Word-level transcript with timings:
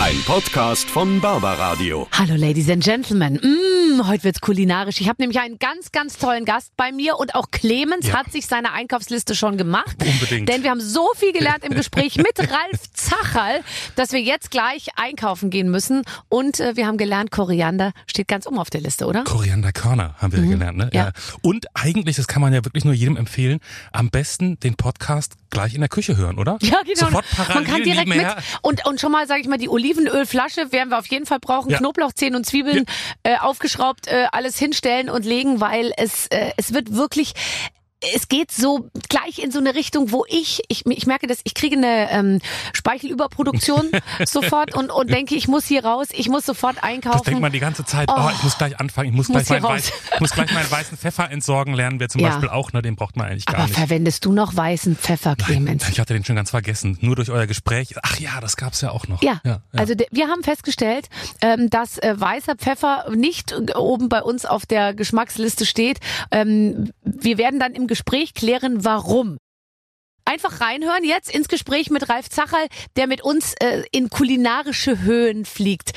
Ein 0.00 0.22
Podcast 0.26 0.88
von 0.88 1.20
Barbaradio. 1.20 2.06
Hallo 2.12 2.36
Ladies 2.36 2.70
and 2.70 2.84
Gentlemen. 2.84 3.34
Mm, 3.42 4.06
heute 4.06 4.22
wird's 4.24 4.40
kulinarisch. 4.40 5.00
Ich 5.00 5.08
habe 5.08 5.20
nämlich 5.20 5.40
einen 5.40 5.58
ganz, 5.58 5.90
ganz 5.90 6.16
tollen 6.18 6.44
Gast 6.44 6.70
bei 6.76 6.92
mir 6.92 7.16
und 7.18 7.34
auch 7.34 7.50
Clemens 7.50 8.06
Ja. 8.06 8.18
hat 8.18 8.30
sich 8.30 8.46
seine 8.46 8.72
Einkaufsliste 8.72 9.34
schon 9.34 9.56
gemacht. 9.58 9.96
Unbedingt. 10.00 10.48
Denn 10.48 10.62
wir 10.62 10.70
haben 10.70 10.80
so 10.80 11.08
viel 11.16 11.32
gelernt 11.32 11.64
im 11.64 11.74
Gespräch 11.74 12.16
mit 12.16 12.38
Ralf 12.38 12.92
Zacherl, 12.92 13.60
dass 13.96 14.12
wir 14.12 14.20
jetzt 14.20 14.52
gleich 14.52 14.86
einkaufen 14.94 15.50
gehen 15.50 15.68
müssen. 15.68 16.02
Und 16.28 16.60
äh, 16.60 16.76
wir 16.76 16.86
haben 16.86 16.96
gelernt, 16.96 17.32
Koriander 17.32 17.92
steht 18.06 18.28
ganz 18.28 18.46
oben 18.46 18.58
auf 18.60 18.70
der 18.70 18.82
Liste, 18.82 19.06
oder? 19.06 19.24
Korianderkörner 19.24 20.14
haben 20.18 20.32
wir 20.32 20.42
gelernt, 20.42 20.78
ne? 20.78 20.84
Mhm. 20.86 20.90
Ja. 20.96 21.10
Und 21.42 21.66
eigentlich, 21.74 22.14
das 22.14 22.28
kann 22.28 22.40
man 22.40 22.52
ja 22.52 22.64
wirklich 22.64 22.84
nur 22.84 22.94
jedem 22.94 23.16
empfehlen, 23.16 23.58
am 23.90 24.10
besten 24.10 24.60
den 24.60 24.76
Podcast 24.76 25.34
gleich 25.50 25.74
in 25.74 25.80
der 25.80 25.88
Küche 25.88 26.16
hören, 26.16 26.38
oder? 26.38 26.58
Ja, 26.62 26.82
genau. 26.84 27.06
Sofort 27.06 27.24
parallel 27.34 27.54
Man 27.62 27.64
kann 27.72 27.82
direkt 27.82 28.08
mit. 28.08 28.26
Und, 28.62 28.86
und 28.86 29.00
schon 29.00 29.10
mal, 29.10 29.26
sage 29.26 29.40
ich 29.40 29.48
mal, 29.48 29.58
die 29.58 29.68
Olivenölflasche 29.88 30.72
werden 30.72 30.90
wir 30.90 30.98
auf 30.98 31.06
jeden 31.06 31.26
Fall 31.26 31.40
brauchen. 31.40 31.70
Ja. 31.70 31.78
Knoblauchzehen 31.78 32.34
und 32.34 32.44
Zwiebeln 32.44 32.84
äh, 33.22 33.36
aufgeschraubt, 33.38 34.06
äh, 34.06 34.26
alles 34.32 34.58
hinstellen 34.58 35.08
und 35.08 35.24
legen, 35.24 35.60
weil 35.60 35.92
es, 35.96 36.26
äh, 36.28 36.52
es 36.56 36.74
wird 36.74 36.94
wirklich. 36.94 37.32
Es 38.14 38.28
geht 38.28 38.52
so 38.52 38.88
gleich 39.08 39.40
in 39.40 39.50
so 39.50 39.58
eine 39.58 39.74
Richtung, 39.74 40.12
wo 40.12 40.24
ich, 40.28 40.62
ich, 40.68 40.86
ich 40.86 41.06
merke 41.06 41.26
das, 41.26 41.40
ich 41.42 41.54
kriege 41.54 41.76
eine 41.76 42.10
ähm, 42.10 42.40
Speichelüberproduktion 42.72 43.90
sofort 44.26 44.74
und, 44.74 44.90
und 44.90 45.10
denke, 45.10 45.34
ich 45.34 45.48
muss 45.48 45.66
hier 45.66 45.84
raus, 45.84 46.08
ich 46.12 46.28
muss 46.28 46.46
sofort 46.46 46.82
einkaufen. 46.82 47.18
Das 47.18 47.24
denkt 47.24 47.40
man 47.40 47.52
die 47.52 47.58
ganze 47.58 47.84
Zeit, 47.84 48.08
oh, 48.10 48.30
ich 48.32 48.42
muss 48.42 48.56
gleich 48.56 48.78
anfangen, 48.78 49.08
ich 49.08 49.14
muss, 49.14 49.28
Muss 49.28 49.44
gleich, 49.46 49.62
meinen 49.62 49.74
weiß, 49.74 49.92
muss 50.20 50.30
gleich 50.30 50.52
meinen 50.52 50.70
weißen 50.70 50.96
Pfeffer 50.96 51.30
entsorgen 51.30 51.74
lernen, 51.74 51.98
wir 51.98 52.08
zum 52.08 52.20
Ja. 52.20 52.28
Beispiel 52.28 52.48
auch, 52.50 52.72
ne? 52.72 52.82
Den 52.82 52.94
braucht 52.94 53.16
man 53.16 53.26
eigentlich 53.26 53.46
gar 53.46 53.56
Aber 53.56 53.64
nicht. 53.64 53.76
verwendest 53.76 54.24
du 54.24 54.32
noch 54.32 54.54
weißen 54.54 54.96
Pfeffer, 54.96 55.34
Clemens? 55.36 55.88
Ich 55.88 55.98
hatte 55.98 56.14
den 56.14 56.24
schon 56.24 56.36
ganz 56.36 56.50
vergessen. 56.50 56.98
Nur 57.00 57.16
durch 57.16 57.30
euer 57.30 57.46
Gespräch. 57.46 57.94
Ach 58.02 58.18
ja, 58.20 58.40
das 58.40 58.56
gab's 58.56 58.80
ja 58.80 58.90
auch 58.92 59.08
noch. 59.08 59.22
Ja, 59.22 59.40
ja, 59.44 59.60
ja. 59.72 59.80
also 59.80 59.94
wir 60.10 60.28
haben 60.28 60.44
festgestellt, 60.44 61.08
ähm, 61.42 61.68
dass 61.70 61.98
äh, 61.98 62.14
weißer 62.18 62.54
Pfeffer 62.56 63.06
nicht 63.12 63.52
äh, 63.52 63.72
oben 63.74 64.08
bei 64.08 64.22
uns 64.22 64.44
auf 64.46 64.66
der 64.66 64.94
Geschmacksliste 64.94 65.66
steht. 65.66 65.98
Ähm, 66.30 66.92
wir 67.02 67.38
werden 67.38 67.58
dann 67.58 67.72
im 67.72 67.87
Gespräch 67.88 68.34
klären, 68.34 68.84
warum. 68.84 69.38
Einfach 70.24 70.60
reinhören 70.60 71.04
jetzt 71.04 71.34
ins 71.34 71.48
Gespräch 71.48 71.88
mit 71.88 72.10
Ralf 72.10 72.28
Zacherl, 72.28 72.68
der 72.96 73.06
mit 73.06 73.22
uns 73.22 73.54
äh, 73.60 73.82
in 73.90 74.10
kulinarische 74.10 75.00
Höhen 75.00 75.46
fliegt. 75.46 75.92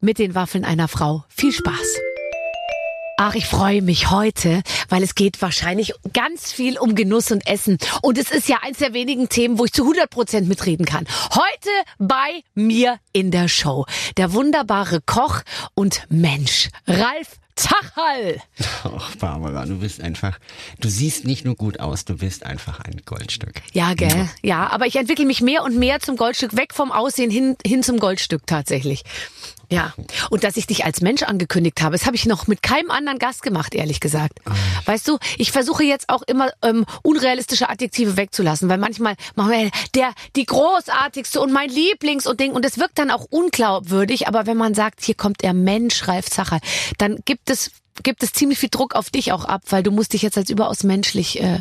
Mit 0.00 0.18
den 0.18 0.34
Waffeln 0.34 0.64
einer 0.64 0.88
Frau. 0.88 1.24
Viel 1.28 1.52
Spaß. 1.52 2.00
Ach, 3.16 3.34
ich 3.34 3.46
freue 3.46 3.80
mich 3.80 4.10
heute, 4.10 4.62
weil 4.88 5.02
es 5.04 5.14
geht 5.14 5.40
wahrscheinlich 5.40 5.92
ganz 6.12 6.50
viel 6.50 6.78
um 6.78 6.96
Genuss 6.96 7.30
und 7.30 7.46
Essen. 7.46 7.78
Und 8.02 8.18
es 8.18 8.32
ist 8.32 8.48
ja 8.48 8.58
eins 8.62 8.78
der 8.78 8.92
wenigen 8.92 9.28
Themen, 9.28 9.58
wo 9.58 9.66
ich 9.66 9.72
zu 9.72 9.82
100 9.82 10.10
Prozent 10.10 10.48
mitreden 10.48 10.84
kann. 10.84 11.06
Heute 11.30 11.70
bei 11.98 12.42
mir 12.54 12.98
in 13.12 13.30
der 13.30 13.48
Show. 13.48 13.86
Der 14.16 14.32
wunderbare 14.32 15.00
Koch 15.00 15.42
und 15.74 16.02
Mensch, 16.08 16.70
Ralf 16.88 17.38
Zacherl. 17.56 18.40
Ach, 18.84 19.16
Barbara, 19.16 19.64
du 19.66 19.78
bist 19.78 20.00
einfach, 20.00 20.38
du 20.80 20.88
siehst 20.88 21.24
nicht 21.24 21.44
nur 21.44 21.54
gut 21.54 21.78
aus, 21.78 22.04
du 22.04 22.16
bist 22.16 22.44
einfach 22.44 22.80
ein 22.80 23.02
Goldstück. 23.04 23.62
Ja, 23.72 23.94
gell? 23.94 24.28
Ja, 24.42 24.70
aber 24.70 24.86
ich 24.86 24.96
entwickle 24.96 25.24
mich 25.24 25.40
mehr 25.40 25.62
und 25.62 25.76
mehr 25.76 26.00
zum 26.00 26.16
Goldstück, 26.16 26.56
weg 26.56 26.74
vom 26.74 26.90
Aussehen 26.90 27.30
hin, 27.30 27.56
hin 27.64 27.82
zum 27.82 27.98
Goldstück 27.98 28.46
tatsächlich. 28.46 29.04
Ja. 29.74 29.94
Und 30.30 30.44
dass 30.44 30.56
ich 30.56 30.66
dich 30.66 30.84
als 30.84 31.00
Mensch 31.00 31.22
angekündigt 31.22 31.82
habe, 31.82 31.96
das 31.96 32.06
habe 32.06 32.16
ich 32.16 32.26
noch 32.26 32.46
mit 32.46 32.62
keinem 32.62 32.90
anderen 32.90 33.18
Gast 33.18 33.42
gemacht, 33.42 33.74
ehrlich 33.74 34.00
gesagt. 34.00 34.40
Weißt 34.84 35.06
du, 35.08 35.18
ich 35.38 35.52
versuche 35.52 35.84
jetzt 35.84 36.08
auch 36.08 36.22
immer 36.22 36.50
ähm, 36.62 36.84
unrealistische 37.02 37.68
Adjektive 37.68 38.16
wegzulassen, 38.16 38.68
weil 38.68 38.78
manchmal 38.78 39.14
machen 39.34 39.50
wir 39.50 39.70
der 39.94 40.12
die 40.36 40.46
großartigste 40.46 41.40
und 41.40 41.52
mein 41.52 41.70
Lieblings 41.70 42.26
und 42.26 42.40
Ding 42.40 42.52
und 42.52 42.64
es 42.64 42.78
wirkt 42.78 42.98
dann 42.98 43.10
auch 43.10 43.26
unglaubwürdig, 43.30 44.28
aber 44.28 44.46
wenn 44.46 44.56
man 44.56 44.74
sagt, 44.74 45.02
hier 45.04 45.14
kommt 45.14 45.42
der 45.42 45.54
Mensch 45.54 46.06
Ralf 46.08 46.30
Zacher, 46.30 46.60
dann 46.98 47.18
gibt 47.24 47.50
es 47.50 47.70
gibt 48.02 48.22
es 48.22 48.32
ziemlich 48.32 48.58
viel 48.58 48.70
Druck 48.70 48.94
auf 48.94 49.10
dich 49.10 49.32
auch 49.32 49.44
ab, 49.44 49.62
weil 49.70 49.82
du 49.82 49.90
musst 49.90 50.12
dich 50.12 50.22
jetzt 50.22 50.36
als 50.36 50.50
überaus 50.50 50.82
menschlich 50.82 51.40
äh, 51.40 51.60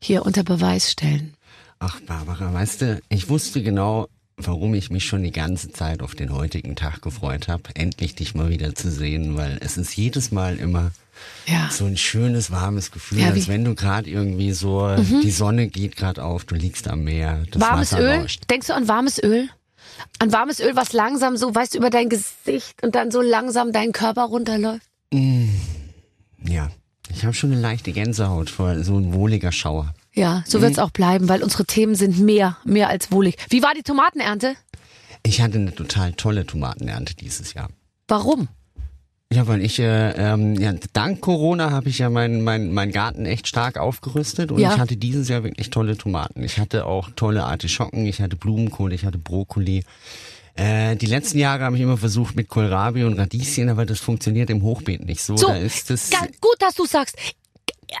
hier 0.00 0.24
unter 0.24 0.42
Beweis 0.42 0.90
stellen. 0.90 1.34
Ach, 1.78 2.00
Barbara, 2.00 2.52
weißt 2.52 2.82
du, 2.82 3.02
ich 3.08 3.28
wusste 3.28 3.62
genau, 3.62 4.08
warum 4.46 4.74
ich 4.74 4.90
mich 4.90 5.04
schon 5.04 5.22
die 5.22 5.30
ganze 5.32 5.70
Zeit 5.70 6.02
auf 6.02 6.14
den 6.14 6.32
heutigen 6.32 6.76
Tag 6.76 7.02
gefreut 7.02 7.48
habe, 7.48 7.62
endlich 7.74 8.14
dich 8.14 8.34
mal 8.34 8.48
wieder 8.50 8.74
zu 8.74 8.90
sehen, 8.90 9.36
weil 9.36 9.58
es 9.60 9.76
ist 9.76 9.96
jedes 9.96 10.30
Mal 10.32 10.56
immer 10.56 10.92
Ja. 11.46 11.68
so 11.70 11.84
ein 11.84 11.96
schönes, 11.96 12.50
warmes 12.50 12.90
Gefühl, 12.90 13.18
Ja, 13.20 13.26
Mhm. 13.28 13.32
als 13.34 13.48
wenn 13.48 13.64
du 13.64 13.74
gerade 13.74 14.08
irgendwie 14.08 14.52
so, 14.52 14.96
die 15.22 15.30
Sonne 15.30 15.68
geht 15.68 15.96
gerade 15.96 16.24
auf, 16.24 16.44
du 16.44 16.54
liegst 16.54 16.88
am 16.88 17.04
Meer, 17.04 17.44
das 17.50 17.60
warmes 17.60 17.92
Wasser 17.92 18.02
Öl? 18.02 18.20
rauscht. 18.20 18.44
Denkst 18.50 18.68
du 18.68 18.74
an 18.74 18.88
warmes 18.88 19.22
Öl? 19.22 19.48
An 20.18 20.32
warmes 20.32 20.60
Öl, 20.60 20.74
was 20.76 20.92
langsam 20.94 21.36
so, 21.36 21.54
weißt 21.54 21.74
du, 21.74 21.78
über 21.78 21.90
dein 21.90 22.08
Gesicht 22.08 22.82
und 22.82 22.94
dann 22.94 23.10
so 23.10 23.20
langsam 23.20 23.72
deinen 23.72 23.92
Körper 23.92 24.22
runterläuft? 24.24 24.86
Ja, 26.42 26.70
ich 27.10 27.24
habe 27.24 27.34
schon 27.34 27.52
eine 27.52 27.60
leichte 27.60 27.92
Gänsehaut 27.92 28.48
vor 28.48 28.82
so 28.82 28.96
ein 28.96 29.12
wohliger 29.12 29.52
Schauer. 29.52 29.94
Ja, 30.20 30.44
so 30.46 30.60
wird's 30.60 30.78
auch 30.78 30.90
bleiben, 30.90 31.30
weil 31.30 31.42
unsere 31.42 31.64
Themen 31.64 31.94
sind 31.94 32.18
mehr, 32.18 32.58
mehr 32.64 32.90
als 32.90 33.10
wohlig. 33.10 33.36
Wie 33.48 33.62
war 33.62 33.72
die 33.74 33.82
Tomatenernte? 33.82 34.54
Ich 35.22 35.40
hatte 35.40 35.56
eine 35.56 35.74
total 35.74 36.12
tolle 36.12 36.46
Tomatenernte 36.46 37.14
dieses 37.14 37.54
Jahr. 37.54 37.70
Warum? 38.06 38.48
Ja, 39.32 39.46
weil 39.46 39.62
ich, 39.62 39.78
äh, 39.78 40.10
ähm, 40.10 40.56
ja, 40.56 40.74
dank 40.92 41.22
Corona 41.22 41.70
habe 41.70 41.88
ich 41.88 41.98
ja 41.98 42.10
meinen 42.10 42.42
mein, 42.42 42.70
mein 42.72 42.90
Garten 42.90 43.24
echt 43.24 43.46
stark 43.46 43.78
aufgerüstet 43.78 44.52
und 44.52 44.58
Ja. 44.58 44.74
ich 44.74 44.78
hatte 44.78 44.96
dieses 44.98 45.28
Jahr 45.28 45.42
wirklich 45.42 45.70
tolle 45.70 45.96
Tomaten. 45.96 46.42
Ich 46.42 46.58
hatte 46.58 46.84
auch 46.84 47.08
tolle 47.16 47.44
Artischocken, 47.44 48.04
ich 48.04 48.20
hatte 48.20 48.36
Blumenkohl, 48.36 48.92
ich 48.92 49.06
hatte 49.06 49.18
Brokkoli. 49.18 49.84
Äh, 50.54 50.96
die 50.96 51.06
letzten 51.06 51.38
Jahre 51.38 51.64
habe 51.64 51.76
ich 51.76 51.82
immer 51.82 51.96
versucht 51.96 52.36
mit 52.36 52.48
Kohlrabi 52.48 53.04
und 53.04 53.18
Radieschen, 53.18 53.70
aber 53.70 53.86
das 53.86 54.00
funktioniert 54.00 54.50
im 54.50 54.62
Hochbeet 54.62 55.06
nicht 55.06 55.22
so. 55.22 55.36
So, 55.36 55.46
da 55.46 55.56
ist 55.56 55.88
das, 55.88 56.10
gut, 56.40 56.56
dass 56.58 56.74
du 56.74 56.84
sagst. 56.84 57.16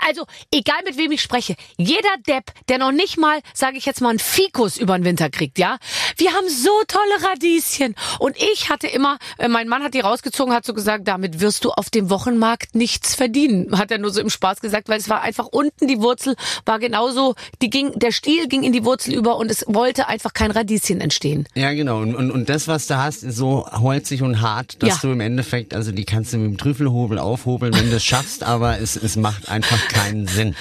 Also, 0.06 0.24
egal 0.52 0.78
mit 0.84 0.96
wem 0.96 1.12
ich 1.12 1.20
spreche, 1.22 1.54
jeder 1.76 2.16
Depp, 2.26 2.52
der 2.68 2.78
noch 2.78 2.92
nicht 2.92 3.18
mal, 3.18 3.40
sage 3.54 3.76
ich 3.76 3.86
jetzt 3.86 4.00
mal, 4.00 4.10
einen 4.10 4.18
Fikus 4.18 4.76
über 4.78 4.96
den 4.98 5.04
Winter 5.04 5.30
kriegt, 5.30 5.58
ja? 5.58 5.78
Wir 6.16 6.32
haben 6.32 6.48
so 6.48 6.70
tolle 6.88 7.28
Radieschen. 7.30 7.94
Und 8.18 8.36
ich 8.36 8.68
hatte 8.70 8.86
immer, 8.86 9.18
äh, 9.38 9.48
mein 9.48 9.68
Mann 9.68 9.82
hat 9.82 9.94
die 9.94 10.00
rausgezogen, 10.00 10.54
hat 10.54 10.64
so 10.64 10.74
gesagt, 10.74 11.06
damit 11.08 11.40
wirst 11.40 11.64
du 11.64 11.70
auf 11.70 11.90
dem 11.90 12.10
Wochenmarkt 12.10 12.74
nichts 12.74 13.14
verdienen. 13.14 13.78
Hat 13.78 13.90
er 13.90 13.98
nur 13.98 14.10
so 14.10 14.20
im 14.20 14.30
Spaß 14.30 14.60
gesagt, 14.60 14.88
weil 14.88 14.98
es 14.98 15.08
war 15.08 15.22
einfach 15.22 15.46
unten 15.46 15.86
die 15.86 16.00
Wurzel, 16.00 16.34
war 16.66 16.78
genauso, 16.78 17.34
die 17.62 17.70
ging, 17.70 17.92
der 17.98 18.12
Stiel 18.12 18.48
ging 18.48 18.62
in 18.62 18.72
die 18.72 18.84
Wurzel 18.84 19.14
über 19.14 19.36
und 19.36 19.50
es 19.50 19.64
wollte 19.66 20.08
einfach 20.08 20.32
kein 20.32 20.50
Radieschen 20.50 21.00
entstehen. 21.00 21.46
Ja, 21.54 21.72
genau. 21.72 21.98
Und, 22.00 22.14
und, 22.14 22.30
und 22.30 22.48
das, 22.48 22.68
was 22.68 22.86
du 22.86 22.96
hast, 22.96 23.22
ist 23.22 23.36
so 23.36 23.66
holzig 23.70 24.22
und 24.22 24.40
hart, 24.40 24.82
dass 24.82 24.88
Ja. 24.90 24.98
du 25.02 25.12
im 25.12 25.20
Endeffekt, 25.20 25.74
also 25.74 25.92
die 25.92 26.04
kannst 26.04 26.32
du 26.32 26.38
mit 26.38 26.50
dem 26.52 26.58
Trüffelhobel 26.58 27.18
aufhobeln, 27.18 27.74
wenn 27.74 27.90
du 27.90 27.96
es 27.96 28.04
schaffst, 28.04 28.42
aber 28.42 28.78
es, 28.80 28.96
es 28.96 29.16
macht 29.16 29.48
einfach 29.48 29.78
keinen 29.88 30.26
Sinn. 30.26 30.54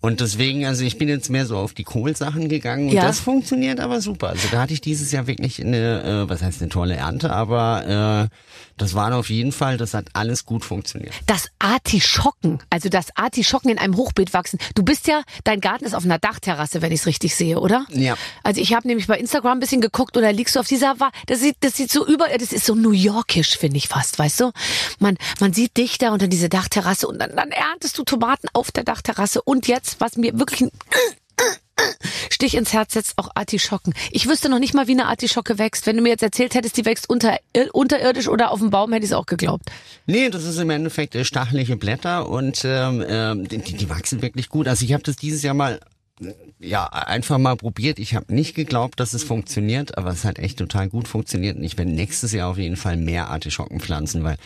Und 0.00 0.20
deswegen, 0.20 0.66
also 0.66 0.84
ich 0.84 0.98
bin 0.98 1.08
jetzt 1.08 1.30
mehr 1.30 1.46
so 1.46 1.56
auf 1.56 1.72
die 1.72 1.84
Kohlsachen 1.84 2.48
gegangen 2.48 2.88
und 2.88 2.94
Ja. 2.94 3.02
das 3.06 3.20
funktioniert 3.20 3.80
aber 3.80 4.00
super. 4.00 4.28
Also 4.28 4.48
da 4.50 4.60
hatte 4.60 4.72
ich 4.74 4.80
dieses 4.80 5.10
Jahr 5.12 5.26
wirklich 5.26 5.60
eine, 5.64 6.02
äh, 6.24 6.28
was 6.28 6.42
heißt 6.42 6.60
eine 6.60 6.68
tolle 6.68 6.96
Ernte, 6.96 7.32
aber 7.32 8.28
äh, 8.30 8.36
das 8.76 8.94
war 8.94 9.14
auf 9.14 9.30
jeden 9.30 9.52
Fall, 9.52 9.76
das 9.76 9.94
hat 9.94 10.08
alles 10.14 10.44
gut 10.44 10.64
funktioniert. 10.64 11.14
Das 11.26 11.48
Artischocken, 11.58 12.58
also 12.70 12.88
das 12.88 13.06
Artischocken 13.16 13.70
in 13.70 13.78
einem 13.78 13.96
Hochbeet 13.96 14.32
wachsen. 14.32 14.58
Du 14.74 14.82
bist 14.82 15.06
ja, 15.06 15.22
dein 15.44 15.60
Garten 15.60 15.84
ist 15.84 15.94
auf 15.94 16.04
einer 16.04 16.18
Dachterrasse, 16.18 16.82
wenn 16.82 16.90
ich 16.92 17.00
es 17.00 17.06
richtig 17.06 17.34
sehe, 17.36 17.60
oder? 17.60 17.86
Ja. 17.90 18.16
Also 18.42 18.60
ich 18.60 18.74
habe 18.74 18.86
nämlich 18.88 19.06
bei 19.06 19.18
Instagram 19.18 19.58
ein 19.58 19.60
bisschen 19.60 19.80
geguckt 19.80 20.16
oder 20.16 20.32
liegst 20.32 20.56
du 20.56 20.60
auf 20.60 20.66
dieser, 20.66 20.96
das 21.26 21.40
sieht, 21.40 21.56
das 21.60 21.76
sieht 21.76 21.90
so 21.92 22.06
über, 22.06 22.26
das 22.38 22.52
ist 22.52 22.66
so 22.66 22.74
New 22.74 22.90
Yorkisch, 22.90 23.56
finde 23.58 23.76
ich 23.76 23.88
fast, 23.88 24.18
weißt 24.18 24.40
du? 24.40 24.50
Man, 24.98 25.16
man 25.40 25.52
sieht 25.52 25.76
dich 25.76 25.98
da 25.98 26.12
unter 26.12 26.26
diese 26.26 26.48
Dachterrasse 26.48 27.06
und 27.06 27.18
dann, 27.20 27.36
dann 27.36 27.50
erntest 27.50 27.96
du 27.98 28.02
Tomaten 28.02 28.48
auf 28.54 28.72
der 28.72 28.84
Dachterrasse 28.84 29.42
und 29.42 29.66
jetzt, 29.66 30.00
was 30.00 30.16
mir 30.16 30.38
wirklich 30.38 30.62
ein 30.62 30.70
Stich 32.30 32.56
ins 32.56 32.72
Herz 32.72 32.94
setzt, 32.94 33.14
auch 33.16 33.30
Artischocken. 33.34 33.94
Ich 34.10 34.28
wüsste 34.28 34.48
noch 34.48 34.58
nicht 34.58 34.74
mal, 34.74 34.86
wie 34.86 34.92
eine 34.92 35.06
Artischocke 35.06 35.58
wächst. 35.58 35.86
Wenn 35.86 35.96
du 35.96 36.02
mir 36.02 36.10
jetzt 36.10 36.22
erzählt 36.22 36.54
hättest, 36.54 36.76
die 36.76 36.84
wächst 36.84 37.08
unter, 37.10 37.38
äh, 37.52 37.68
unterirdisch 37.72 38.28
oder 38.28 38.50
auf 38.50 38.60
dem 38.60 38.70
Baum, 38.70 38.92
hätte 38.92 39.04
ich 39.04 39.10
es 39.10 39.16
auch 39.16 39.26
geglaubt. 39.26 39.64
Nee, 40.06 40.30
das 40.30 40.44
ist 40.44 40.58
im 40.58 40.70
Endeffekt 40.70 41.14
äh, 41.14 41.24
stachelige 41.24 41.76
Blätter 41.76 42.28
und 42.28 42.62
ähm, 42.64 43.04
ähm, 43.06 43.48
die, 43.48 43.58
die 43.58 43.90
wachsen 43.90 44.22
wirklich 44.22 44.48
gut. 44.48 44.68
Also 44.68 44.84
ich 44.84 44.92
habe 44.92 45.02
das 45.02 45.16
dieses 45.16 45.42
Jahr 45.42 45.54
mal 45.54 45.80
äh, 46.20 46.32
ja 46.64 46.86
einfach 46.86 47.38
mal 47.38 47.56
probiert. 47.56 47.98
Ich 47.98 48.14
habe 48.14 48.34
nicht 48.34 48.54
geglaubt, 48.54 49.00
dass 49.00 49.14
es 49.14 49.24
funktioniert, 49.24 49.98
aber 49.98 50.10
es 50.10 50.24
hat 50.24 50.38
echt 50.38 50.58
total 50.58 50.88
gut 50.88 51.08
funktioniert 51.08 51.56
und 51.56 51.64
ich 51.64 51.76
werde 51.78 51.90
nächstes 51.90 52.32
Jahr 52.32 52.50
auf 52.50 52.58
jeden 52.58 52.76
Fall 52.76 52.96
mehr 52.96 53.28
Artischocken 53.28 53.80
pflanzen, 53.80 54.24
weil 54.24 54.36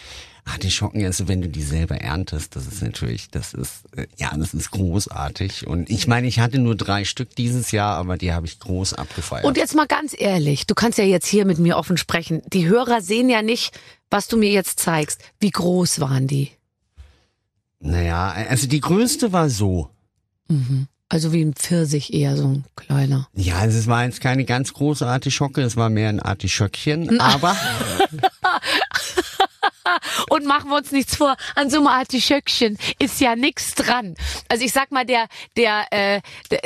Artischocken, 0.44 1.05
also 1.05 1.29
wenn 1.29 1.43
du 1.43 1.49
die 1.49 1.62
selber 1.62 2.00
erntest, 2.00 2.56
das 2.56 2.67
ist 2.67 2.82
natürlich, 2.82 3.31
das 3.31 3.53
ist, 3.53 3.85
äh, 3.97 4.06
ja, 4.17 4.35
das 4.35 4.55
ist 4.55 4.70
großartig. 4.70 5.67
Und 5.67 5.91
ich 5.91 6.06
meine, 6.06 6.26
ich 6.26 6.41
hatte 6.41 6.59
nur 6.59 6.75
drei 6.75 7.05
Stück 7.05 7.37
dieses 7.37 7.70
Jahr, 7.70 7.97
aber 7.97 8.17
die 8.17 8.32
habe 8.32 8.47
ich 8.47 8.59
groß 8.59 8.94
abgefeiert. 8.94 9.44
Und 9.44 9.59
jetzt 9.59 9.75
mal 9.75 9.87
ganz 9.87 10.14
ehrlich, 10.19 10.67
du 10.67 10.75
kannst 10.75 10.97
ja 10.97 11.05
jetzt 11.05 11.26
hier 11.26 11.44
mit 11.44 11.59
mir 11.59 11.76
offen 11.76 11.99
sprechen. 11.99 12.41
Die 12.53 12.67
Hörer 12.67 13.03
sehen 13.03 13.29
ja 13.29 13.43
nicht, 13.43 13.79
was 14.11 14.26
du 14.26 14.38
mir 14.38 14.50
jetzt 14.50 14.81
zeigst. 14.81 15.21
Wie 15.38 15.50
groß 15.50 16.00
waren 16.00 16.26
die? 16.26 16.50
naja, 17.81 18.31
also 18.49 18.67
die 18.67 18.81
größte 18.81 19.32
war 19.32 19.49
so. 19.49 19.91
Also 21.11 21.33
wie 21.33 21.43
ein 21.43 21.55
Pfirsich 21.55 22.13
eher 22.13 22.37
so 22.37 22.49
ein 22.49 22.65
kleiner. 22.77 23.29
Ja, 23.35 23.65
es 23.65 23.87
war 23.87 24.05
jetzt 24.05 24.21
keine 24.21 24.45
ganz 24.45 24.75
große 24.75 25.07
Artischocke, 25.07 25.63
es 25.63 25.77
war 25.77 25.89
mehr 25.89 26.11
ein 26.11 26.21
Artischöckchen, 26.21 27.19
aber 27.19 27.57
Und 30.31 30.46
machen 30.46 30.70
wir 30.70 30.76
uns 30.76 30.93
nichts 30.93 31.17
vor, 31.17 31.37
an 31.55 31.70
so 31.70 31.79
einem 31.79 31.87
Artischöckchen 31.87 32.79
ist 32.99 33.20
ja 33.20 33.37
nichts 33.37 33.75
dran. 33.75 34.14
Also 34.49 34.64
ich 34.64 34.73
sag 34.73 34.90
mal, 34.90 35.05
der, 35.05 35.26
der, 35.56 35.87
äh, 35.90 36.20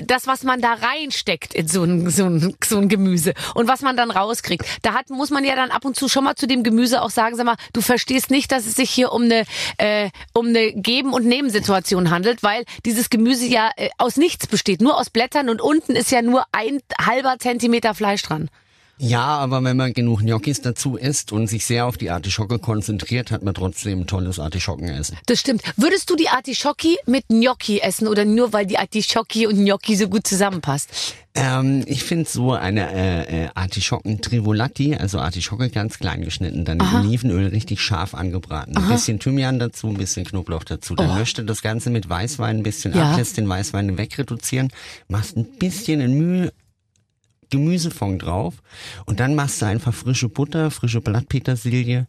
das, 0.05 0.27
was 0.27 0.43
man 0.43 0.61
da 0.61 0.75
reinsteckt 0.75 1.55
in 1.55 1.69
so 1.69 1.85
ein, 1.85 2.11
so 2.11 2.27
ein, 2.27 2.57
so 2.65 2.79
ein 2.79 2.89
Gemüse 2.89 3.35
und 3.55 3.69
was 3.69 3.83
man 3.83 3.97
dann 3.97 4.11
rauskriegt, 4.11 4.65
da 4.83 4.95
hat, 4.95 5.11
muss 5.11 5.31
man 5.31 5.45
ja 5.45 5.57
dann 5.57 5.71
ab 5.71 5.85
und 5.85 5.97
zu 5.97 6.09
schon 6.09 6.25
mal 6.25 6.35
zu 6.35 6.47
dem 6.47 6.63
Gemüse 6.63 7.03
auch 7.03 7.11
sagen, 7.11 7.37
sag 7.37 7.47
mal, 7.47 7.57
du 7.73 7.81
verstehst 7.81 8.31
nicht, 8.31 8.53
dass 8.53 8.67
es 8.67 8.75
sich 8.75 8.91
hier 8.91 9.13
um 9.13 9.23
eine, 9.23 9.45
äh, 9.79 10.11
um 10.33 10.49
eine 10.49 10.73
Geben- 10.73 11.13
und 11.13 11.27
Nebensituation 11.27 12.11
handelt, 12.11 12.43
weil 12.43 12.65
dieses 12.85 13.11
Gemüse 13.11 13.47
ja 13.47 13.71
äh, 13.77 13.91
aus 13.99 14.17
nichts 14.17 14.47
besteht, 14.47 14.81
nur 14.81 14.99
aus 14.99 15.11
Blättern 15.11 15.49
und 15.49 15.61
unten 15.61 15.97
ist 15.97 16.11
ja 16.11 16.23
nur 16.23 16.45
ein 16.53 16.81
halber 17.01 17.37
Zentimeter 17.39 17.95
Fleisch 17.95 18.23
dran. 18.23 18.51
Ja, 18.99 19.25
aber 19.25 19.65
wenn 19.65 19.77
man 19.77 19.93
genug 19.93 20.21
Gnocchis 20.21 20.61
dazu 20.61 20.97
isst 20.97 21.33
und 21.33 21.49
sich 21.49 21.67
sehr 21.67 21.87
auf 21.87 21.97
die 21.97 22.11
Artischocke 22.11 22.59
konzentriert, 22.59 23.31
hat 23.31 23.43
man 23.43 23.55
trotzdem 23.55 24.01
ein 24.03 24.07
tolles 24.07 24.39
Artischockenessen. 24.39 25.19
Das 25.27 25.41
stimmt. 25.41 25.63
Würdest 25.77 26.09
du 26.11 26.17
die 26.17 26.29
Artischocki 26.29 26.99
mit 27.07 27.27
Gnocchi 27.29 27.81
essen 27.81 28.07
oder 28.07 28.25
nur 28.25 28.53
weil 28.53 28.67
die 28.67 28.79
Artischocki 28.79 29.47
und 29.47 29.57
Gnocchi 29.57 29.97
so 29.97 30.09
gut 30.09 30.27
zusammenpasst? 30.27 31.15
Ähm, 31.35 31.83
ich 31.87 32.05
finde 32.05 32.29
so 32.29 32.53
eine 32.53 32.93
äh, 32.93 33.45
äh, 33.45 33.49
Artischocken-Trivolatti, 33.55 34.95
also 34.97 35.19
Artischocke 35.19 35.71
ganz 35.71 35.99
klein 35.99 36.23
geschnitten, 36.23 36.65
dann 36.65 36.79
in 36.79 36.87
Olivenöl 36.95 37.47
richtig 37.49 37.81
scharf 37.81 38.15
angebraten. 38.15 38.77
Ein 38.77 38.89
bisschen 38.89 39.19
Thymian 39.19 39.59
dazu, 39.59 39.89
ein 39.89 39.97
bisschen 39.97 40.25
Knoblauch 40.27 40.65
dazu. 40.65 40.95
Dann 40.95 41.17
löscht 41.19 41.39
du 41.39 41.43
das 41.43 41.63
Ganze 41.63 41.91
mit 41.91 42.09
Weißwein 42.09 42.59
ein 42.59 42.63
bisschen 42.63 42.95
Ja. 42.95 43.13
ab, 43.13 43.19
lässt 43.19 43.37
den 43.39 43.49
Weißwein 43.49 43.97
wegreduzieren, 43.97 44.71
machst 45.09 45.37
ein 45.37 45.45
bisschen 45.45 46.01
in 46.01 46.19
Mühe 46.19 46.53
Gemüsefond 47.53 48.23
drauf. 48.23 48.55
Und 49.07 49.21
dann 49.21 49.37
machst 49.37 49.63
du 49.63 49.67
einfach 49.67 49.95
frische 49.95 50.29
Butter, 50.29 50.71
frische 50.73 51.01
Blattpetersilie 51.01 52.09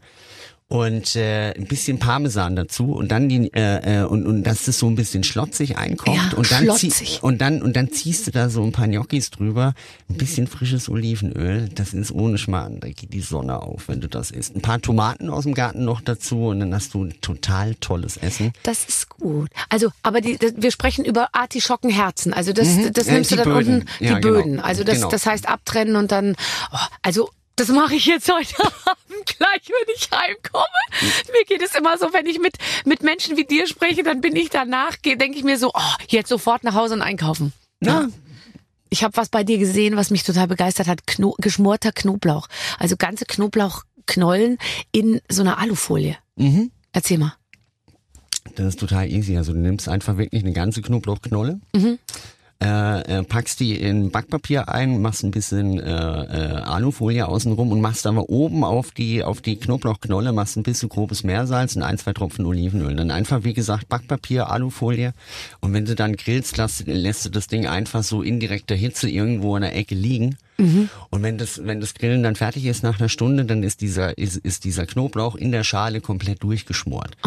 und 0.74 1.16
äh, 1.16 1.52
ein 1.54 1.66
bisschen 1.68 2.00
Parmesan 2.00 2.56
dazu 2.56 2.94
und 2.94 3.12
dann 3.12 3.30
die 3.30 3.54
äh, 3.54 4.02
äh, 4.02 4.06
und 4.06 4.26
und 4.26 4.42
dass 4.42 4.66
das 4.66 4.80
so 4.80 4.88
ein 4.88 4.96
bisschen 4.96 5.24
schlotzig 5.24 5.78
einkocht 5.78 6.16
Ja, 6.18 6.32
und 6.36 6.52
dann 6.52 6.64
schlotzig. 6.64 7.20
und 7.22 7.42
dann 7.42 7.62
und 7.62 7.76
dann 7.76 7.92
ziehst 7.92 8.26
du 8.26 8.32
da 8.32 8.50
so 8.50 8.64
ein 8.64 8.72
paar 8.72 8.88
Gnocchis 8.88 9.30
drüber, 9.30 9.76
ein 10.10 10.18
bisschen 10.18 10.48
frisches 10.48 10.90
Olivenöl, 10.90 11.70
das 11.70 11.94
ist 11.94 12.12
ohne 12.12 12.40
Schmarrn, 12.40 12.80
da 12.80 12.88
geht 12.88 13.14
die 13.14 13.22
Sonne 13.22 13.62
auf, 13.62 13.88
wenn 13.88 14.02
du 14.02 14.08
das 14.10 14.32
isst. 14.32 14.56
Ein 14.56 14.62
paar 14.64 14.82
Tomaten 14.82 15.30
aus 15.30 15.44
dem 15.44 15.54
Garten 15.54 15.86
noch 15.86 16.02
dazu 16.02 16.48
und 16.48 16.60
dann 16.62 16.74
hast 16.74 16.96
du 16.96 17.04
ein 17.06 17.14
total 17.22 17.76
tolles 17.76 18.18
Essen. 18.18 18.52
Das 18.64 18.84
ist 18.86 19.10
gut. 19.10 19.52
Also, 19.70 19.92
aber 20.02 20.22
die, 20.22 20.38
das, 20.40 20.54
wir 20.58 20.72
sprechen 20.72 21.06
über 21.06 21.30
Artischockenherzen. 21.34 22.34
Also 22.34 22.52
das, 22.52 22.68
das 22.94 23.06
Ja, 23.06 23.14
nimmst 23.14 23.30
du 23.30 23.36
die 23.36 23.44
dann 23.44 23.54
Böden. 23.54 23.74
unten 23.76 23.88
die 24.00 24.06
Ja, 24.06 24.18
genau. 24.18 24.38
Böden. 24.42 24.60
Also 24.60 24.84
das, 24.84 24.96
Genau. 24.96 25.10
das 25.10 25.28
heißt 25.28 25.48
abtrennen 25.48 25.96
und 25.98 26.12
dann. 26.12 26.36
Oh, 26.74 26.78
also 27.04 27.30
das 27.56 27.68
mache 27.70 27.96
ich 27.96 28.06
jetzt 28.06 28.32
heute 28.32 28.56
Abend 28.86 29.26
gleich, 29.26 29.68
wenn 29.68 29.96
ich 29.96 30.10
heimkomme. 30.12 30.66
Mir 31.32 31.46
geht 31.46 31.62
es 31.62 31.76
immer 31.76 31.98
so, 31.98 32.14
wenn 32.14 32.26
ich 32.26 32.40
mit 32.40 32.58
mit 32.86 33.04
Menschen 33.04 33.38
wie 33.38 33.46
dir 33.46 33.68
spreche, 33.68 34.04
dann 34.04 34.22
bin 34.22 34.36
ich 34.36 34.50
danach, 34.50 34.96
denke 34.98 35.38
ich 35.38 35.44
mir 35.44 35.58
so, 35.58 35.72
oh, 35.74 35.94
jetzt 36.08 36.30
sofort 36.30 36.64
nach 36.64 36.74
Hause 36.74 36.96
und 36.96 37.02
einkaufen. 37.02 37.54
Ja. 37.82 38.08
Ich 38.90 39.04
habe 39.04 39.18
was 39.18 39.30
bei 39.30 39.44
dir 39.44 39.58
gesehen, 39.58 39.96
was 39.96 40.12
mich 40.12 40.24
total 40.24 40.48
begeistert 40.48 40.88
hat. 40.88 41.08
Kno 41.08 41.36
geschmorter 41.40 41.92
Knoblauch. 41.92 42.48
Also 42.78 42.96
ganze 42.96 43.26
Knoblauchknollen 43.26 44.58
in 44.92 45.20
so 45.30 45.42
einer 45.42 45.58
Alufolie. 45.58 46.16
Mhm. 46.36 46.72
Erzähl 46.92 47.18
mal. 47.18 47.34
Das 48.56 48.68
ist 48.68 48.80
total 48.80 49.10
easy. 49.10 49.36
Also 49.38 49.54
du 49.54 49.60
nimmst 49.60 49.90
einfach 49.90 50.18
wirklich 50.18 50.44
eine 50.44 50.54
ganze 50.54 50.82
Knoblauchknolle, 50.82 51.60
äh, 52.64 53.20
äh, 53.20 53.24
packst 53.24 53.60
die 53.60 53.76
in 53.76 54.10
Backpapier 54.10 54.70
ein, 54.70 55.02
machst 55.02 55.24
ein 55.24 55.32
bisschen 55.32 55.80
äh, 55.80 55.84
äh, 55.84 56.62
Alufolie 56.62 57.28
außenrum 57.28 57.72
und 57.72 57.82
machst 57.82 58.08
aber 58.08 58.30
oben 58.30 58.64
auf 58.64 58.92
die 58.92 59.22
auf 59.24 59.42
die 59.42 59.58
Knoblauchknolle 59.58 60.32
machst 60.32 60.56
ein 60.56 60.64
bisschen 60.64 60.88
grobes 60.88 61.24
Meersalz 61.24 61.76
und 61.76 61.84
ein 61.84 61.98
zwei 61.98 62.14
Tropfen 62.14 62.46
Olivenöl. 62.46 62.96
Dann 62.96 63.12
einfach 63.12 63.44
wie 63.44 63.54
gesagt 63.54 63.90
Backpapier, 63.90 64.50
Alufolie 64.50 65.14
und 65.60 65.74
wenn 65.74 65.84
du 65.84 65.94
dann 65.94 66.16
grillst, 66.16 66.56
lässt, 66.58 66.88
lässt 66.88 67.26
du 67.26 67.30
das 67.30 67.48
Ding 67.48 67.68
einfach 67.68 68.04
so 68.04 68.22
in 68.22 68.40
direkter 68.40 68.76
Hitze 68.76 69.10
irgendwo 69.10 69.56
in 69.58 69.64
der 69.64 69.76
Ecke 69.76 69.96
liegen. 69.96 70.38
Und 71.10 71.24
wenn 71.24 71.38
das, 71.38 71.62
wenn 71.66 71.82
das 71.82 71.94
Grillen 71.94 72.24
dann 72.24 72.36
fertig 72.36 72.66
ist 72.66 72.84
nach 72.84 73.00
einer 73.00 73.10
Stunde, 73.10 73.46
dann 73.46 73.64
ist 73.64 73.82
dieser, 73.82 74.18
ist, 74.18 74.38
ist 74.38 74.64
dieser 74.64 74.86
Knoblauch 74.86 75.36
in 75.36 75.52
der 75.52 75.64
Schale 75.64 76.02
komplett 76.02 76.44
durchgeschmort. 76.44 77.18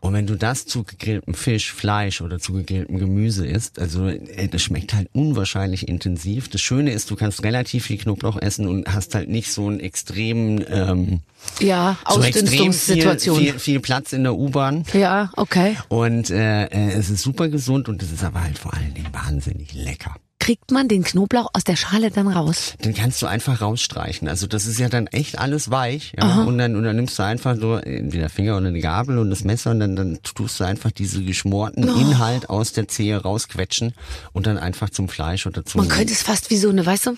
Und 0.00 0.12
wenn 0.14 0.26
du 0.26 0.36
das 0.36 0.66
zu 0.66 0.82
gegrilltem 0.84 1.34
Fisch, 1.34 1.72
Fleisch 1.72 2.20
oder 2.20 2.38
zu 2.38 2.52
gegrilltem 2.52 2.98
Gemüse 2.98 3.46
isst, 3.46 3.78
also 3.78 4.06
äh, 4.08 4.48
das 4.48 4.62
schmeckt 4.62 4.94
halt 4.94 5.08
unwahrscheinlich 5.12 5.88
intensiv. 5.88 6.48
Das 6.48 6.60
Schöne 6.60 6.92
ist, 6.92 7.10
du 7.10 7.16
kannst 7.16 7.42
relativ 7.42 7.84
viel 7.86 7.98
Knoblauch 7.98 8.40
essen 8.40 8.66
und 8.66 8.92
hast 8.92 9.14
halt 9.14 9.28
nicht 9.28 9.52
so 9.52 9.68
einen 9.68 9.80
extremen, 9.80 10.64
ähm, 10.68 11.20
Ja, 11.60 11.96
so 12.08 12.22
extrem 12.22 12.72
viel, 12.72 13.18
viel, 13.18 13.58
viel 13.58 13.80
Platz 13.80 14.12
in 14.12 14.24
der 14.24 14.34
U-Bahn. 14.34 14.84
Ja, 14.92 15.30
okay. 15.36 15.76
Und 15.88 16.30
äh, 16.30 16.64
äh, 16.64 16.92
es 16.92 17.10
ist 17.10 17.22
super 17.22 17.48
gesund 17.48 17.88
und 17.88 18.02
es 18.02 18.10
ist 18.12 18.24
aber 18.24 18.42
halt 18.42 18.58
vor 18.58 18.74
allen 18.74 18.94
Dingen 18.94 19.08
wahnsinnig 19.12 19.74
lecker. 19.74 20.16
Kriegt 20.46 20.70
man 20.70 20.86
den 20.86 21.02
Knoblauch 21.02 21.50
aus 21.54 21.64
der 21.64 21.74
Schale 21.74 22.12
dann 22.12 22.28
raus? 22.28 22.74
Den 22.84 22.94
kannst 22.94 23.20
du 23.20 23.26
einfach 23.26 23.60
rausstreichen. 23.60 24.28
Also 24.28 24.46
das 24.46 24.66
ist 24.66 24.78
ja 24.78 24.88
dann 24.88 25.08
echt 25.08 25.40
alles 25.40 25.72
weich. 25.72 26.12
Ja? 26.16 26.44
Und 26.44 26.56
dann 26.58 26.76
und 26.76 26.84
dann 26.84 26.94
nimmst 26.94 27.18
du 27.18 27.24
einfach 27.24 27.56
so 27.56 27.74
entweder 27.74 28.28
Finger 28.28 28.56
oder 28.56 28.68
eine 28.68 28.78
Gabel 28.78 29.18
und 29.18 29.30
das 29.30 29.42
Messer 29.42 29.72
und 29.72 29.80
dann, 29.80 29.96
dann 29.96 30.20
tust 30.22 30.60
du 30.60 30.64
einfach 30.64 30.92
diese 30.92 31.24
geschmorten 31.24 31.90
Oh. 31.90 31.96
Inhalt 31.98 32.48
aus 32.48 32.72
der 32.72 32.86
Zehe 32.86 33.20
rausquetschen 33.20 33.92
und 34.34 34.46
dann 34.46 34.56
einfach 34.56 34.88
zum 34.90 35.08
Fleisch 35.08 35.48
oder 35.48 35.64
zum. 35.64 35.80
Man 35.80 35.88
könnte 35.88 36.12
es 36.12 36.22
fast 36.22 36.48
wie 36.50 36.58
so 36.58 36.68
eine, 36.68 36.86
weißt 36.86 37.06
du? 37.06 37.16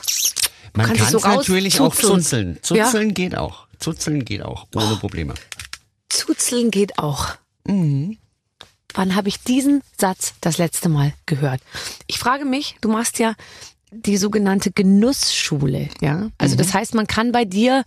Man 0.72 0.86
kann 0.86 0.96
es 0.96 1.10
so 1.10 1.19
natürlich 1.19 1.80
auch 1.80 1.84
rauszuzeln. 1.86 2.56
zuzeln. 2.62 2.78
Ja. 2.78 2.86
Zuzeln 2.86 3.12
geht 3.12 3.36
auch. 3.36 3.66
Zuzeln 3.78 4.25
geht 4.25 4.42
auch 4.42 4.69
ohne 4.75 4.96
Probleme. 4.96 5.34
Zuzeln 6.08 6.70
geht 6.70 6.98
auch. 6.98 7.28
Mhm. 7.66 8.16
Wann 8.94 9.14
habe 9.14 9.29
ich 9.29 9.40
diesen 9.40 9.82
Satz 9.99 10.35
das 10.40 10.58
letzte 10.58 10.88
Mal 10.88 11.12
gehört? 11.26 11.61
Ich 12.06 12.19
frage 12.19 12.44
mich, 12.44 12.76
du 12.81 12.88
machst 12.88 13.19
ja 13.19 13.35
die 13.90 14.17
sogenannte 14.17 14.70
Genussschule, 14.70 15.88
ja? 16.00 16.29
Also 16.38 16.55
Mhm. 16.55 16.58
das 16.58 16.75
heißt, 16.75 16.94
man 16.94 17.06
kann 17.06 17.32
bei 17.32 17.44
dir 17.44 17.85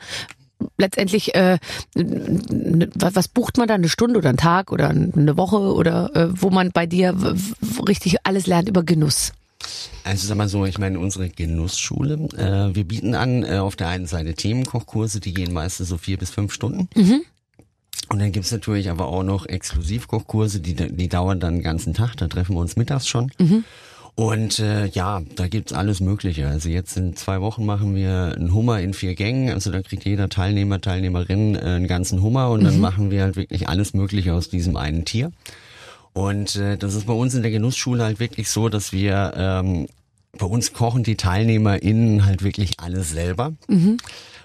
letztendlich, 0.77 1.33
äh, 1.36 1.57
was 1.95 3.27
bucht 3.27 3.57
man 3.57 3.68
da, 3.68 3.74
eine 3.75 3.89
Stunde 3.89 4.19
oder 4.19 4.30
einen 4.30 4.38
Tag 4.38 4.71
oder 4.71 4.89
eine 4.89 5.38
Woche 5.38 5.57
oder 5.57 6.15
äh, 6.15 6.27
wo 6.42 6.50
man 6.50 6.71
bei 6.71 6.86
dir 6.86 7.15
richtig 7.88 8.18
alles 8.25 8.48
lernt 8.48 8.69
über 8.69 8.83
Genuss? 8.83 9.31
Also 10.03 10.27
sag 10.27 10.38
mal 10.38 10.50
so, 10.50 10.65
ich 10.65 10.79
meine, 10.79 11.00
unsere 11.00 11.29
Genussschule, 11.29 12.13
äh, 12.36 12.75
wir 12.75 12.84
bieten 12.84 13.13
an 13.13 13.43
äh, 13.43 13.58
auf 13.60 13.75
der 13.75 13.89
einen 13.89 14.08
Seite 14.08 14.34
Themenkochkurse, 14.34 15.20
die 15.20 15.34
gehen 15.34 15.53
meistens 15.53 15.89
so 15.89 15.98
vier 15.98 16.17
bis 16.17 16.31
fünf 16.31 16.51
Stunden. 16.53 16.89
Und 18.12 18.20
dann 18.20 18.34
gibt's 18.34 18.51
natürlich 18.51 18.89
aber 18.89 19.08
auch 19.08 19.24
noch 19.24 19.46
Exklusivkochkurse, 19.46 20.60
die, 20.60 20.75
die 20.75 21.08
dauern 21.08 21.39
dann 21.39 21.56
den 21.56 21.63
ganzen 21.63 21.94
Tag, 21.94 22.15
da 22.18 22.27
treffen 22.27 22.56
wir 22.56 22.60
uns 22.60 22.75
mittags 22.75 23.08
schon. 23.08 23.32
Und 24.15 24.60
äh, 24.60 24.88
ja, 24.88 25.22
da 25.38 25.48
gibt's 25.48 25.72
alles 25.72 26.01
Mögliche. 26.01 26.46
Also 26.48 26.68
jetzt 26.68 26.98
in 26.98 27.15
zwei 27.15 27.39
Wochen 27.39 27.65
machen 27.65 27.96
wir 27.96 28.36
einen 28.36 28.53
Hummer 28.53 28.82
in 28.82 28.94
vier 28.94 29.15
Gängen. 29.15 29.50
Also 29.50 29.72
da 29.72 29.82
kriegt 29.82 30.03
jeder 30.03 30.27
Teilnehmer, 30.27 30.82
Teilnehmerin 30.82 31.56
äh, 31.56 31.60
einen 31.60 31.88
ganzen 31.88 32.22
Hummer 32.22 32.50
und 32.50 32.65
dann 32.65 32.80
machen 32.82 33.12
wir 33.12 33.24
halt 33.24 33.38
wirklich 33.38 33.70
alles 33.70 33.94
Mögliche 33.94 34.34
aus 34.34 34.50
diesem 34.50 34.75
einen 34.75 35.06
Tier. 35.06 35.32
Und 36.12 36.58
äh, 36.58 36.77
das 36.77 36.96
ist 36.96 37.08
bei 37.08 37.13
uns 37.13 37.34
in 37.34 37.41
der 37.41 37.51
Genussschule 37.51 38.03
halt 38.03 38.20
wirklich 38.20 38.50
so, 38.50 38.68
dass 38.68 38.91
wir 38.91 39.34
ähm, 39.38 39.88
bei 40.38 40.46
uns 40.46 40.74
kochen 40.74 41.03
die 41.03 41.15
TeilnehmerInnen 41.15 42.25
halt 42.25 42.44
wirklich 42.44 42.82
alles 42.82 43.12
selber. 43.12 43.53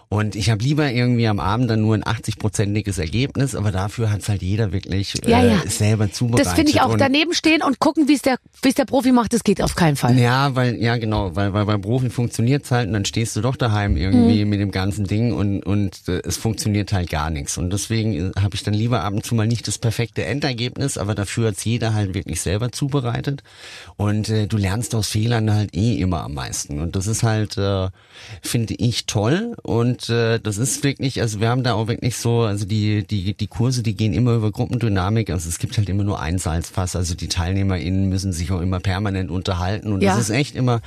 Und 0.08 0.36
ich 0.36 0.50
habe 0.50 0.62
lieber 0.62 0.90
irgendwie 0.92 1.26
am 1.26 1.40
Abend 1.40 1.68
dann 1.68 1.80
nur 1.82 1.94
ein 1.96 2.04
80-prozentiges 2.04 3.00
Ergebnis, 3.00 3.56
aber 3.56 3.72
dafür 3.72 4.10
hat's 4.12 4.28
halt 4.28 4.40
jeder 4.40 4.72
wirklich 4.72 5.14
äh, 5.26 5.30
Ja, 5.30 5.44
ja. 5.44 5.62
selber 5.66 6.12
zubereitet. 6.12 6.46
Das 6.46 6.54
finde 6.54 6.70
ich 6.70 6.80
auch. 6.80 6.96
Daneben 6.96 7.34
stehen 7.34 7.60
und 7.62 7.80
gucken, 7.80 8.06
wie 8.06 8.14
es 8.14 8.22
der, 8.22 8.36
wie 8.62 8.68
es 8.68 8.76
der 8.76 8.84
Profi 8.84 9.10
macht, 9.10 9.32
das 9.32 9.42
geht 9.42 9.60
auf 9.60 9.74
keinen 9.74 9.96
Fall. 9.96 10.16
Ja, 10.16 10.54
weil, 10.54 10.76
ja 10.76 10.96
genau, 10.96 11.34
weil, 11.34 11.52
weil 11.52 11.64
beim 11.66 11.80
Profi 11.82 12.08
funktioniert's 12.10 12.70
halt 12.70 12.86
und 12.86 12.92
dann 12.92 13.04
stehst 13.04 13.34
du 13.34 13.40
doch 13.40 13.56
daheim 13.56 13.96
irgendwie 13.96 14.44
Mhm. 14.44 14.50
mit 14.50 14.60
dem 14.60 14.70
ganzen 14.70 15.06
Ding 15.06 15.32
und, 15.32 15.62
und 15.66 16.00
äh, 16.08 16.20
es 16.24 16.36
funktioniert 16.36 16.92
halt 16.92 17.10
gar 17.10 17.30
nichts. 17.30 17.58
Und 17.58 17.72
deswegen 17.72 18.30
habe 18.40 18.54
ich 18.54 18.62
dann 18.62 18.74
lieber 18.74 19.02
ab 19.02 19.12
und 19.12 19.24
zu 19.26 19.34
mal 19.34 19.46
nicht 19.48 19.66
das 19.66 19.78
perfekte 19.78 20.24
Endergebnis, 20.24 20.98
aber 20.98 21.14
dafür 21.16 21.48
hat's 21.48 21.64
jeder 21.64 21.94
halt 21.94 22.14
wirklich 22.14 22.40
selber 22.40 22.70
zubereitet. 22.70 23.42
Und 23.96 24.28
äh, 24.28 24.46
du 24.46 24.56
lernst 24.56 24.94
aus 24.94 25.08
Fehlern 25.08 25.52
halt 25.52 25.74
eh 25.74 25.96
immer 25.96 26.22
am 26.22 26.34
meisten. 26.34 26.80
Und 26.80 26.94
das 26.94 27.06
ist 27.08 27.22
halt, 27.24 27.56
äh, 27.58 27.88
finde 28.42 28.74
ich, 28.74 29.06
toll. 29.06 29.56
Und 29.62 29.95
äh, 30.10 30.38
das 30.38 30.58
ist 30.58 30.82
wirklich, 30.84 31.20
also 31.20 31.40
wir 31.40 31.48
haben 31.48 31.62
da 31.62 31.74
auch 31.74 31.88
wirklich 31.88 32.16
so, 32.16 32.42
also 32.42 32.64
die, 32.64 33.06
die, 33.06 33.34
die 33.34 33.46
Kurse, 33.46 33.82
die 33.82 33.94
gehen 33.96 34.12
immer 34.12 34.34
über 34.34 34.50
Gruppendynamik. 34.50 35.30
Also 35.30 35.48
es 35.48 35.58
gibt 35.58 35.76
halt 35.78 35.88
immer 35.88 36.04
nur 36.04 36.20
ein 36.20 36.38
Salzfass. 36.38 36.96
Also 36.96 37.14
die 37.14 37.28
TeilnehmerInnen 37.28 38.08
müssen 38.08 38.32
sich 38.32 38.50
auch 38.52 38.60
immer 38.60 38.80
permanent 38.80 39.30
unterhalten. 39.30 39.92
Und 39.92 40.02
Ja. 40.02 40.12
das 40.12 40.20
ist 40.28 40.30
echt 40.30 40.54
immer, 40.56 40.80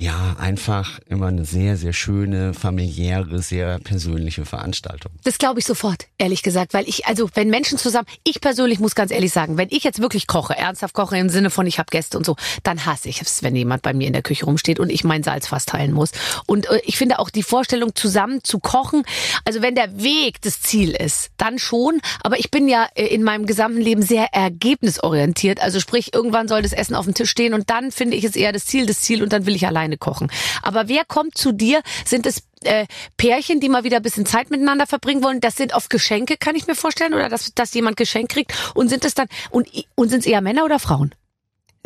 ja, 0.00 0.36
einfach 0.38 1.00
immer 1.06 1.26
eine 1.26 1.44
sehr, 1.44 1.76
sehr 1.76 1.92
schöne, 1.92 2.54
familiäre, 2.54 3.42
sehr 3.42 3.80
persönliche 3.80 4.44
Veranstaltung. 4.44 5.10
Das 5.24 5.38
glaube 5.38 5.58
ich 5.58 5.66
sofort, 5.66 6.06
ehrlich 6.18 6.44
gesagt, 6.44 6.72
weil 6.72 6.88
ich, 6.88 7.06
also 7.06 7.28
wenn 7.34 7.50
Menschen 7.50 7.78
zusammen, 7.78 8.06
ich 8.22 8.40
persönlich 8.40 8.78
muss 8.78 8.94
ganz 8.94 9.10
ehrlich 9.10 9.32
sagen, 9.32 9.56
wenn 9.56 9.66
ich 9.72 9.82
jetzt 9.82 10.00
wirklich 10.00 10.28
koche, 10.28 10.56
ernsthaft 10.56 10.94
koche 10.94 11.18
im 11.18 11.28
Sinne 11.28 11.50
von 11.50 11.66
ich 11.66 11.80
habe 11.80 11.90
Gäste 11.90 12.16
und 12.16 12.24
so, 12.24 12.36
dann 12.62 12.86
hasse 12.86 13.08
ich 13.08 13.20
es, 13.20 13.42
wenn 13.42 13.56
jemand 13.56 13.82
bei 13.82 13.92
mir 13.92 14.06
in 14.06 14.12
der 14.12 14.22
Küche 14.22 14.44
rumsteht 14.44 14.78
und 14.78 14.90
ich 14.90 15.02
mein 15.02 15.24
Salz 15.24 15.48
fast 15.48 15.70
teilen 15.70 15.92
muss. 15.92 16.12
Und 16.46 16.70
äh, 16.70 16.80
ich 16.84 16.96
finde 16.96 17.18
auch 17.18 17.28
die 17.28 17.42
Vorstellung, 17.42 17.96
zusammen 17.96 18.44
zu 18.44 18.60
kochen, 18.60 19.02
also 19.44 19.62
wenn 19.62 19.74
der 19.74 20.00
Weg 20.00 20.40
das 20.42 20.60
Ziel 20.60 20.92
ist, 20.92 21.32
dann 21.38 21.58
schon, 21.58 22.00
aber 22.22 22.38
ich 22.38 22.52
bin 22.52 22.68
ja 22.68 22.86
äh, 22.94 23.06
in 23.06 23.24
meinem 23.24 23.46
gesamten 23.46 23.80
Leben 23.80 24.02
sehr 24.02 24.32
ergebnisorientiert, 24.32 25.60
also 25.60 25.80
sprich, 25.80 26.14
irgendwann 26.14 26.46
soll 26.46 26.62
das 26.62 26.72
Essen 26.72 26.94
auf 26.94 27.04
dem 27.04 27.14
Tisch 27.14 27.30
stehen 27.30 27.52
und 27.52 27.68
dann 27.68 27.90
finde 27.90 28.16
ich 28.16 28.22
es 28.22 28.36
eher 28.36 28.52
das 28.52 28.64
Ziel, 28.64 28.86
das 28.86 29.00
Ziel 29.00 29.24
und 29.24 29.32
dann 29.32 29.44
will 29.44 29.56
ich 29.56 29.66
allein 29.66 29.87
alleine 29.88 29.96
kochen. 29.96 30.30
Aber 30.62 30.88
wer 30.88 31.04
kommt 31.04 31.36
zu 31.36 31.52
dir? 31.52 31.82
Sind 32.04 32.26
es 32.26 32.42
äh, 32.62 32.86
Pärchen, 33.16 33.60
die 33.60 33.68
mal 33.68 33.84
wieder 33.84 33.96
ein 33.96 34.02
bisschen 34.02 34.26
Zeit 34.26 34.50
miteinander 34.50 34.86
verbringen 34.86 35.22
wollen? 35.22 35.40
Das 35.40 35.56
sind 35.56 35.74
oft 35.74 35.90
Geschenke, 35.90 36.36
kann 36.36 36.54
ich 36.54 36.66
mir 36.66 36.74
vorstellen, 36.74 37.14
oder 37.14 37.28
dass, 37.28 37.54
dass 37.54 37.74
jemand 37.74 37.96
Geschenk 37.96 38.30
kriegt. 38.30 38.52
Und 38.74 38.88
sind 38.88 39.04
es 39.04 39.14
dann 39.14 39.28
und, 39.50 39.68
und 39.94 40.10
sind 40.10 40.20
es 40.20 40.26
eher 40.26 40.40
Männer 40.40 40.64
oder 40.64 40.78
Frauen? 40.78 41.14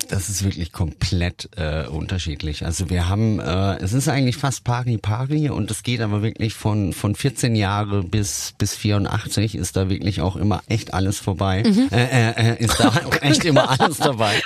Das 0.09 0.29
ist 0.29 0.43
wirklich 0.43 0.73
komplett 0.73 1.51
äh, 1.57 1.87
unterschiedlich. 1.87 2.65
Also 2.65 2.91
wir 2.91 3.09
haben, 3.09 3.39
äh, 3.41 3.77
es 3.77 3.93
ist 3.93 4.09
eigentlich 4.09 4.37
fast 4.37 4.65
pari 4.65 4.99
pari 4.99 5.51
und 5.51 5.71
es 5.71 5.83
geht 5.83 6.01
aber 6.01 6.23
wirklich 6.23 6.55
von 6.55 6.93
von 6.93 7.15
14 7.15 7.55
Jahre 7.55 8.03
bis 8.03 8.55
bis 8.59 8.75
84 8.75 9.55
ist 9.55 9.77
da 9.77 9.91
wirklich 9.91 10.21
auch 10.21 10.37
immer 10.37 10.63
echt 10.67 10.95
alles 10.95 11.19
vorbei. 11.19 11.63
Mhm. 11.67 11.89
Äh, 11.91 12.31
äh, 12.31 12.65
ist 12.65 12.81
da 12.81 12.89
auch 12.89 13.15
echt 13.23 13.45
immer 13.45 13.79
alles 13.79 13.99
dabei. 13.99 14.41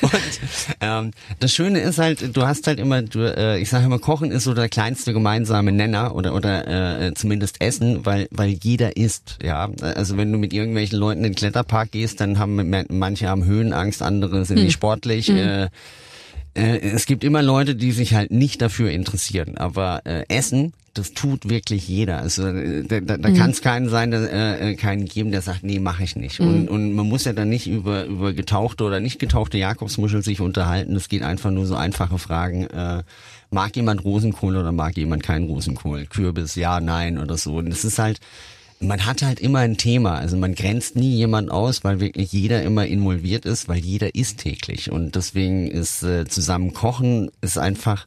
Und 0.00 0.12
ähm, 0.80 1.10
das 1.38 1.52
Schöne 1.52 1.80
ist 1.80 1.98
halt, 1.98 2.36
du 2.36 2.46
hast 2.46 2.66
halt 2.66 2.78
immer, 2.78 3.02
du, 3.02 3.20
äh, 3.20 3.58
ich 3.58 3.70
sage 3.70 3.86
immer, 3.86 3.98
Kochen 3.98 4.30
ist 4.30 4.44
so 4.44 4.54
der 4.54 4.68
kleinste 4.68 5.12
gemeinsame 5.12 5.72
Nenner 5.72 6.14
oder 6.14 6.34
oder 6.34 7.06
äh, 7.06 7.14
zumindest 7.14 7.60
Essen, 7.60 8.04
weil 8.06 8.28
weil 8.30 8.50
jeder 8.50 8.96
isst. 8.96 9.38
Ja, 9.42 9.70
also 9.80 10.16
wenn 10.16 10.30
du 10.30 10.38
mit 10.38 10.52
irgendwelchen 10.52 10.98
Leuten 10.98 11.24
in 11.24 11.32
den 11.32 11.34
Kletterpark 11.34 11.90
gehst, 11.90 12.20
dann 12.20 12.38
haben 12.38 12.86
manche 12.90 13.28
haben 13.28 13.44
Höhenangst, 13.44 14.02
andere 14.02 14.44
sind 14.44 14.58
mhm. 14.58 14.66
die 14.66 14.72
Sport 14.72 14.89
sportlich. 14.90 15.28
Mhm. 15.28 15.36
Äh, 15.36 15.64
äh, 16.54 16.80
es 16.80 17.06
gibt 17.06 17.22
immer 17.24 17.42
Leute, 17.42 17.74
die 17.74 17.92
sich 17.92 18.14
halt 18.14 18.30
nicht 18.30 18.60
dafür 18.60 18.90
interessieren. 18.90 19.56
Aber 19.56 20.02
äh, 20.04 20.24
Essen, 20.28 20.72
das 20.94 21.12
tut 21.12 21.48
wirklich 21.48 21.86
jeder. 21.86 22.18
Also 22.18 22.46
äh, 22.48 22.82
da, 22.82 23.00
da, 23.00 23.28
mhm. 23.28 23.36
kann 23.36 23.50
es 23.50 23.62
keinen 23.62 23.88
sein, 23.88 24.12
äh, 24.12 24.70
äh, 24.70 24.74
keinen 24.74 25.04
geben, 25.04 25.30
der 25.30 25.42
sagt, 25.42 25.62
nee, 25.62 25.78
mache 25.78 26.02
ich 26.02 26.16
nicht. 26.16 26.40
Mhm. 26.40 26.48
Und, 26.48 26.68
und 26.68 26.92
man 26.94 27.08
muss 27.08 27.24
ja 27.24 27.32
dann 27.32 27.48
nicht 27.48 27.68
über 27.68 28.04
über 28.06 28.32
getauchte 28.32 28.84
oder 28.84 28.98
nicht 28.98 29.20
getauchte 29.20 29.58
Jakobsmuschel 29.58 30.22
sich 30.22 30.40
unterhalten. 30.40 30.96
Es 30.96 31.08
geht 31.08 31.22
einfach 31.22 31.52
nur 31.52 31.66
so 31.66 31.76
einfache 31.76 32.18
Fragen. 32.18 32.66
Äh, 32.66 33.04
mag 33.50 33.76
jemand 33.76 34.04
Rosenkohl 34.04 34.56
oder 34.56 34.72
mag 34.72 34.96
jemand 34.96 35.22
keinen 35.22 35.46
Rosenkohl? 35.46 36.06
Kürbis, 36.06 36.56
ja, 36.56 36.80
nein 36.80 37.18
oder 37.18 37.36
so. 37.36 37.56
Und 37.56 37.68
es 37.68 37.84
ist 37.84 38.00
halt 38.00 38.18
man 38.80 39.04
hat 39.04 39.22
halt 39.22 39.40
immer 39.40 39.60
ein 39.60 39.76
Thema. 39.76 40.16
Also 40.16 40.36
man 40.36 40.54
grenzt 40.54 40.96
nie 40.96 41.14
jemand 41.14 41.50
aus, 41.50 41.84
weil 41.84 42.00
wirklich 42.00 42.32
jeder 42.32 42.62
immer 42.62 42.86
involviert 42.86 43.44
ist, 43.44 43.68
weil 43.68 43.78
jeder 43.78 44.14
isst 44.14 44.38
täglich. 44.38 44.90
Und 44.90 45.14
deswegen 45.14 45.70
ist 45.70 46.02
äh, 46.02 46.26
zusammen 46.26 46.72
kochen 46.72 47.30
ist 47.42 47.58
einfach 47.58 48.06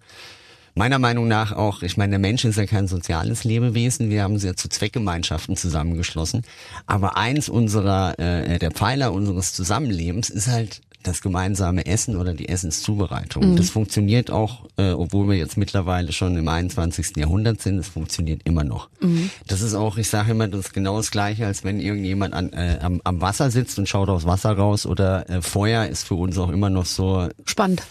meiner 0.76 0.98
Meinung 0.98 1.28
nach 1.28 1.52
auch, 1.52 1.84
ich 1.84 1.98
meine, 1.98 2.12
der 2.12 2.20
Mensch 2.20 2.46
ist 2.46 2.58
ja 2.58 2.66
kein 2.66 2.88
soziales 2.88 3.44
Lebewesen, 3.44 4.10
wir 4.10 4.24
haben 4.24 4.40
sie 4.40 4.48
ja 4.48 4.56
zu 4.56 4.70
Zweckgemeinschaften 4.70 5.56
zusammengeschlossen. 5.56 6.42
Aber 6.88 7.16
eins 7.16 7.48
unserer, 7.48 8.18
äh, 8.18 8.58
der 8.58 8.72
Pfeiler 8.72 9.14
unseres 9.14 9.54
Zusammenlebens 9.54 10.32
ist 10.32 10.48
halt 10.48 10.82
das 11.04 11.22
gemeinsame 11.22 11.86
Essen 11.86 12.18
oder 12.18 12.34
die 12.34 12.50
Essenszubereitung. 12.50 13.52
Mhm. 13.52 13.56
Das 13.56 13.70
funktioniert 13.70 14.32
auch, 14.32 14.66
äh, 14.78 14.92
obwohl 14.92 15.30
wir 15.30 15.38
jetzt 15.38 15.58
mittlerweile 15.58 16.12
schon 16.12 16.38
im 16.38 16.48
21. 16.48 17.18
Jahrhundert 17.18 17.62
sind, 17.62 17.78
es 17.78 17.90
funktioniert 17.90 18.42
immer 18.44 18.64
noch. 18.64 18.90
Mhm. 19.02 19.30
Das 19.48 19.62
ist 19.62 19.74
auch, 19.74 19.98
ich 19.98 20.10
sage 20.10 20.32
immer, 20.32 20.48
das 20.48 20.68
ist 20.68 20.74
genau 20.74 20.98
das 20.98 21.12
Gleiche, 21.12 21.46
als 21.46 21.64
wenn 21.64 21.80
irgendjemand 21.80 22.34
an, 22.34 22.54
äh, 22.54 22.80
am, 22.82 23.02
am 23.04 23.22
Wasser 23.22 23.52
sitzt 23.52 23.78
und 23.80 23.88
schaut 23.88 24.10
aufs 24.10 24.26
Wasser 24.26 24.54
raus 24.54 24.86
oder 24.86 25.30
äh, 25.30 25.42
Feuer 25.42 25.86
ist 25.86 26.08
für 26.08 26.16
uns 26.16 26.38
auch 26.38 26.50
immer 26.50 26.70
noch 26.70 26.86
so 26.86 27.30
spannend. 27.46 27.84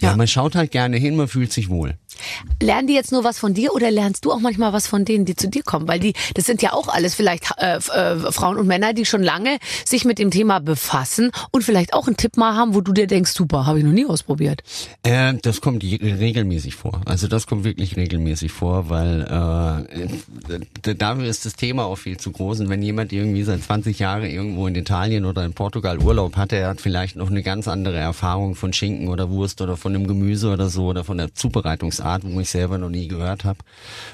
Ja. 0.00 0.10
ja, 0.10 0.16
man 0.16 0.26
schaut 0.26 0.54
halt 0.56 0.70
gerne 0.70 0.96
hin, 0.96 1.16
man 1.16 1.28
fühlt 1.28 1.52
sich 1.52 1.68
wohl. 1.68 1.96
Lernen 2.60 2.88
die 2.88 2.94
jetzt 2.94 3.12
nur 3.12 3.24
was 3.24 3.38
von 3.38 3.54
dir 3.54 3.74
oder 3.74 3.90
lernst 3.90 4.24
du 4.24 4.32
auch 4.32 4.40
manchmal 4.40 4.72
was 4.72 4.86
von 4.86 5.04
denen, 5.04 5.24
die 5.24 5.36
zu 5.36 5.48
dir 5.48 5.62
kommen? 5.62 5.88
Weil 5.88 6.00
die, 6.00 6.14
das 6.34 6.46
sind 6.46 6.62
ja 6.62 6.72
auch 6.72 6.88
alles 6.88 7.14
vielleicht 7.14 7.50
äh, 7.58 7.76
äh, 7.76 8.32
Frauen 8.32 8.56
und 8.56 8.66
Männer, 8.66 8.92
die 8.92 9.04
schon 9.04 9.22
lange 9.22 9.58
sich 9.84 10.04
mit 10.04 10.18
dem 10.18 10.30
Thema 10.30 10.60
befassen 10.60 11.30
und 11.50 11.64
vielleicht 11.64 11.92
auch 11.94 12.06
einen 12.06 12.16
Tipp 12.16 12.36
mal 12.36 12.54
haben, 12.54 12.74
wo 12.74 12.80
du 12.80 12.92
dir 12.92 13.06
denkst, 13.06 13.32
super, 13.32 13.66
habe 13.66 13.78
ich 13.78 13.84
noch 13.84 13.92
nie 13.92 14.06
ausprobiert. 14.06 14.62
Äh, 15.02 15.34
das 15.42 15.60
kommt 15.60 15.82
regelmäßig 15.82 16.74
vor. 16.74 17.00
Also 17.04 17.28
das 17.28 17.46
kommt 17.46 17.64
wirklich 17.64 17.96
regelmäßig 17.96 18.52
vor, 18.52 18.88
weil 18.88 19.22
äh, 20.88 20.94
dafür 20.94 21.24
ist 21.24 21.46
das 21.46 21.54
Thema 21.54 21.84
auch 21.84 21.96
viel 21.96 22.16
zu 22.16 22.30
groß. 22.30 22.60
Und 22.60 22.68
wenn 22.68 22.82
jemand 22.82 23.12
irgendwie 23.12 23.42
seit 23.42 23.62
20 23.62 23.98
Jahren 23.98 24.24
irgendwo 24.24 24.66
in 24.66 24.74
Italien 24.74 25.24
oder 25.24 25.44
in 25.44 25.52
Portugal 25.52 25.98
Urlaub 25.98 26.36
hat, 26.36 26.52
er 26.52 26.68
hat 26.68 26.80
vielleicht 26.80 27.16
noch 27.16 27.30
eine 27.30 27.42
ganz 27.42 27.68
andere 27.68 27.98
Erfahrung 27.98 28.54
von 28.54 28.72
Schinken 28.72 29.08
oder 29.08 29.30
Wurst 29.30 29.60
oder 29.60 29.76
von 29.84 29.94
einem 29.94 30.06
Gemüse 30.06 30.50
oder 30.50 30.70
so 30.70 30.86
oder 30.86 31.04
von 31.04 31.18
der 31.18 31.34
Zubereitungsart 31.34 32.14
Art, 32.14 32.22
wo 32.24 32.40
ich 32.40 32.48
selber 32.48 32.78
noch 32.78 32.88
nie 32.88 33.06
gehört 33.06 33.44
habe. 33.44 33.58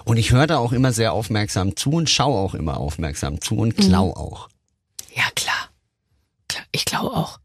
Und 0.05 0.17
ich 0.17 0.33
höre 0.33 0.49
da 0.49 0.59
auch 0.59 0.73
immer 0.73 0.93
sehr 0.93 1.13
aufmerksam 1.13 1.77
zu 1.77 1.91
und 1.91 2.11
schaue 2.11 2.41
auch 2.41 2.55
immer 2.55 2.79
aufmerksam 2.79 3.41
zu 3.41 3.57
und 3.57 3.77
klau 3.77 4.07
mhm. 4.07 4.15
auch. 4.15 4.49
Ja, 5.15 5.25
klar. 5.37 5.69
Ich 6.73 6.85
klaue 6.85 7.17
auch. 7.17 7.39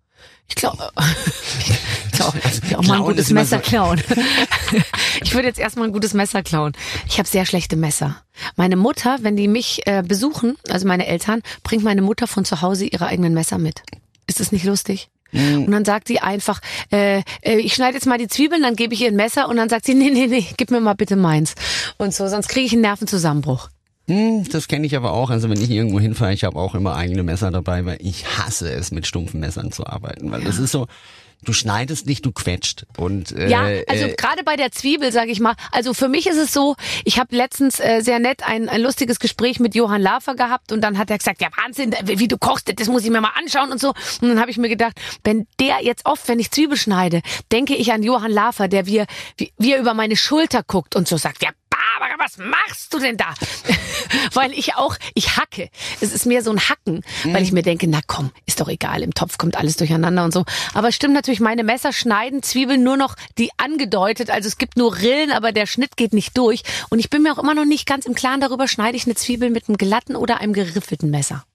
Ich 0.48 0.56
glaube, 0.56 0.92
ich 1.60 2.12
glaube, 2.14 2.40
ich 2.64 2.76
auch 2.76 2.84
mal 2.84 2.98
ein 2.98 3.04
gutes 3.04 3.30
Messer 3.30 3.58
so 3.58 3.70
klauen. 3.70 4.02
ich 5.22 5.36
würde 5.36 5.48
jetzt 5.48 5.60
erstmal 5.60 5.88
ein 5.88 5.94
gutes 5.94 6.16
Messer 6.16 6.42
klauen. 6.42 6.74
Ich 7.08 7.20
habe 7.20 7.30
sehr 7.30 7.46
schlechte 7.46 7.76
Messer. 7.76 8.24
Meine 8.56 8.76
Mutter, 8.76 9.20
wenn 9.22 9.38
die 9.38 9.48
mich 9.48 9.86
äh, 9.86 10.02
besuchen, 10.02 10.58
also 10.70 10.88
meine 10.88 11.06
Eltern, 11.06 11.44
bringt 11.62 11.84
meine 11.84 12.02
Mutter 12.02 12.26
von 12.26 12.44
zu 12.44 12.62
Hause 12.62 12.86
ihre 12.86 13.06
eigenen 13.06 13.36
Messer 13.36 13.60
mit. 13.60 13.84
Ist 14.26 14.40
das 14.40 14.52
nicht 14.52 14.66
lustig? 14.66 15.10
Mhm. 15.32 15.66
Und 15.66 15.72
dann 15.72 15.86
sagt 15.86 16.08
sie 16.08 16.20
einfach, 16.20 16.62
äh, 16.92 17.22
äh, 17.42 17.58
ich 17.58 17.74
schneide 17.74 17.96
jetzt 17.96 18.08
mal 18.08 18.18
die 18.18 18.28
Zwiebeln, 18.28 18.62
dann 18.62 18.76
gebe 18.76 18.94
ich 18.94 19.02
ihr 19.02 19.10
ein 19.10 19.16
Messer 19.16 19.50
und 19.50 19.58
dann 19.58 19.70
sagt 19.70 19.86
sie, 19.86 19.94
nee, 19.96 20.10
nee, 20.10 20.28
nee, 20.28 20.48
gib 20.58 20.72
mir 20.72 20.80
mal 20.80 20.94
bitte 20.94 21.16
meins. 21.16 21.56
Und 21.98 22.14
so, 22.14 22.28
sonst 22.28 22.48
kriege 22.48 22.66
ich 22.66 22.74
einen 22.74 22.82
Nervenzusammenbruch. 22.82 23.70
Hm, 24.08 24.48
das 24.50 24.68
kenne 24.68 24.86
ich 24.86 24.96
aber 24.96 25.14
auch. 25.14 25.32
Also 25.32 25.50
wenn 25.50 25.60
ich 25.60 25.70
irgendwo 25.70 26.00
hinfahre, 26.00 26.34
ich 26.34 26.44
habe 26.44 26.60
auch 26.60 26.76
immer 26.76 26.96
eigene 26.96 27.24
Messer 27.24 27.50
dabei, 27.50 27.86
weil 27.86 27.98
ich 28.02 28.26
hasse 28.38 28.72
es, 28.72 28.92
mit 28.92 29.08
stumpfen 29.08 29.40
Messern 29.40 29.72
zu 29.72 29.86
arbeiten. 29.88 30.32
Weil 30.32 30.42
ja. 30.42 30.48
das 30.48 30.60
ist 30.60 30.72
so, 30.72 30.88
du 31.44 31.54
schneidest 31.54 32.06
nicht, 32.06 32.26
du 32.26 32.32
quetscht. 32.32 32.86
Und 32.98 33.32
äh, 33.32 33.48
ja, 33.50 33.62
also 33.88 34.06
äh, 34.06 34.16
gerade 34.16 34.44
bei 34.44 34.56
der 34.56 34.72
Zwiebel, 34.72 35.12
sage 35.12 35.32
ich 35.32 35.40
mal. 35.40 35.56
Also 35.72 35.94
für 35.94 36.08
mich 36.08 36.28
ist 36.28 36.38
es 36.38 36.54
so, 36.54 36.76
ich 37.04 37.20
habe 37.20 37.36
letztens 37.36 37.80
äh, 37.80 38.02
sehr 38.02 38.20
nett 38.20 38.44
ein, 38.44 38.70
ein 38.70 38.82
lustiges 38.82 39.20
Gespräch 39.20 39.60
mit 39.60 39.76
Johann 39.76 40.02
Lafer 40.02 40.36
gehabt 40.36 40.72
und 40.72 40.82
dann 40.82 40.98
hat 40.98 41.10
er 41.10 41.18
gesagt, 41.18 41.42
ja 41.42 41.50
Wahnsinn, 41.64 41.94
wie 42.04 42.28
du 42.28 42.38
kochst, 42.38 42.72
das 42.80 42.88
muss 42.88 43.04
ich 43.04 43.10
mir 43.10 43.22
mal 43.22 43.34
anschauen 43.36 43.72
und 43.72 43.80
so. 43.80 43.90
Und 44.22 44.30
dann 44.30 44.40
habe 44.40 44.52
ich 44.52 44.58
mir 44.58 44.70
gedacht, 44.70 44.94
wenn 45.24 45.48
der 45.60 45.84
jetzt 45.84 46.06
oft, 46.06 46.28
wenn 46.28 46.40
ich 46.40 46.52
Zwiebel 46.52 46.78
schneide, 46.78 47.22
denke 47.52 47.76
ich 47.76 47.92
an 47.92 48.04
Johann 48.04 48.32
Lafer, 48.32 48.68
der 48.68 48.86
wie, 48.86 49.04
wie 49.38 49.74
er 49.74 49.80
über 49.80 49.94
meine 49.94 50.16
Schulter 50.16 50.64
guckt 50.64 50.96
und 50.96 51.08
so 51.08 51.18
sagt, 51.18 51.44
ja 51.44 51.50
Barbara, 52.00 52.16
was 52.20 52.38
machst 52.38 52.94
du 52.94 53.00
denn 53.00 53.18
da? 53.18 53.34
weil 54.34 54.52
ich 54.54 54.76
auch, 54.76 54.98
ich 55.14 55.38
hacke. 55.38 55.70
Es 56.02 56.12
ist 56.12 56.26
mehr 56.26 56.42
so 56.42 56.52
ein 56.52 56.60
Hacken, 56.60 57.02
mhm. 57.24 57.34
weil 57.34 57.44
ich 57.44 57.52
mir 57.52 57.64
denke, 57.64 57.88
na 57.88 58.00
komm, 58.06 58.32
ist 58.46 58.60
doch 58.60 58.68
egal, 58.68 59.02
im 59.04 59.14
Topf 59.14 59.38
kommt 59.38 59.58
alles 59.58 59.78
durcheinander 59.78 60.24
und 60.24 60.34
so. 60.34 60.46
Aber 60.74 60.92
stimmt 60.92 61.14
natürlich, 61.14 61.40
meine 61.40 61.64
Messer 61.64 61.94
schneiden 61.94 62.44
Zwiebeln 62.44 62.84
nur 62.84 62.98
noch 62.98 63.16
die 63.38 63.52
angedeutet. 63.58 64.30
Also 64.30 64.48
es 64.48 64.58
gibt 64.58 64.78
nur 64.78 64.98
Rillen, 64.98 65.32
aber 65.32 65.52
der 65.52 65.66
Schnitt 65.66 65.98
geht 65.98 66.14
nicht 66.14 66.38
durch. 66.38 66.64
Und 66.90 67.00
ich 67.00 67.10
bin 67.10 67.24
mir 67.24 67.34
auch 67.34 67.42
immer 67.42 67.54
noch 67.56 67.66
nicht 67.66 67.86
ganz 67.86 68.06
im 68.06 68.16
Klaren 68.16 68.42
darüber, 68.42 68.68
schneide 68.68 68.98
ich 68.98 69.06
eine 69.06 69.16
Zwiebel 69.16 69.50
mit 69.50 69.68
einem 69.68 69.78
glatten 69.78 70.16
oder 70.16 70.40
einem 70.40 70.54
geriffelten 70.54 71.10
Messer. 71.10 71.46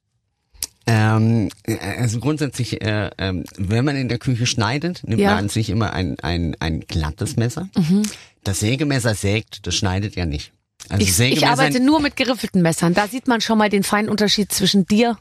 Ähm, 0.91 1.51
also 1.97 2.19
grundsätzlich, 2.19 2.83
äh, 2.83 3.11
äh, 3.17 3.45
wenn 3.57 3.85
man 3.85 3.95
in 3.95 4.09
der 4.09 4.19
Küche 4.19 4.47
schneidet, 4.47 5.03
nimmt 5.05 5.21
ja. 5.21 5.37
man 5.37 5.49
sich 5.49 5.71
immer 5.71 5.93
ein, 5.93 6.19
ein, 6.21 6.57
ein 6.59 6.81
glattes 6.81 7.37
Messer. 7.37 7.69
Mhm. 7.77 8.03
Das 8.43 8.59
Sägemesser 8.61 9.15
sägt, 9.15 9.67
das 9.69 9.77
schneidet 9.77 10.17
ja 10.17 10.27
nicht. 10.27 10.53
Also 10.89 11.05
ich, 11.05 11.33
ich 11.33 11.47
arbeite 11.47 11.79
nur 11.79 12.01
mit 12.01 12.17
geriffelten 12.17 12.63
Messern. 12.63 12.95
Da 12.95 13.07
sieht 13.07 13.29
man 13.29 13.41
schon 13.41 13.59
mal 13.59 13.69
den 13.69 13.85
feinen 13.85 14.11
Unterschied 14.11 14.51
zwischen 14.51 14.87
dir 14.87 15.17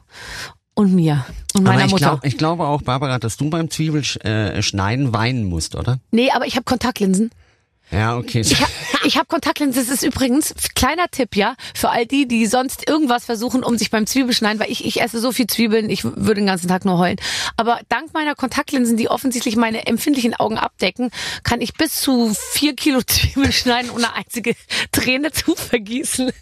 und 0.74 0.92
mir 0.92 1.24
und 1.54 1.62
meiner 1.62 1.76
aber 1.76 1.84
ich 1.84 1.92
Mutter. 1.92 2.06
Glaub, 2.06 2.24
ich 2.24 2.36
glaube 2.36 2.66
auch, 2.66 2.82
Barbara, 2.82 3.18
dass 3.18 3.36
du 3.36 3.48
beim 3.50 3.70
Zwiebelschneiden 3.70 5.06
äh, 5.06 5.12
weinen 5.12 5.44
musst, 5.44 5.76
oder? 5.76 6.00
Nee, 6.10 6.30
aber 6.32 6.46
ich 6.46 6.56
habe 6.56 6.64
Kontaktlinsen. 6.64 7.30
Ja, 7.90 8.16
okay. 8.16 8.40
Ich, 8.40 8.56
ich 9.04 9.16
habe 9.16 9.26
Kontaktlinsen. 9.26 9.84
Das 9.84 9.92
ist 9.92 10.02
übrigens 10.02 10.54
kleiner 10.74 11.08
Tipp, 11.10 11.34
ja, 11.34 11.56
für 11.74 11.90
all 11.90 12.06
die, 12.06 12.26
die 12.28 12.46
sonst 12.46 12.88
irgendwas 12.88 13.24
versuchen, 13.24 13.64
um 13.64 13.76
sich 13.76 13.90
beim 13.90 14.06
Zwiebelschneiden, 14.06 14.60
weil 14.60 14.70
ich, 14.70 14.84
ich 14.84 15.00
esse 15.00 15.18
so 15.20 15.32
viel 15.32 15.46
Zwiebeln, 15.46 15.90
ich 15.90 16.04
würde 16.04 16.36
den 16.36 16.46
ganzen 16.46 16.68
Tag 16.68 16.84
nur 16.84 16.98
heulen. 16.98 17.16
Aber 17.56 17.80
dank 17.88 18.14
meiner 18.14 18.34
Kontaktlinsen, 18.34 18.96
die 18.96 19.08
offensichtlich 19.08 19.56
meine 19.56 19.86
empfindlichen 19.86 20.34
Augen 20.34 20.58
abdecken, 20.58 21.10
kann 21.42 21.60
ich 21.60 21.74
bis 21.74 22.00
zu 22.00 22.34
vier 22.52 22.76
Kilo 22.76 23.02
Zwiebeln 23.06 23.52
schneiden, 23.52 23.90
ohne 23.90 24.14
einzige 24.14 24.54
Träne 24.92 25.32
zu 25.32 25.54
vergießen. 25.56 26.32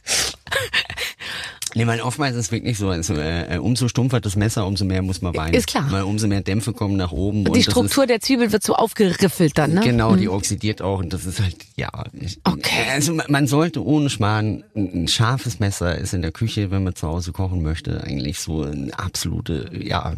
Nee, 1.75 1.87
weil 1.87 2.01
oftmals 2.01 2.35
ist 2.35 2.47
es 2.47 2.53
wirklich 2.53 2.79
so, 2.79 2.89
also, 2.89 3.15
äh, 3.15 3.59
umso 3.59 3.89
stumpfer 3.89 4.21
das 4.21 4.37
Messer, 4.37 4.67
umso 4.67 4.85
mehr 4.85 5.03
muss 5.03 5.23
man 5.23 5.37
weinen. 5.37 5.55
Ist 5.55 5.67
klar. 5.67 5.87
Weil 5.91 6.03
umso 6.03 6.27
mehr 6.27 6.41
Dämpfe 6.41 6.73
kommen 6.73 6.97
nach 6.97 7.13
oben. 7.13 7.45
Die 7.45 7.51
und 7.51 7.57
das 7.57 7.65
Struktur 7.65 8.07
der 8.07 8.21
Zwiebel 8.21 8.53
wird 8.53 8.63
so 8.63 8.75
aufgeriffelt 8.75 9.57
dann, 9.59 9.71
ist, 9.73 9.77
ne? 9.77 9.85
Genau, 9.85 10.17
die 10.17 10.29
oxidiert 10.29 10.83
auch 10.83 10.99
und 10.99 11.13
das 11.13 11.27
ist 11.27 11.41
halt, 11.41 11.57
ja. 11.77 11.91
Ich, 12.13 12.41
Okay. 12.45 12.87
Also 12.91 13.15
man, 13.29 13.47
sollte 13.47 13.85
ohne 13.85 14.11
Schmarrn, 14.11 14.65
ein, 14.75 15.05
ein 15.05 15.09
scharfes 15.09 15.61
Messer 15.61 15.99
ist 15.99 16.15
in 16.15 16.23
der 16.23 16.33
Küche, 16.33 16.71
wenn 16.71 16.85
man 16.85 16.95
zu 16.95 17.07
Hause 17.09 17.33
kochen 17.33 17.63
möchte, 17.63 18.03
eigentlich 18.03 18.41
so 18.41 18.63
ein 18.63 18.93
absolute, 18.95 19.71
ja, 19.73 20.15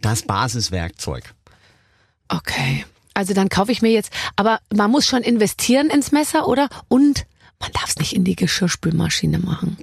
das 0.00 0.22
Basiswerkzeug. 0.22 1.34
Okay. 2.28 2.84
Also 3.14 3.32
dann 3.32 3.48
kaufe 3.48 3.72
ich 3.72 3.80
mir 3.80 3.90
jetzt, 3.90 4.12
aber 4.36 4.60
man 4.74 4.90
muss 4.90 5.06
schon 5.06 5.22
investieren 5.22 5.88
ins 5.88 6.12
Messer, 6.12 6.46
oder? 6.46 6.68
Und 6.88 7.26
man 7.60 7.72
darf 7.72 7.88
es 7.88 7.96
nicht 7.96 8.14
in 8.14 8.24
die 8.24 8.36
Geschirrspülmaschine 8.36 9.38
machen. 9.38 9.76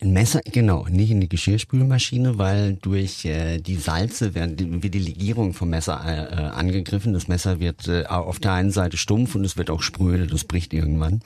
Ein 0.00 0.12
Messer, 0.12 0.40
genau, 0.44 0.86
nicht 0.88 1.10
in 1.10 1.20
die 1.20 1.28
Geschirrspülmaschine, 1.28 2.38
weil 2.38 2.74
durch 2.74 3.24
äh, 3.26 3.58
die 3.58 3.76
Salze 3.76 4.34
werden 4.34 4.56
die, 4.56 4.82
wird 4.82 4.94
die 4.94 4.98
Legierung 4.98 5.52
vom 5.52 5.70
Messer 5.70 6.00
äh, 6.04 6.32
äh, 6.34 6.46
angegriffen. 6.48 7.12
Das 7.12 7.28
Messer 7.28 7.60
wird 7.60 7.86
äh, 7.88 8.04
auf 8.06 8.38
der 8.40 8.52
einen 8.52 8.70
Seite 8.70 8.96
stumpf 8.96 9.34
und 9.34 9.44
es 9.44 9.56
wird 9.58 9.68
auch 9.70 9.82
spröde, 9.82 10.26
das 10.26 10.44
bricht 10.44 10.72
irgendwann. 10.72 11.20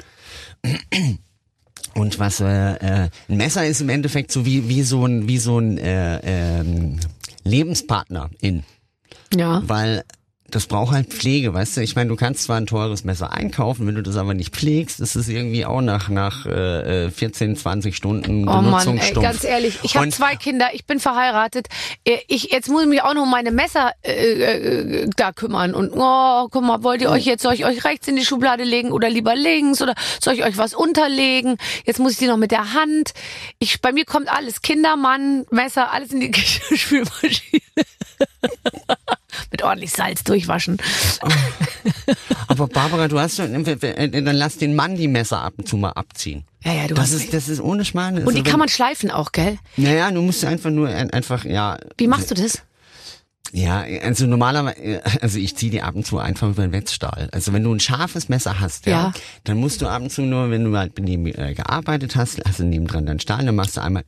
Und 1.95 2.19
was 2.19 2.41
äh, 2.41 2.45
äh, 2.75 3.09
ein 3.29 3.37
Messer 3.37 3.65
ist 3.67 3.81
im 3.81 3.89
Endeffekt 3.89 4.33
so 4.33 4.45
wie 4.45 4.69
wie 4.69 4.83
so 4.83 5.05
ein 5.07 5.29
wie 5.29 5.39
so 5.39 5.59
ein 5.59 5.79
äh, 5.79 6.21
ähm, 6.61 6.99
Lebenspartner 7.45 8.31
in, 8.41 8.65
Ja. 9.35 9.63
weil 9.67 10.05
das 10.51 10.67
braucht 10.67 10.95
halt 10.95 11.09
Pflege, 11.13 11.53
weißt 11.53 11.77
du? 11.77 11.83
Ich 11.83 11.95
meine, 11.95 12.09
du 12.09 12.17
kannst 12.17 12.45
zwar 12.45 12.57
ein 12.57 12.67
teures 12.67 13.05
Messer 13.05 13.33
einkaufen, 13.33 13.87
wenn 13.87 13.95
du 13.95 14.03
das 14.03 14.17
aber 14.17 14.33
nicht 14.33 14.55
pflegst, 14.57 14.99
ist 15.01 15.15
es 15.15 15.29
irgendwie 15.29 15.67
auch 15.67 15.83
nach 15.83 16.09
nach 16.09 16.47
äh, 16.47 17.07
äh, 17.07 17.11
14, 17.11 17.55
20 17.57 17.95
Stunden 17.95 18.49
Oh 18.49 18.53
Mann, 18.53 18.65
Benutzung 18.65 18.99
ey, 18.99 19.05
stumpf. 19.09 19.27
ganz 19.27 19.45
ehrlich, 19.45 19.79
ich 19.83 19.97
habe 19.97 20.09
zwei 20.09 20.37
Kinder, 20.37 20.69
ich 20.73 20.87
bin 20.87 21.01
verheiratet. 21.01 21.69
Äh, 22.05 22.19
Ich 22.29 22.45
jetzt 22.51 22.69
muss 22.71 22.83
ich 22.83 22.89
mich 22.89 23.03
auch 23.03 23.13
noch 23.15 23.25
um 23.25 23.31
meine 23.31 23.51
Messer 23.51 23.93
äh, 24.03 24.13
äh, 24.13 25.11
da 25.17 25.33
kümmern 25.33 25.75
und 25.75 25.93
oh, 25.95 26.49
guck 26.51 26.63
mal, 26.63 26.83
wollt 26.83 27.03
ihr 27.03 27.11
euch 27.11 27.27
jetzt 27.27 27.43
soll 27.43 27.53
ich 27.55 27.67
euch 27.67 27.85
rechts 27.85 28.09
in 28.09 28.17
die 28.17 28.25
Schublade 28.25 28.65
legen 28.65 28.91
oder 28.93 29.11
lieber 29.11 29.35
links 29.37 29.83
oder 29.83 29.95
soll 30.23 30.35
ich 30.35 30.45
euch 30.45 30.57
was 30.57 30.73
unterlegen? 30.75 31.57
Jetzt 31.85 31.99
muss 32.01 32.13
ich 32.13 32.19
die 32.19 32.27
noch 32.27 32.39
mit 32.39 32.53
der 32.53 32.73
Hand. 32.73 33.13
Ich 33.59 33.81
bei 33.83 33.93
mir 33.93 34.05
kommt 34.07 34.29
alles 34.33 34.63
Kinder, 34.63 34.97
Mann, 34.97 35.45
Messer, 35.51 35.93
alles 35.93 36.13
in 36.13 36.21
die 36.21 36.31
Geschirrspülmaschine. 36.89 37.61
mit 39.51 39.63
ordentlich 39.63 39.93
Salz 39.93 40.25
durchwaschen. 40.25 40.79
Aber 42.49 42.67
Barbara, 42.67 43.09
du 43.09 43.19
hast 43.19 43.37
schon, 43.37 43.53
dann 43.65 44.37
lass 44.37 44.57
den 44.57 44.75
Mann 44.75 44.97
die 44.97 45.09
Messer 45.09 45.41
ab 45.43 45.55
und 45.59 45.69
zu 45.69 45.77
mal 45.77 45.91
abziehen. 45.93 46.45
Ja, 46.65 46.73
ja, 46.73 46.87
du 46.89 46.95
Das 46.95 47.13
ist, 47.13 47.33
das 47.33 47.49
ist 47.49 47.61
ohne 47.61 47.85
Schmarrn. 47.85 48.25
Und 48.25 48.35
die 48.35 48.43
kann 48.43 48.59
man 48.59 48.69
schleifen 48.69 49.11
auch, 49.11 49.33
gell? 49.33 49.59
Naja, 49.77 50.11
du 50.11 50.23
musst 50.23 50.45
einfach 50.45 50.71
nur 50.71 50.89
ein- 50.89 51.11
einfach, 51.11 51.45
ja. 51.45 51.79
Wie 51.97 52.09
machst 52.09 52.31
du 52.31 52.35
das? 52.35 52.63
Ja, 53.53 53.83
also 54.03 54.27
normalerweise, 54.27 55.01
also 55.23 55.39
ich 55.39 55.57
ziehe 55.57 55.71
die 55.73 55.81
ab 55.81 55.95
und 55.95 56.05
zu 56.07 56.19
einfach 56.19 56.49
über 56.51 56.63
den 56.63 56.73
Wetzstahl. 56.73 57.31
Also 57.33 57.55
wenn 57.55 57.63
du 57.65 57.73
ein 57.75 57.81
scharfes 57.81 58.29
Messer 58.29 58.61
hast, 58.61 58.85
ja, 58.85 58.93
Ja. 58.93 59.13
dann 59.45 59.57
musst 59.57 59.81
du 59.81 59.87
ab 59.87 60.03
und 60.03 60.11
zu 60.11 60.21
nur, 60.23 60.51
wenn 60.51 60.65
du 60.65 60.77
halt 60.77 60.99
neben, 60.99 61.25
äh, 61.27 61.55
gearbeitet 61.55 62.15
hast, 62.17 62.43
hast 62.47 62.59
du 62.59 62.65
nebendran 62.65 63.07
deinen 63.07 63.21
Stahl, 63.21 63.47
dann 63.47 63.55
machst 63.57 63.79
du 63.79 63.81
einmal 63.83 64.03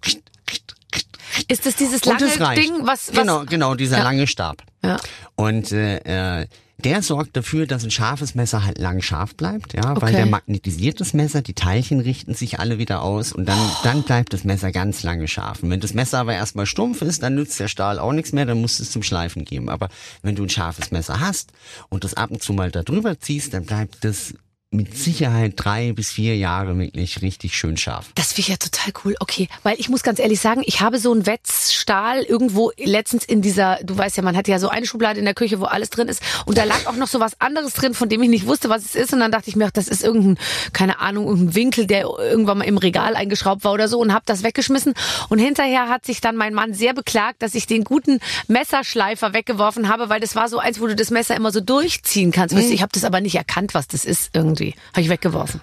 Ist 1.49 1.67
das 1.67 1.77
dieses 1.77 2.05
lange 2.05 2.19
das. 2.21 2.37
Ding, 2.55 2.73
was, 2.87 3.09
was 3.09 3.15
genau, 3.15 3.45
genau, 3.45 3.75
dieser 3.75 3.99
Ja. 3.99 4.05
lange 4.05 4.27
Stab. 4.27 4.63
Ja. 4.85 4.99
Und 5.37 5.73
äh, 5.73 6.41
äh, 6.41 6.47
der 6.79 7.03
sorgt 7.03 7.37
dafür, 7.37 7.67
dass 7.67 7.85
ein 7.85 7.91
scharfes 7.91 8.35
Messer 8.35 8.65
halt 8.65 8.79
lang 8.79 9.03
scharf 9.03 9.35
bleibt, 9.35 9.75
ja, 9.75 9.85
weil 9.91 9.97
Okay. 9.97 10.13
der 10.13 10.27
magnetisiert 10.27 10.99
das 11.01 11.13
Messer, 11.13 11.43
die 11.43 11.53
Teilchen 11.53 12.01
richten 12.01 12.33
sich 12.35 12.59
alle 12.59 12.79
wieder 12.79 13.03
aus 13.03 13.33
und 13.33 13.47
dann, 13.47 13.59
dann 13.83 14.03
bleibt 14.03 14.33
das 14.33 14.45
Messer 14.45 14.73
ganz 14.73 15.03
lange 15.03 15.29
scharf. 15.29 15.63
Und 15.63 15.69
wenn 15.71 15.81
das 15.81 15.93
Messer 15.93 16.21
aber 16.21 16.33
erstmal 16.35 16.65
stumpf 16.65 17.03
ist, 17.03 17.23
dann 17.23 17.35
nützt 17.35 17.61
der 17.61 17.69
Stahl 17.69 17.99
auch 17.99 18.13
nichts 18.13 18.33
mehr, 18.33 18.47
dann 18.47 18.63
musst 18.63 18.79
du 18.79 18.85
es 18.85 18.93
zum 18.93 19.03
Schleifen 19.03 19.45
geben. 19.45 19.69
Aber 19.69 19.91
wenn 20.23 20.37
du 20.37 20.43
ein 20.43 20.49
scharfes 20.49 20.91
Messer 20.91 21.21
hast 21.21 21.53
und 21.91 22.05
das 22.05 22.15
ab 22.15 22.31
und 22.31 22.43
zu 22.43 22.55
mal 22.55 22.71
da 22.71 22.83
drüber 22.83 23.21
ziehst, 23.21 23.53
dann 23.53 23.67
bleibt 23.67 24.03
das 24.05 24.33
mit 24.73 24.97
Sicherheit 24.97 25.55
drei 25.57 25.93
bis 25.93 26.13
vier 26.13 26.37
Jahre 26.37 26.79
wirklich 26.79 27.23
richtig 27.23 27.57
schön 27.57 27.77
scharf. 27.77 28.13
Das 28.15 28.29
finde 28.29 28.41
ich 28.43 28.49
ja 28.49 28.57
total 28.57 28.93
cool. 29.05 29.17
Okay, 29.19 29.49
weil 29.65 29.75
ich 29.81 29.89
muss 29.89 30.05
ganz 30.05 30.21
ehrlich 30.21 30.41
sagen, 30.41 30.63
ich 30.65 30.81
habe 30.81 30.99
so 30.99 31.11
einen 31.11 31.27
Wetzstahl 31.27 32.23
irgendwo 32.23 32.71
letztens 32.79 33.25
in 33.25 33.43
dieser, 33.43 33.81
du 33.83 33.99
weißt 33.99 34.17
ja, 34.17 34.23
man 34.23 34.37
hat 34.37 34.47
ja 34.47 34.61
so 34.61 34.69
eine 34.69 34.87
Schublade 34.87 35.19
in 35.19 35.25
der 35.25 35.35
Küche, 35.35 35.59
wo 35.59 35.65
alles 35.65 35.91
drin 35.91 36.07
ist 36.07 36.23
und 36.47 36.57
da 36.57 36.63
lag 36.63 36.87
auch 36.87 36.95
noch 36.95 37.09
so 37.09 37.19
was 37.19 37.41
anderes 37.41 37.75
drin, 37.75 37.95
von 37.95 38.09
dem 38.09 38.23
ich 38.23 38.29
nicht 38.29 38.47
wusste, 38.47 38.69
was 38.69 38.85
es 38.85 38.95
ist 38.95 39.13
und 39.13 39.19
dann 39.19 39.33
dachte 39.33 39.51
ich 39.51 39.57
mir, 39.57 39.67
ach, 39.67 39.71
das 39.73 39.89
ist 39.89 40.05
irgendein, 40.05 40.39
keine 40.73 41.01
Ahnung, 41.01 41.27
irgendein 41.27 41.55
Winkel, 41.57 41.87
der 41.89 42.03
irgendwann 42.03 42.59
mal 42.59 42.65
im 42.65 42.79
Regal 42.79 43.17
eingeschraubt 43.17 43.65
war 43.65 43.73
oder 43.73 43.89
so 43.89 43.99
und 43.99 44.15
habe 44.15 44.23
das 44.27 44.45
weggeschmissen 44.45 44.95
und 45.31 45.41
hinterher 45.41 45.89
hat 45.89 46.07
sich 46.07 46.21
dann 46.21 46.37
mein 46.37 46.55
Mann 46.55 46.75
sehr 46.75 46.95
beklagt, 46.95 47.43
dass 47.43 47.57
ich 47.57 47.67
den 47.67 47.83
guten 47.83 48.21
Messerschleifer 48.47 49.33
weggeworfen 49.33 49.89
habe, 49.89 50.11
weil 50.11 50.21
das 50.21 50.37
war 50.37 50.49
so 50.49 50.61
eins, 50.61 50.81
wo 50.81 50.87
du 50.87 50.95
das 50.95 51.11
Messer 51.11 51.35
immer 51.35 51.51
so 51.51 51.61
durchziehen 51.61 52.31
kannst. 52.31 52.55
Du, 52.55 52.61
ich 52.61 52.83
habe 52.83 52.93
das 52.93 53.03
aber 53.03 53.21
nicht 53.21 53.35
erkannt, 53.35 53.75
was 53.75 53.89
das 53.89 54.05
ist 54.05 54.31
irgendwie. 54.33 54.60
Habe 54.93 55.03
ich 55.03 55.09
weggeworfen. 55.09 55.61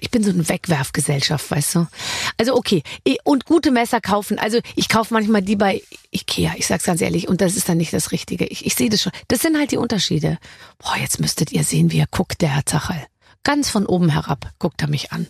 Ich 0.00 0.10
bin 0.10 0.22
so 0.22 0.30
eine 0.30 0.48
Wegwerfgesellschaft, 0.48 1.50
weißt 1.50 1.74
du. 1.76 1.86
Also 2.36 2.54
okay, 2.54 2.82
und 3.24 3.46
gute 3.46 3.70
Messer 3.70 4.00
kaufen. 4.00 4.38
Also 4.38 4.60
ich 4.76 4.88
kaufe 4.88 5.14
manchmal 5.14 5.42
die 5.42 5.56
bei 5.56 5.82
Ikea, 6.12 6.52
ich 6.56 6.66
sag's 6.66 6.84
ganz 6.84 7.00
ehrlich, 7.00 7.28
und 7.28 7.40
das 7.40 7.56
ist 7.56 7.68
dann 7.68 7.78
nicht 7.78 7.92
das 7.92 8.12
Richtige. 8.12 8.46
Ich, 8.46 8.66
ich 8.66 8.74
sehe 8.74 8.90
das 8.90 9.02
schon. 9.02 9.12
Das 9.28 9.40
sind 9.40 9.56
halt 9.56 9.72
die 9.72 9.76
Unterschiede. 9.76 10.38
Boah, 10.78 10.96
jetzt 11.00 11.20
müsstet 11.20 11.52
ihr 11.52 11.64
sehen, 11.64 11.90
wie 11.90 11.98
er 11.98 12.06
guckt, 12.10 12.40
der 12.42 12.54
Herr 12.54 12.66
Zachal. 12.66 13.06
Ganz 13.42 13.70
von 13.70 13.86
oben 13.86 14.10
herab 14.10 14.52
guckt 14.58 14.82
er 14.82 14.88
mich 14.88 15.12
an. 15.12 15.26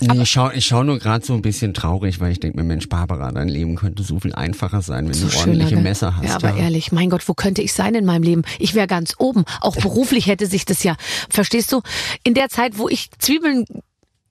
Nee, 0.00 0.22
ich 0.22 0.30
schau, 0.30 0.50
ich 0.50 0.66
schau 0.66 0.82
nur 0.82 0.98
gerade 0.98 1.24
so 1.24 1.34
ein 1.34 1.42
bisschen 1.42 1.72
traurig, 1.72 2.20
weil 2.20 2.32
ich 2.32 2.40
denke 2.40 2.58
mir, 2.58 2.64
Mensch, 2.64 2.88
Barbara, 2.88 3.30
dein 3.30 3.48
Leben 3.48 3.76
könnte 3.76 4.02
so 4.02 4.18
viel 4.18 4.34
einfacher 4.34 4.82
sein, 4.82 5.06
wenn 5.06 5.14
So 5.14 5.28
du 5.28 5.36
ordentliche 5.36 5.68
schöner? 5.70 5.82
Messer 5.82 6.16
hast. 6.16 6.26
Ja, 6.28 6.34
aber 6.36 6.56
ehrlich, 6.56 6.92
mein 6.92 7.10
Gott, 7.10 7.28
wo 7.28 7.34
könnte 7.34 7.62
ich 7.62 7.72
sein 7.72 7.94
in 7.94 8.04
meinem 8.04 8.22
Leben? 8.22 8.42
Ich 8.58 8.74
wäre 8.74 8.86
ganz 8.88 9.14
oben. 9.18 9.44
Auch 9.60 9.76
beruflich 9.76 10.26
hätte 10.26 10.46
sich 10.46 10.64
das 10.64 10.82
ja, 10.82 10.96
verstehst 11.30 11.70
du? 11.72 11.80
In 12.24 12.34
der 12.34 12.48
Zeit, 12.48 12.78
wo 12.78 12.88
ich 12.88 13.10
Zwiebeln 13.18 13.64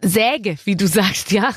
säge, 0.01 0.57
wie 0.65 0.75
du 0.75 0.87
sagst, 0.87 1.31
ja, 1.31 1.49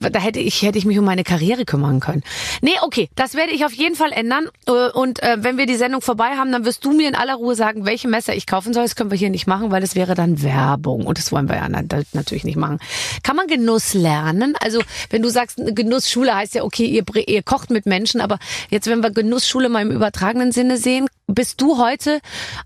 da 0.00 0.18
hätte 0.20 0.40
ich 0.40 0.62
hätte 0.62 0.78
ich 0.78 0.84
mich 0.86 0.98
um 0.98 1.04
meine 1.04 1.24
Karriere 1.24 1.64
kümmern 1.64 2.00
können. 2.00 2.22
Nee, 2.62 2.74
okay, 2.82 3.08
das 3.14 3.34
werde 3.34 3.52
ich 3.52 3.64
auf 3.64 3.72
jeden 3.72 3.94
Fall 3.96 4.12
ändern 4.12 4.46
Äh, 4.66 4.90
und 4.92 5.22
äh, 5.22 5.36
wenn 5.40 5.58
wir 5.58 5.66
die 5.66 5.76
Sendung 5.76 6.00
vorbei 6.00 6.36
haben, 6.36 6.52
dann 6.52 6.64
wirst 6.64 6.84
du 6.84 6.92
mir 6.92 7.08
in 7.08 7.14
aller 7.14 7.34
Ruhe 7.34 7.54
sagen, 7.54 7.84
welche 7.86 8.08
Messer 8.08 8.34
ich 8.34 8.46
kaufen 8.46 8.72
soll. 8.74 8.84
Das 8.84 8.96
können 8.96 9.10
wir 9.10 9.18
hier 9.18 9.30
nicht 9.30 9.46
machen, 9.46 9.70
weil 9.70 9.80
das 9.80 9.94
wäre 9.94 10.14
dann 10.14 10.42
Werbung 10.42 11.06
und 11.06 11.18
das 11.18 11.32
wollen 11.32 11.48
wir 11.48 11.56
ja 11.56 11.68
na- 11.68 11.82
natürlich 12.12 12.44
nicht 12.44 12.56
machen. 12.56 12.78
Kann 13.22 13.36
man 13.36 13.46
Genuss 13.46 13.94
lernen? 13.94 14.54
Also, 14.60 14.80
wenn 15.10 15.22
du 15.22 15.28
sagst, 15.28 15.60
Genussschule 15.74 16.34
heißt 16.34 16.54
ja, 16.54 16.62
okay, 16.64 16.84
ihr, 16.86 17.04
ihr 17.28 17.42
kocht 17.42 17.70
mit 17.70 17.86
Menschen, 17.86 18.20
aber 18.20 18.38
jetzt 18.70 18.86
wenn 18.86 19.02
wir 19.02 19.10
Genussschule 19.10 19.68
mal 19.68 19.82
im 19.82 19.90
übertragenen 19.90 20.52
Sinne 20.52 20.76
sehen, 20.76 21.06
bist 21.34 21.60
du 21.60 21.78
heute 21.78 22.20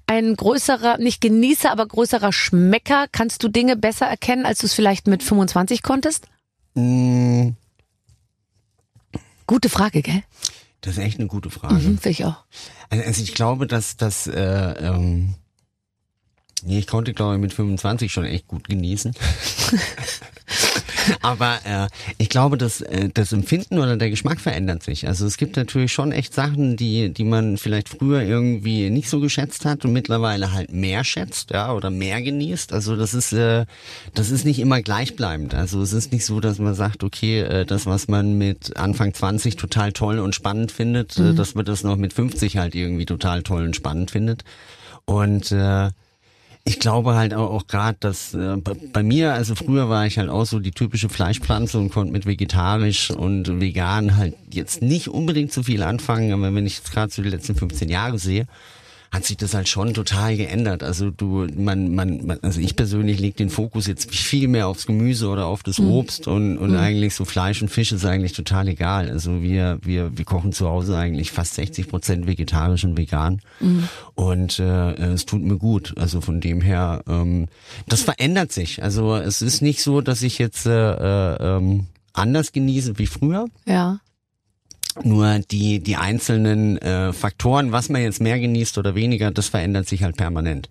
ein 0.07 0.37
größerer, 0.37 0.99
nicht 0.99 1.21
Genießer, 1.21 1.71
aber 1.71 1.87
größerer 1.87 2.33
Schmecker? 2.33 3.07
Kannst 3.11 3.43
du 3.43 3.49
Dinge 3.49 3.77
besser 3.77 4.07
erkennen, 4.07 4.47
als 4.47 4.59
du 4.59 4.67
es 4.67 4.75
vielleicht 4.75 5.07
mit 5.07 5.23
25 5.23 5.83
konntest? 5.83 6.27
Mm, 6.75 7.51
Gute 9.47 9.69
Frage, 9.69 10.03
gell? 10.03 10.23
Das 10.81 10.97
ist 10.97 11.03
echt 11.03 11.19
eine 11.19 11.29
gute 11.29 11.51
Frage. 11.51 11.75
Mhm, 11.75 11.99
finde 11.99 12.11
ich 12.11 12.25
auch. 12.25 12.45
Also 12.91 13.05
also 13.05 13.23
ich 13.23 13.35
glaube, 13.35 13.67
dass 13.67 13.97
das, 13.97 14.27
äh, 14.27 14.33
ähm, 14.41 15.35
nee, 16.63 16.79
ich 16.79 16.87
konnte 16.87 17.13
glaube 17.15 17.35
ich 17.35 17.41
mit 17.41 17.53
25 17.53 18.13
schon 18.13 18.25
echt 18.25 18.47
gut 18.47 18.69
genießen. 18.69 19.15
Aber 21.23 21.59
äh, 21.65 21.89
ich 22.19 22.29
glaube, 22.29 22.59
dass 22.59 22.81
äh, 22.81 23.09
das 23.13 23.33
Empfinden 23.33 23.79
oder 23.79 23.97
der 23.97 24.11
Geschmack 24.11 24.41
verändert 24.41 24.83
sich. 24.83 25.07
Also 25.07 25.27
es 25.27 25.37
gibt 25.37 25.57
natürlich 25.57 25.93
schon 25.93 26.13
echt 26.13 26.35
Sachen, 26.35 26.77
die 26.77 27.13
die 27.13 27.25
man 27.25 27.57
vielleicht 27.57 27.89
früher 27.89 28.23
irgendwie 28.23 28.91
nicht 28.91 29.09
so 29.09 29.21
geschätzt 29.21 29.65
hat 29.65 29.85
und 29.85 29.93
mittlerweile 29.93 30.53
halt 30.53 30.73
mehr 30.73 31.05
schätzt, 31.05 31.51
ja, 31.51 31.73
oder 31.73 31.91
mehr 31.91 32.23
genießt. 32.23 32.73
Also 32.73 32.97
das 32.97 33.15
ist 33.15 33.33
äh, 33.33 33.67
das 34.15 34.31
ist 34.31 34.45
nicht 34.45 34.59
immer 34.59 34.83
gleichbleibend. 34.83 35.55
Also 35.55 35.83
es 35.83 35.93
ist 35.93 36.13
nicht 36.13 36.25
so, 36.25 36.41
dass 36.41 36.59
man 36.59 36.75
sagt, 36.75 37.05
okay, 37.05 37.41
äh, 37.41 37.65
das 37.67 37.87
was 37.87 38.09
man 38.09 38.39
mit 38.39 38.77
Anfang 38.77 39.15
20 39.15 39.57
total 39.57 39.93
toll 39.93 40.19
und 40.19 40.35
spannend 40.35 40.73
findet, 40.73 41.19
äh, 41.19 41.35
dass 41.35 41.55
man 41.55 41.65
das 41.65 41.83
noch 41.85 41.97
mit 41.97 42.13
50 42.13 42.57
halt 42.57 42.75
irgendwie 42.75 43.07
total 43.07 43.43
toll 43.43 43.65
und 43.65 43.77
spannend 43.77 44.11
findet. 44.11 44.45
Und 45.07 45.53
äh, 45.53 45.91
ich 46.67 46.81
glaube 46.81 47.15
halt 47.15 47.35
auch, 47.35 47.51
auch 47.51 47.67
gerade, 47.67 47.99
dass 48.01 48.33
äh, 48.33 48.57
bei, 48.57 49.03
mir, 49.03 49.35
also 49.35 49.55
früher 49.55 49.91
war 49.91 50.07
ich 50.07 50.17
halt 50.17 50.31
auch 50.31 50.47
so 50.47 50.61
die 50.61 50.71
typische 50.71 51.11
Fleischpflanze 51.11 51.79
und 51.79 51.91
konnte 51.91 52.13
mit 52.13 52.25
vegetarisch 52.25 53.11
und 53.11 53.61
vegan 53.61 54.17
halt 54.17 54.35
jetzt 54.51 54.81
nicht 54.81 55.09
unbedingt 55.09 55.53
so 55.53 55.63
viel 55.63 55.83
anfangen, 55.83 56.33
aber 56.33 56.55
wenn 56.55 56.67
ich 56.67 56.79
jetzt 56.79 56.91
gerade 56.91 57.13
so 57.13 57.23
die 57.23 57.29
letzten 57.29 57.55
15 57.55 57.91
Jahre 57.91 58.19
sehe, 58.19 58.47
hat 59.15 59.25
sich 59.25 59.37
das 59.37 59.55
halt 59.55 59.69
schon 59.69 59.95
total 59.95 60.37
geändert. 60.37 60.83
Also 60.83 61.11
du, 61.11 61.47
man, 61.57 61.95
man, 61.95 62.27
man 62.27 62.39
also 62.43 62.61
ich 62.61 62.75
persönlich 62.75 63.21
lege 63.21 63.37
den 63.37 63.49
Fokus 63.49 63.87
jetzt 63.87 64.13
viel 64.13 64.49
mehr 64.49 64.67
aufs 64.67 64.87
Gemüse 64.87 65.29
oder 65.29 65.47
auf 65.47 65.63
das 65.63 65.79
Obst 65.79 66.27
und, 66.27 66.59
und 66.59 66.77
eigentlich 66.77 67.15
so 67.15 67.25
Fleisch 67.25 67.63
und 67.63 67.69
Fisch 67.69 67.93
ist 67.93 68.05
eigentlich 68.05 68.33
total 68.33 68.67
egal. 68.67 69.09
Also 69.09 69.41
wir, 69.41 69.79
wir, 69.83 70.19
wir 70.19 70.25
kochen 70.25 70.53
zu 70.53 70.69
Hause 70.69 70.97
eigentlich 70.97 71.31
fast 71.31 71.55
60 71.55 71.89
Prozent 71.89 72.27
vegetarisch 72.27 72.85
und 72.85 72.99
vegan 72.99 73.41
und 74.15 74.59
äh, 74.59 74.95
es 75.13 75.27
tut 75.27 75.43
mir 75.43 75.59
gut. 75.59 75.95
Also 75.97 76.21
von 76.21 76.41
dem 76.41 76.61
her, 76.61 77.03
ähm, 77.09 77.47
das 77.89 78.03
verändert 78.03 78.51
sich. 78.51 78.83
Also 78.83 79.15
es 79.15 79.43
ist 79.43 79.63
nicht 79.63 79.81
so, 79.81 80.01
dass 80.01 80.23
ich 80.23 80.39
jetzt 80.39 80.67
äh, 80.67 80.73
äh, 80.73 81.57
ähm, 81.57 81.87
anders 82.13 82.51
genieße 82.51 82.99
wie 82.99 83.07
früher. 83.07 83.47
Ja. 83.65 84.01
Nur 85.03 85.41
die, 85.51 85.81
die 85.81 85.97
einzelnen 85.97 86.79
äh, 86.79 87.13
Faktoren, 87.13 87.73
was 87.73 87.89
man 87.89 88.03
jetzt 88.03 88.21
mehr 88.21 88.39
genießt 88.39 88.79
oder 88.79 88.95
weniger, 88.95 89.31
das 89.31 89.49
verändert 89.49 89.89
sich 89.89 90.03
halt 90.03 90.17
permanent. 90.17 90.69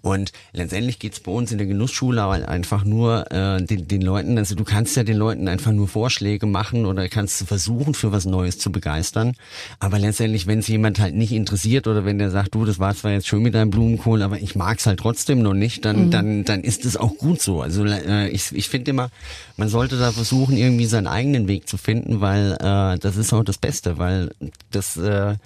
Und 0.00 0.32
letztendlich 0.52 0.98
geht's 0.98 1.20
bei 1.20 1.32
uns 1.32 1.52
in 1.52 1.58
der 1.58 1.66
Genussschule 1.66 2.22
aber 2.22 2.48
einfach 2.48 2.84
nur 2.84 3.30
äh, 3.32 3.62
den, 3.62 3.88
den 3.88 4.02
Leuten, 4.02 4.38
also 4.38 4.54
du 4.54 4.64
kannst 4.64 4.96
ja 4.96 5.04
den 5.04 5.16
Leuten 5.16 5.48
einfach 5.48 5.72
nur 5.72 5.88
Vorschläge 5.88 6.46
machen 6.46 6.86
oder 6.86 7.08
kannst 7.08 7.46
versuchen, 7.46 7.94
für 7.94 8.12
was 8.12 8.24
Neues 8.24 8.58
zu 8.58 8.70
begeistern. 8.72 9.34
Aber 9.80 9.98
letztendlich, 9.98 10.46
wenn 10.46 10.60
es 10.60 10.68
jemand 10.68 11.00
halt 11.00 11.14
nicht 11.14 11.32
interessiert 11.32 11.86
oder 11.86 12.04
wenn 12.04 12.18
der 12.18 12.30
sagt, 12.30 12.54
du, 12.54 12.64
das 12.64 12.78
war 12.78 12.94
zwar 12.94 13.12
jetzt 13.12 13.26
schön 13.26 13.42
mit 13.42 13.54
deinem 13.54 13.70
Blumenkohl, 13.70 14.22
aber 14.22 14.40
ich 14.40 14.54
mag's 14.54 14.86
halt 14.86 15.00
trotzdem 15.00 15.42
noch 15.42 15.54
nicht, 15.54 15.84
dann, 15.84 16.06
mhm. 16.06 16.10
dann, 16.10 16.44
dann 16.44 16.60
ist 16.62 16.84
es 16.84 16.96
auch 16.96 17.16
gut 17.16 17.40
so. 17.40 17.62
Also 17.62 17.84
äh, 17.84 18.28
ich, 18.28 18.52
ich 18.52 18.68
finde 18.68 18.90
immer, 18.90 19.10
man 19.56 19.68
sollte 19.68 19.98
da 19.98 20.12
versuchen, 20.12 20.56
irgendwie 20.56 20.86
seinen 20.86 21.06
eigenen 21.06 21.48
Weg 21.48 21.68
zu 21.68 21.76
finden, 21.76 22.20
weil 22.20 22.52
äh, 22.52 22.98
das 22.98 23.16
ist 23.16 23.32
auch 23.32 23.44
das 23.44 23.58
Beste, 23.58 23.98
weil 23.98 24.30
das 24.70 24.96
äh, 24.96 25.36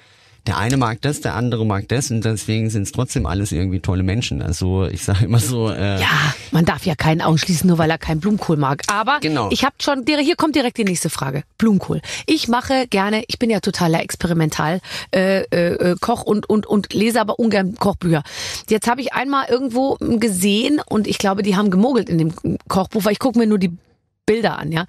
der 0.46 0.58
eine 0.58 0.76
mag 0.76 1.00
das, 1.02 1.20
der 1.20 1.34
andere 1.34 1.64
mag 1.64 1.88
das 1.88 2.10
und 2.10 2.24
deswegen 2.24 2.68
sind 2.68 2.82
es 2.82 2.92
trotzdem 2.92 3.26
alles 3.26 3.52
irgendwie 3.52 3.78
tolle 3.78 4.02
Menschen. 4.02 4.42
Also 4.42 4.86
ich 4.86 5.04
sage 5.04 5.26
immer 5.26 5.38
so. 5.38 5.70
Äh, 5.70 6.00
ja, 6.00 6.34
man 6.50 6.64
darf 6.64 6.84
ja 6.84 6.96
keinen 6.96 7.20
ausschließen, 7.20 7.68
nur 7.68 7.78
weil 7.78 7.90
er 7.90 7.98
keinen 7.98 8.20
Blumenkohl 8.20 8.56
mag. 8.56 8.82
Aber 8.88 9.20
genau. 9.20 9.48
ich 9.50 9.64
habe 9.64 9.76
schon, 9.80 10.04
hier 10.06 10.36
kommt 10.36 10.56
direkt 10.56 10.78
die 10.78 10.84
nächste 10.84 11.10
Frage. 11.10 11.44
Blumenkohl. 11.58 12.00
Ich 12.26 12.48
mache 12.48 12.88
gerne, 12.88 13.22
ich 13.28 13.38
bin 13.38 13.50
ja 13.50 13.60
totaler 13.60 14.02
Experimental 14.02 14.80
äh, 15.14 15.42
äh, 15.42 15.96
Koch 16.00 16.22
und 16.22 16.48
und 16.48 16.66
und 16.66 16.92
lese 16.92 17.20
aber 17.20 17.38
ungern 17.38 17.76
Kochbücher. 17.76 18.22
Jetzt 18.68 18.88
habe 18.88 19.00
ich 19.00 19.12
einmal 19.12 19.46
irgendwo 19.48 19.96
gesehen 20.00 20.80
und 20.84 21.06
ich 21.06 21.18
glaube, 21.18 21.42
die 21.42 21.56
haben 21.56 21.70
gemogelt 21.70 22.08
in 22.08 22.18
dem 22.18 22.34
Kochbuch, 22.68 23.04
weil 23.04 23.12
ich 23.12 23.20
gucke 23.20 23.38
mir 23.38 23.46
nur 23.46 23.58
die 23.58 23.70
Bilder 24.24 24.58
an, 24.58 24.70
ja. 24.70 24.86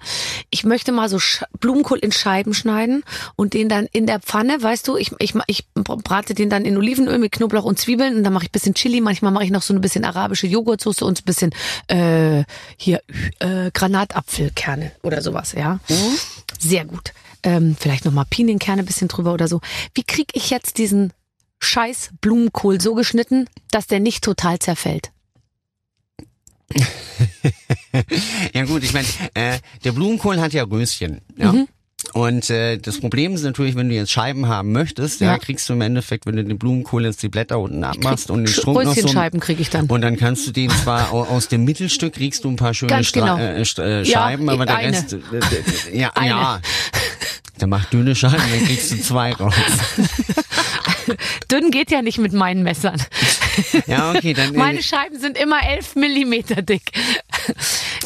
Ich 0.50 0.64
möchte 0.64 0.92
mal 0.92 1.08
so 1.08 1.18
Blumenkohl 1.58 1.98
in 1.98 2.12
Scheiben 2.12 2.54
schneiden 2.54 3.02
und 3.34 3.54
den 3.54 3.68
dann 3.68 3.86
in 3.90 4.06
der 4.06 4.20
Pfanne, 4.20 4.62
weißt 4.62 4.86
du, 4.86 4.96
ich, 4.96 5.10
ich, 5.18 5.34
ich 5.48 5.66
brate 5.74 6.34
den 6.34 6.50
dann 6.50 6.64
in 6.64 6.76
Olivenöl 6.76 7.18
mit 7.18 7.32
Knoblauch 7.32 7.64
und 7.64 7.78
Zwiebeln 7.78 8.16
und 8.16 8.24
dann 8.24 8.32
mache 8.32 8.44
ich 8.44 8.52
bisschen 8.52 8.74
Chili, 8.74 9.00
manchmal 9.00 9.32
mache 9.32 9.44
ich 9.44 9.50
noch 9.50 9.62
so 9.62 9.74
ein 9.74 9.80
bisschen 9.80 10.04
arabische 10.04 10.46
Joghurtsoße 10.46 11.04
und 11.04 11.20
ein 11.20 11.24
bisschen 11.24 11.50
äh, 11.88 12.44
hier 12.76 13.02
äh, 13.40 13.72
Granatapfelkerne 13.72 14.92
oder 15.02 15.20
sowas, 15.20 15.52
ja. 15.52 15.80
Mhm. 15.88 16.18
Sehr 16.60 16.84
gut. 16.84 17.12
Ähm, 17.42 17.76
vielleicht 17.78 18.04
nochmal 18.04 18.26
Pinienkerne 18.30 18.84
bisschen 18.84 19.08
drüber 19.08 19.34
oder 19.34 19.48
so. 19.48 19.60
Wie 19.94 20.04
krieg 20.04 20.28
ich 20.34 20.50
jetzt 20.50 20.78
diesen 20.78 21.12
scheiß 21.58 22.10
Blumenkohl 22.20 22.80
so 22.80 22.94
geschnitten, 22.94 23.48
dass 23.70 23.86
der 23.88 23.98
nicht 23.98 24.22
total 24.22 24.60
zerfällt? 24.60 25.10
ja 28.54 28.64
gut, 28.64 28.82
ich 28.82 28.92
meine, 28.92 29.06
äh, 29.34 29.58
der 29.84 29.92
Blumenkohl 29.92 30.40
hat 30.40 30.52
ja 30.52 30.64
Röschen. 30.64 31.20
Ja? 31.36 31.52
Mhm. 31.52 31.68
Und 32.12 32.50
äh, 32.50 32.76
das 32.76 33.00
Problem 33.00 33.34
ist 33.34 33.42
natürlich, 33.42 33.76
wenn 33.76 33.88
du 33.88 33.94
jetzt 33.94 34.12
Scheiben 34.12 34.46
haben 34.46 34.72
möchtest, 34.72 35.20
ja, 35.20 35.32
ja 35.32 35.38
kriegst 35.38 35.68
du 35.68 35.72
im 35.72 35.80
Endeffekt, 35.80 36.26
wenn 36.26 36.36
du 36.36 36.44
den 36.44 36.58
Blumenkohl 36.58 37.04
jetzt 37.04 37.22
die 37.22 37.28
Blätter 37.28 37.58
unten 37.58 37.82
abmachst 37.82 38.30
und 38.30 38.44
den 38.44 38.48
Strunk 38.48 38.84
noch 38.84 38.94
so 38.94 39.08
Scheiben 39.08 39.40
krieg 39.40 39.58
ich 39.58 39.70
dann. 39.70 39.86
Und 39.86 40.02
dann 40.02 40.16
kannst 40.16 40.46
du 40.46 40.52
den 40.52 40.70
zwar 40.70 41.12
aus 41.12 41.48
dem 41.48 41.64
Mittelstück 41.64 42.14
kriegst 42.14 42.44
du 42.44 42.50
ein 42.50 42.56
paar 42.56 42.74
schöne 42.74 42.90
Ganz 42.90 43.10
genau. 43.10 43.38
äh, 43.38 43.60
äh, 43.60 43.64
Scheiben, 44.04 44.46
ja, 44.46 44.52
aber 44.52 44.66
der 44.66 44.76
eine. 44.76 44.96
Rest 44.96 45.14
äh, 45.14 45.98
ja, 45.98 46.10
eine. 46.14 46.28
ja. 46.28 46.60
Der 47.60 47.68
macht 47.68 47.92
dünne 47.92 48.14
Scheiben, 48.14 48.36
dann 48.36 48.64
kriegst 48.66 48.92
du 48.92 49.00
zwei 49.00 49.32
raus. 49.40 49.54
Dünn 51.50 51.70
geht 51.70 51.90
ja 51.90 52.02
nicht 52.02 52.18
mit 52.18 52.32
meinen 52.32 52.62
Messern. 52.62 53.00
Ja, 53.86 54.12
okay, 54.12 54.32
dann. 54.32 54.52
Meine 54.54 54.82
Scheiben 54.82 55.18
sind 55.18 55.38
immer 55.38 55.58
elf 55.68 55.96
Millimeter 55.96 56.62
dick. 56.62 56.92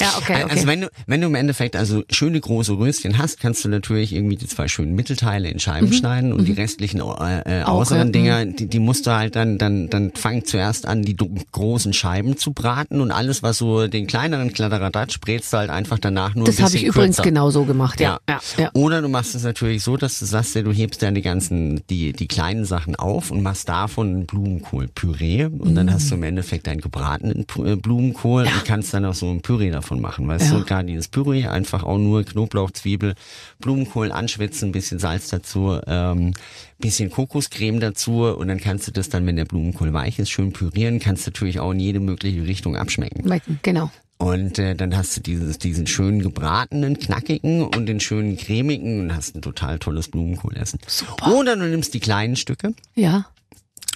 Ja, 0.00 0.14
okay, 0.16 0.44
okay. 0.44 0.52
Also 0.52 0.66
wenn 0.68 0.82
du, 0.82 0.90
wenn 1.08 1.20
du 1.20 1.26
im 1.26 1.34
Endeffekt 1.34 1.74
also 1.74 2.04
schöne 2.08 2.40
große 2.40 2.78
Röschen 2.78 3.18
hast, 3.18 3.40
kannst 3.40 3.64
du 3.64 3.68
natürlich 3.68 4.12
irgendwie 4.12 4.36
die 4.36 4.46
zwei 4.46 4.68
schönen 4.68 4.94
Mittelteile 4.94 5.48
in 5.48 5.58
Scheiben 5.58 5.88
mhm. 5.88 5.92
schneiden 5.92 6.32
und 6.32 6.42
mhm. 6.42 6.44
die 6.44 6.52
restlichen 6.52 7.00
äh, 7.00 7.62
äh 7.62 7.64
äußeren 7.64 8.12
Dinger, 8.12 8.46
die, 8.46 8.68
die 8.68 8.78
musst 8.78 9.08
du 9.08 9.10
halt 9.10 9.34
dann, 9.34 9.58
dann, 9.58 9.90
dann 9.90 10.12
fang 10.14 10.44
zuerst 10.44 10.86
an, 10.86 11.02
die 11.02 11.16
großen 11.16 11.92
Scheiben 11.92 12.36
zu 12.36 12.52
braten 12.52 13.00
und 13.00 13.10
alles, 13.10 13.42
was 13.42 13.58
so 13.58 13.88
den 13.88 14.06
kleineren 14.06 14.52
Kladderadatsch 14.52 15.18
brätst 15.18 15.52
du 15.52 15.56
halt 15.56 15.70
einfach 15.70 15.98
danach 15.98 16.36
nur 16.36 16.46
Das 16.46 16.60
habe 16.60 16.76
ich 16.76 16.84
übrigens 16.84 17.16
genauso 17.16 17.64
gemacht, 17.64 17.98
ja. 17.98 18.20
Ja. 18.28 18.40
ja. 18.56 18.62
ja. 18.64 18.70
Oder 18.74 19.02
du 19.02 19.08
machst 19.08 19.34
es 19.34 19.42
natürlich 19.42 19.82
so, 19.82 19.96
dass 19.96 20.20
du 20.20 20.26
sagst, 20.26 20.54
ja, 20.54 20.62
du 20.62 20.72
hebst 20.72 21.02
dann 21.02 21.16
die 21.16 21.22
ganzen, 21.22 21.82
die, 21.88 22.12
die 22.12 22.28
kleinen 22.28 22.64
Sachen 22.64 22.94
auf 22.94 23.32
und 23.32 23.42
machst 23.42 23.68
davon 23.68 24.26
Blumenkohlpüree 24.26 25.37
und 25.46 25.70
mhm. 25.70 25.74
dann 25.74 25.92
hast 25.92 26.10
du 26.10 26.14
im 26.14 26.22
Endeffekt 26.22 26.68
einen 26.68 26.80
gebratenen 26.80 27.46
äh, 27.64 27.76
Blumenkohl 27.76 28.44
ja. 28.44 28.52
und 28.52 28.64
kannst 28.64 28.94
dann 28.94 29.04
auch 29.04 29.14
so 29.14 29.30
ein 29.30 29.40
Püree 29.40 29.70
davon 29.70 29.88
davon 29.88 30.00
machen, 30.00 30.28
weißt 30.28 30.52
ja. 30.52 30.58
du, 30.58 30.64
gerade 30.64 30.86
dieses 30.86 31.08
Püree, 31.08 31.46
einfach 31.46 31.82
auch 31.82 31.98
nur 31.98 32.24
Knoblauch, 32.24 32.70
Zwiebel, 32.70 33.14
Blumenkohl 33.58 34.12
anschwitzen, 34.12 34.72
bisschen 34.72 34.98
Salz 34.98 35.28
dazu, 35.28 35.78
ähm, 35.86 36.34
bisschen 36.78 37.10
Kokoscreme 37.10 37.80
dazu 37.80 38.24
und 38.24 38.48
dann 38.48 38.60
kannst 38.60 38.86
du 38.86 38.92
das 38.92 39.08
dann, 39.08 39.26
wenn 39.26 39.36
der 39.36 39.44
Blumenkohl 39.44 39.92
weich 39.92 40.18
ist, 40.18 40.30
schön 40.30 40.52
pürieren, 40.52 40.98
kannst 40.98 41.26
natürlich 41.26 41.60
auch 41.60 41.72
in 41.72 41.80
jede 41.80 42.00
mögliche 42.00 42.42
Richtung 42.42 42.76
abschmecken. 42.76 43.40
Genau. 43.62 43.90
Und 44.20 44.58
äh, 44.58 44.74
dann 44.74 44.96
hast 44.96 45.16
du 45.16 45.20
dieses, 45.20 45.58
diesen 45.58 45.86
schönen 45.86 46.20
gebratenen, 46.20 46.98
knackigen 46.98 47.62
und 47.62 47.86
den 47.86 48.00
schönen 48.00 48.36
cremigen 48.36 49.00
und 49.00 49.14
hast 49.14 49.36
ein 49.36 49.42
total 49.42 49.78
tolles 49.78 50.08
Blumenkohlessen. 50.08 50.80
Super. 50.88 51.32
Oder 51.36 51.56
du 51.56 51.66
nimmst 51.66 51.94
die 51.94 52.00
kleinen 52.00 52.34
Stücke. 52.34 52.74
Ja 52.96 53.26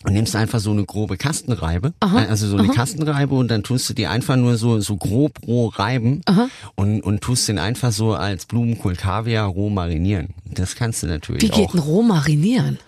und 0.05 0.13
nimmst 0.13 0.35
einfach 0.37 0.61
so 0.61 0.71
eine 0.71 0.85
grobe 0.85 1.17
Kastenreibe, 1.17 1.93
aha, 2.01 2.25
also 2.29 2.49
so 2.49 2.57
eine 2.57 2.69
aha. 2.69 2.75
Kastenreibe 2.75 3.35
und 3.35 3.49
dann 3.51 3.63
tust 3.63 3.89
du 3.89 3.95
die 3.95 4.07
einfach 4.07 4.37
nur 4.37 4.57
so 4.57 4.81
so 4.81 4.97
grob 4.97 5.39
roh 5.47 5.69
reiben 5.69 6.23
aha. 6.27 6.49
und 6.75 7.01
und 7.03 7.21
tust 7.21 7.49
den 7.49 7.59
einfach 7.59 7.93
so 7.93 8.15
als 8.15 8.47
Blumenkohl 8.47 8.97
Kaviar 8.97 9.47
roh 9.47 9.71
marinieren. 9.71 10.35
Das 10.55 10.75
kannst 10.77 11.03
du 11.03 11.07
natürlich 11.07 11.43
Wie 11.43 11.49
geht 11.49 11.69
auch. 11.69 11.75
ein 11.75 11.81
roh 11.81 12.03
marinieren? 12.03 12.79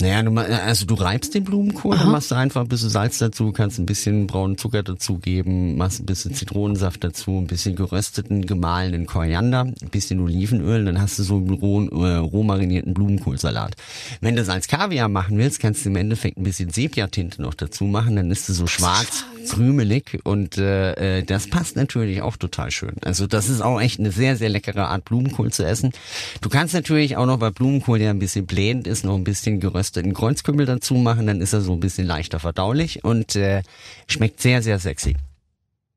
Naja, 0.00 0.22
du, 0.22 0.36
also 0.38 0.86
du 0.86 0.94
reibst 0.94 1.34
den 1.34 1.42
Blumenkohl, 1.42 1.94
Aha. 1.94 2.04
dann 2.04 2.12
machst 2.12 2.30
du 2.30 2.36
einfach 2.36 2.60
ein 2.60 2.68
bisschen 2.68 2.88
Salz 2.88 3.18
dazu, 3.18 3.50
kannst 3.50 3.80
ein 3.80 3.86
bisschen 3.86 4.28
braunen 4.28 4.56
Zucker 4.56 4.84
dazugeben, 4.84 5.76
machst 5.76 6.00
ein 6.00 6.06
bisschen 6.06 6.34
Zitronensaft 6.34 7.02
dazu, 7.02 7.38
ein 7.38 7.48
bisschen 7.48 7.74
gerösteten, 7.74 8.46
gemahlenen 8.46 9.06
Koriander, 9.06 9.62
ein 9.62 9.90
bisschen 9.90 10.20
Olivenöl, 10.20 10.84
dann 10.84 11.00
hast 11.00 11.18
du 11.18 11.24
so 11.24 11.36
einen 11.36 11.50
roh, 11.50 11.82
äh, 11.86 12.16
roh 12.16 12.44
marinierten 12.44 12.94
Blumenkohlsalat. 12.94 13.74
Wenn 14.20 14.36
du 14.36 14.42
das 14.42 14.48
als 14.48 14.68
Kaviar 14.68 15.08
machen 15.08 15.36
willst, 15.36 15.58
kannst 15.58 15.84
du 15.84 15.88
im 15.88 15.96
Endeffekt 15.96 16.38
ein 16.38 16.44
bisschen 16.44 16.70
Sepia-Tinte 16.70 17.42
noch 17.42 17.54
dazu 17.54 17.84
machen, 17.84 18.14
dann 18.14 18.30
ist 18.30 18.48
du 18.48 18.52
so 18.52 18.68
schwarz, 18.68 19.24
krümelig 19.48 20.20
und 20.22 20.58
äh, 20.58 21.18
äh, 21.18 21.22
das 21.24 21.48
passt 21.48 21.74
natürlich 21.74 22.22
auch 22.22 22.36
total 22.36 22.70
schön. 22.70 22.94
Also 23.02 23.26
das 23.26 23.48
ist 23.48 23.62
auch 23.62 23.80
echt 23.80 23.98
eine 23.98 24.12
sehr, 24.12 24.36
sehr 24.36 24.48
leckere 24.48 24.88
Art 24.88 25.04
Blumenkohl 25.06 25.50
zu 25.50 25.64
essen. 25.64 25.92
Du 26.40 26.48
kannst 26.48 26.74
natürlich 26.74 27.16
auch 27.16 27.26
noch, 27.26 27.40
weil 27.40 27.50
Blumenkohl 27.50 28.00
ja 28.00 28.10
ein 28.10 28.18
bisschen 28.18 28.46
blähend 28.46 28.86
ist, 28.86 29.04
noch 29.04 29.16
ein 29.16 29.24
bisschen 29.24 29.58
geröstet 29.58 29.87
gerösteten 29.88 30.14
Kreuzkümmel 30.14 30.66
dazu 30.66 30.94
machen, 30.94 31.26
dann 31.26 31.40
ist 31.40 31.52
er 31.52 31.60
so 31.60 31.72
ein 31.72 31.80
bisschen 31.80 32.06
leichter 32.06 32.40
verdaulich 32.40 33.04
und 33.04 33.36
äh, 33.36 33.62
schmeckt 34.06 34.40
sehr, 34.40 34.62
sehr 34.62 34.78
sexy. 34.78 35.16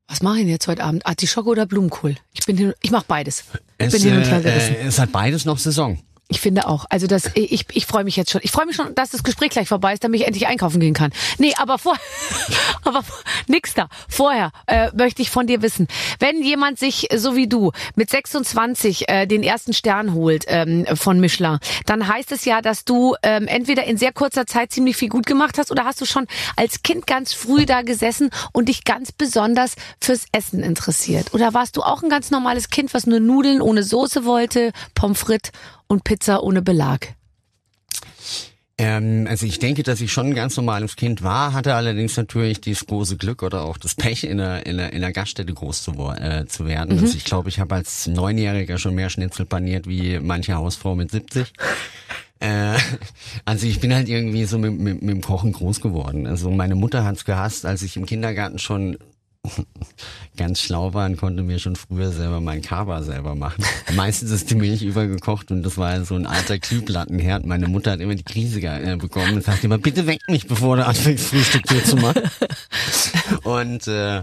Was 0.08 0.22
mache 0.22 0.36
ich 0.36 0.40
denn 0.42 0.50
jetzt 0.50 0.68
heute 0.68 0.84
Abend? 0.84 1.06
Artischocke 1.06 1.48
oder 1.48 1.66
Blumenkohl? 1.66 2.16
Ich 2.32 2.44
bin 2.44 2.56
hin, 2.56 2.74
ich 2.82 2.90
mache 2.90 3.04
beides. 3.06 3.44
Ich 3.78 3.86
es, 3.86 3.92
bin 3.92 4.02
hin 4.02 4.16
und 4.18 4.24
her 4.24 4.40
gerissen. 4.40 4.74
Äh, 4.74 4.86
es 4.86 4.98
hat 4.98 5.12
beides 5.12 5.44
noch 5.44 5.58
Saison. 5.58 5.98
Ich 6.32 6.40
finde 6.40 6.66
auch. 6.66 6.86
Also 6.88 7.06
das, 7.06 7.30
ich, 7.34 7.66
ich 7.72 7.84
freue 7.84 8.04
mich 8.04 8.16
jetzt 8.16 8.30
schon. 8.30 8.40
Ich 8.42 8.50
freue 8.50 8.64
mich 8.64 8.74
schon, 8.74 8.94
dass 8.94 9.10
das 9.10 9.22
Gespräch 9.22 9.50
gleich 9.50 9.68
vorbei 9.68 9.92
ist, 9.92 10.02
damit 10.02 10.20
ich 10.20 10.26
endlich 10.26 10.46
einkaufen 10.46 10.80
gehen 10.80 10.94
kann. 10.94 11.12
Nee, 11.36 11.52
aber 11.58 11.76
vor, 11.78 11.94
aber 12.84 13.04
nix 13.48 13.74
da. 13.74 13.88
Vorher 14.08 14.50
äh, 14.66 14.90
möchte 14.94 15.20
ich 15.20 15.28
von 15.30 15.46
dir 15.46 15.60
wissen, 15.60 15.88
wenn 16.20 16.42
jemand 16.42 16.78
sich 16.78 17.08
so 17.14 17.36
wie 17.36 17.48
du 17.48 17.72
mit 17.96 18.08
26 18.08 19.10
äh, 19.10 19.26
den 19.26 19.42
ersten 19.42 19.74
Stern 19.74 20.14
holt 20.14 20.44
ähm, 20.48 20.86
von 20.94 21.20
Michelin, 21.20 21.58
dann 21.84 22.08
heißt 22.08 22.32
es 22.32 22.46
ja, 22.46 22.62
dass 22.62 22.86
du 22.86 23.14
ähm, 23.22 23.46
entweder 23.46 23.84
in 23.84 23.98
sehr 23.98 24.12
kurzer 24.12 24.46
Zeit 24.46 24.72
ziemlich 24.72 24.96
viel 24.96 25.10
gut 25.10 25.26
gemacht 25.26 25.58
hast 25.58 25.70
oder 25.70 25.84
hast 25.84 26.00
du 26.00 26.06
schon 26.06 26.26
als 26.56 26.82
Kind 26.82 27.06
ganz 27.06 27.34
früh 27.34 27.66
da 27.66 27.82
gesessen 27.82 28.30
und 28.52 28.70
dich 28.70 28.84
ganz 28.84 29.12
besonders 29.12 29.74
fürs 30.00 30.24
Essen 30.32 30.62
interessiert? 30.62 31.34
Oder 31.34 31.52
warst 31.52 31.76
du 31.76 31.82
auch 31.82 32.02
ein 32.02 32.08
ganz 32.08 32.30
normales 32.30 32.70
Kind, 32.70 32.94
was 32.94 33.06
nur 33.06 33.20
Nudeln 33.20 33.60
ohne 33.60 33.82
Soße 33.82 34.24
wollte, 34.24 34.72
Pommes 34.94 35.20
frites 35.20 35.52
und 35.92 36.04
Pizza 36.04 36.42
ohne 36.42 36.62
Belag? 36.62 37.14
Ähm, 38.78 39.26
also 39.28 39.44
ich 39.44 39.58
denke, 39.58 39.82
dass 39.82 40.00
ich 40.00 40.10
schon 40.10 40.28
ein 40.28 40.34
ganz 40.34 40.56
normales 40.56 40.96
Kind 40.96 41.22
war, 41.22 41.52
hatte 41.52 41.74
allerdings 41.74 42.16
natürlich 42.16 42.62
dieses 42.62 42.86
große 42.86 43.18
Glück 43.18 43.42
oder 43.42 43.62
auch 43.62 43.76
das 43.76 43.94
Pech, 43.94 44.24
in 44.24 44.40
einer, 44.40 44.64
in 44.64 44.80
einer, 44.80 44.92
in 44.92 45.04
einer 45.04 45.12
Gaststätte 45.12 45.52
groß 45.52 45.82
zu, 45.82 45.92
äh, 45.92 46.46
zu 46.46 46.66
werden. 46.66 46.96
Mhm. 46.96 47.02
Also 47.02 47.16
ich 47.16 47.24
glaube, 47.24 47.50
ich 47.50 47.60
habe 47.60 47.74
als 47.74 48.06
Neunjähriger 48.06 48.78
schon 48.78 48.94
mehr 48.94 49.10
Schnitzel 49.10 49.44
paniert 49.44 49.86
wie 49.86 50.18
manche 50.18 50.54
Hausfrau 50.54 50.94
mit 50.94 51.10
70. 51.10 51.52
Äh, 52.42 52.76
also 53.44 53.68
ich 53.68 53.78
bin 53.78 53.94
halt 53.94 54.08
irgendwie 54.08 54.46
so 54.46 54.58
mit, 54.58 54.76
mit, 54.76 55.00
mit 55.00 55.10
dem 55.14 55.20
Kochen 55.20 55.52
groß 55.52 55.80
geworden. 55.80 56.26
Also 56.26 56.50
meine 56.50 56.74
Mutter 56.74 57.04
hat's 57.04 57.24
gehasst, 57.24 57.64
als 57.64 57.82
ich 57.82 57.96
im 57.96 58.04
Kindergarten 58.04 58.58
schon 58.58 58.98
ganz 60.36 60.60
schlau 60.60 60.94
war 60.94 61.06
und 61.06 61.16
konnte 61.16 61.42
mir 61.42 61.58
schon 61.58 61.76
früher 61.76 62.10
selber 62.12 62.40
mein 62.40 62.62
Kaba 62.62 63.02
selber 63.02 63.34
machen. 63.34 63.64
Meistens 63.94 64.30
ist 64.30 64.50
die 64.50 64.54
Milch 64.54 64.82
übergekocht 64.82 65.50
und 65.50 65.62
das 65.62 65.76
war 65.78 66.04
so 66.04 66.14
ein 66.14 66.26
alter 66.26 66.58
Glühplattenherd. 66.58 67.44
Meine 67.44 67.68
Mutter 67.68 67.92
hat 67.92 68.00
immer 68.00 68.14
die 68.14 68.22
Krise 68.22 68.60
äh, 68.60 68.96
bekommen 68.96 69.34
und 69.34 69.44
sagte 69.44 69.66
immer, 69.66 69.78
bitte 69.78 70.06
weck 70.06 70.20
mich, 70.28 70.46
bevor 70.46 70.76
du 70.76 70.86
anfängst, 70.86 71.26
Frühstück 71.26 71.62
hier 71.68 71.84
zu 71.84 71.96
machen. 71.96 72.22
Und 73.44 73.86
äh, 73.88 74.22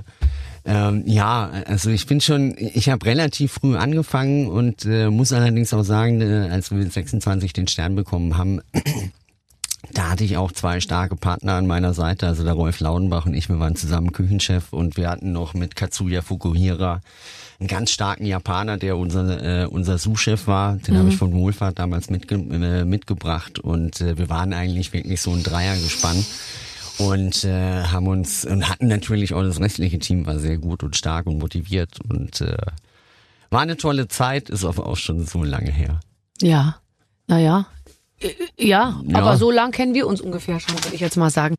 Ähm, 0.65 1.03
ja, 1.05 1.49
also 1.65 1.89
ich 1.89 2.05
bin 2.05 2.19
schon, 2.19 2.53
ich 2.57 2.89
habe 2.89 3.05
relativ 3.05 3.53
früh 3.53 3.77
angefangen 3.77 4.47
und 4.47 4.85
äh, 4.85 5.09
muss 5.09 5.31
allerdings 5.31 5.73
auch 5.73 5.83
sagen, 5.83 6.21
äh, 6.21 6.49
als 6.51 6.69
wir 6.69 6.77
mit 6.77 6.91
26 6.91 7.53
den 7.53 7.67
Stern 7.67 7.95
bekommen 7.95 8.37
haben, 8.37 8.61
da 9.93 10.09
hatte 10.09 10.23
ich 10.23 10.37
auch 10.37 10.51
zwei 10.51 10.81
starke 10.81 11.15
Partner 11.15 11.53
an 11.53 11.67
meiner 11.67 11.93
Seite, 11.93 12.27
also 12.27 12.43
der 12.43 12.53
Rolf 12.53 12.79
Laudenbach 12.79 13.25
und 13.25 13.33
ich, 13.33 13.49
wir 13.49 13.59
waren 13.59 13.75
zusammen 13.75 14.11
Küchenchef 14.11 14.73
und 14.73 14.97
wir 14.97 15.09
hatten 15.09 15.31
noch 15.31 15.53
mit 15.53 15.75
Katsuya 15.75 16.21
Fukuhira 16.21 17.01
einen 17.59 17.67
ganz 17.67 17.91
starken 17.91 18.25
Japaner, 18.25 18.77
der 18.77 18.97
unser, 18.97 19.63
äh, 19.63 19.65
unser 19.65 19.97
Sous-Chef 19.97 20.47
war. 20.47 20.75
Den 20.75 20.93
mhm. 20.93 20.99
habe 20.99 21.09
ich 21.09 21.17
von 21.17 21.33
Wohlfahrt 21.33 21.79
damals 21.79 22.09
mitge 22.09 22.35
äh, 22.35 22.85
mitgebracht 22.85 23.59
und 23.59 23.99
äh, 24.01 24.17
wir 24.17 24.29
waren 24.29 24.53
eigentlich 24.53 24.93
wirklich 24.93 25.21
so 25.21 25.31
ein 25.31 25.43
Dreiergespann 25.43 26.23
und 26.99 27.43
äh, 27.45 27.83
haben 27.83 28.07
uns 28.07 28.45
und 28.45 28.69
hatten 28.69 28.87
natürlich 28.87 29.33
auch 29.33 29.43
das 29.43 29.59
restliche 29.59 29.99
Team 29.99 30.25
war 30.25 30.39
sehr 30.39 30.57
gut 30.57 30.83
und 30.83 30.95
stark 30.95 31.25
und 31.27 31.39
motiviert 31.39 31.99
und 32.07 32.41
äh, 32.41 32.57
war 33.49 33.61
eine 33.61 33.77
tolle 33.77 34.07
Zeit, 34.07 34.49
ist 34.49 34.63
aber 34.63 34.85
auch 34.85 34.97
schon 34.97 35.25
so 35.25 35.43
lange 35.43 35.71
her. 35.71 35.99
Ja, 36.41 36.77
naja, 37.27 37.67
ja, 38.57 39.01
ja, 39.03 39.17
aber 39.17 39.37
so 39.37 39.51
lang 39.51 39.71
kennen 39.71 39.93
wir 39.93 40.07
uns 40.07 40.21
ungefähr 40.21 40.59
schon, 40.59 40.75
würde 40.83 40.95
ich 40.95 41.01
jetzt 41.01 41.17
mal 41.17 41.29
sagen. 41.29 41.55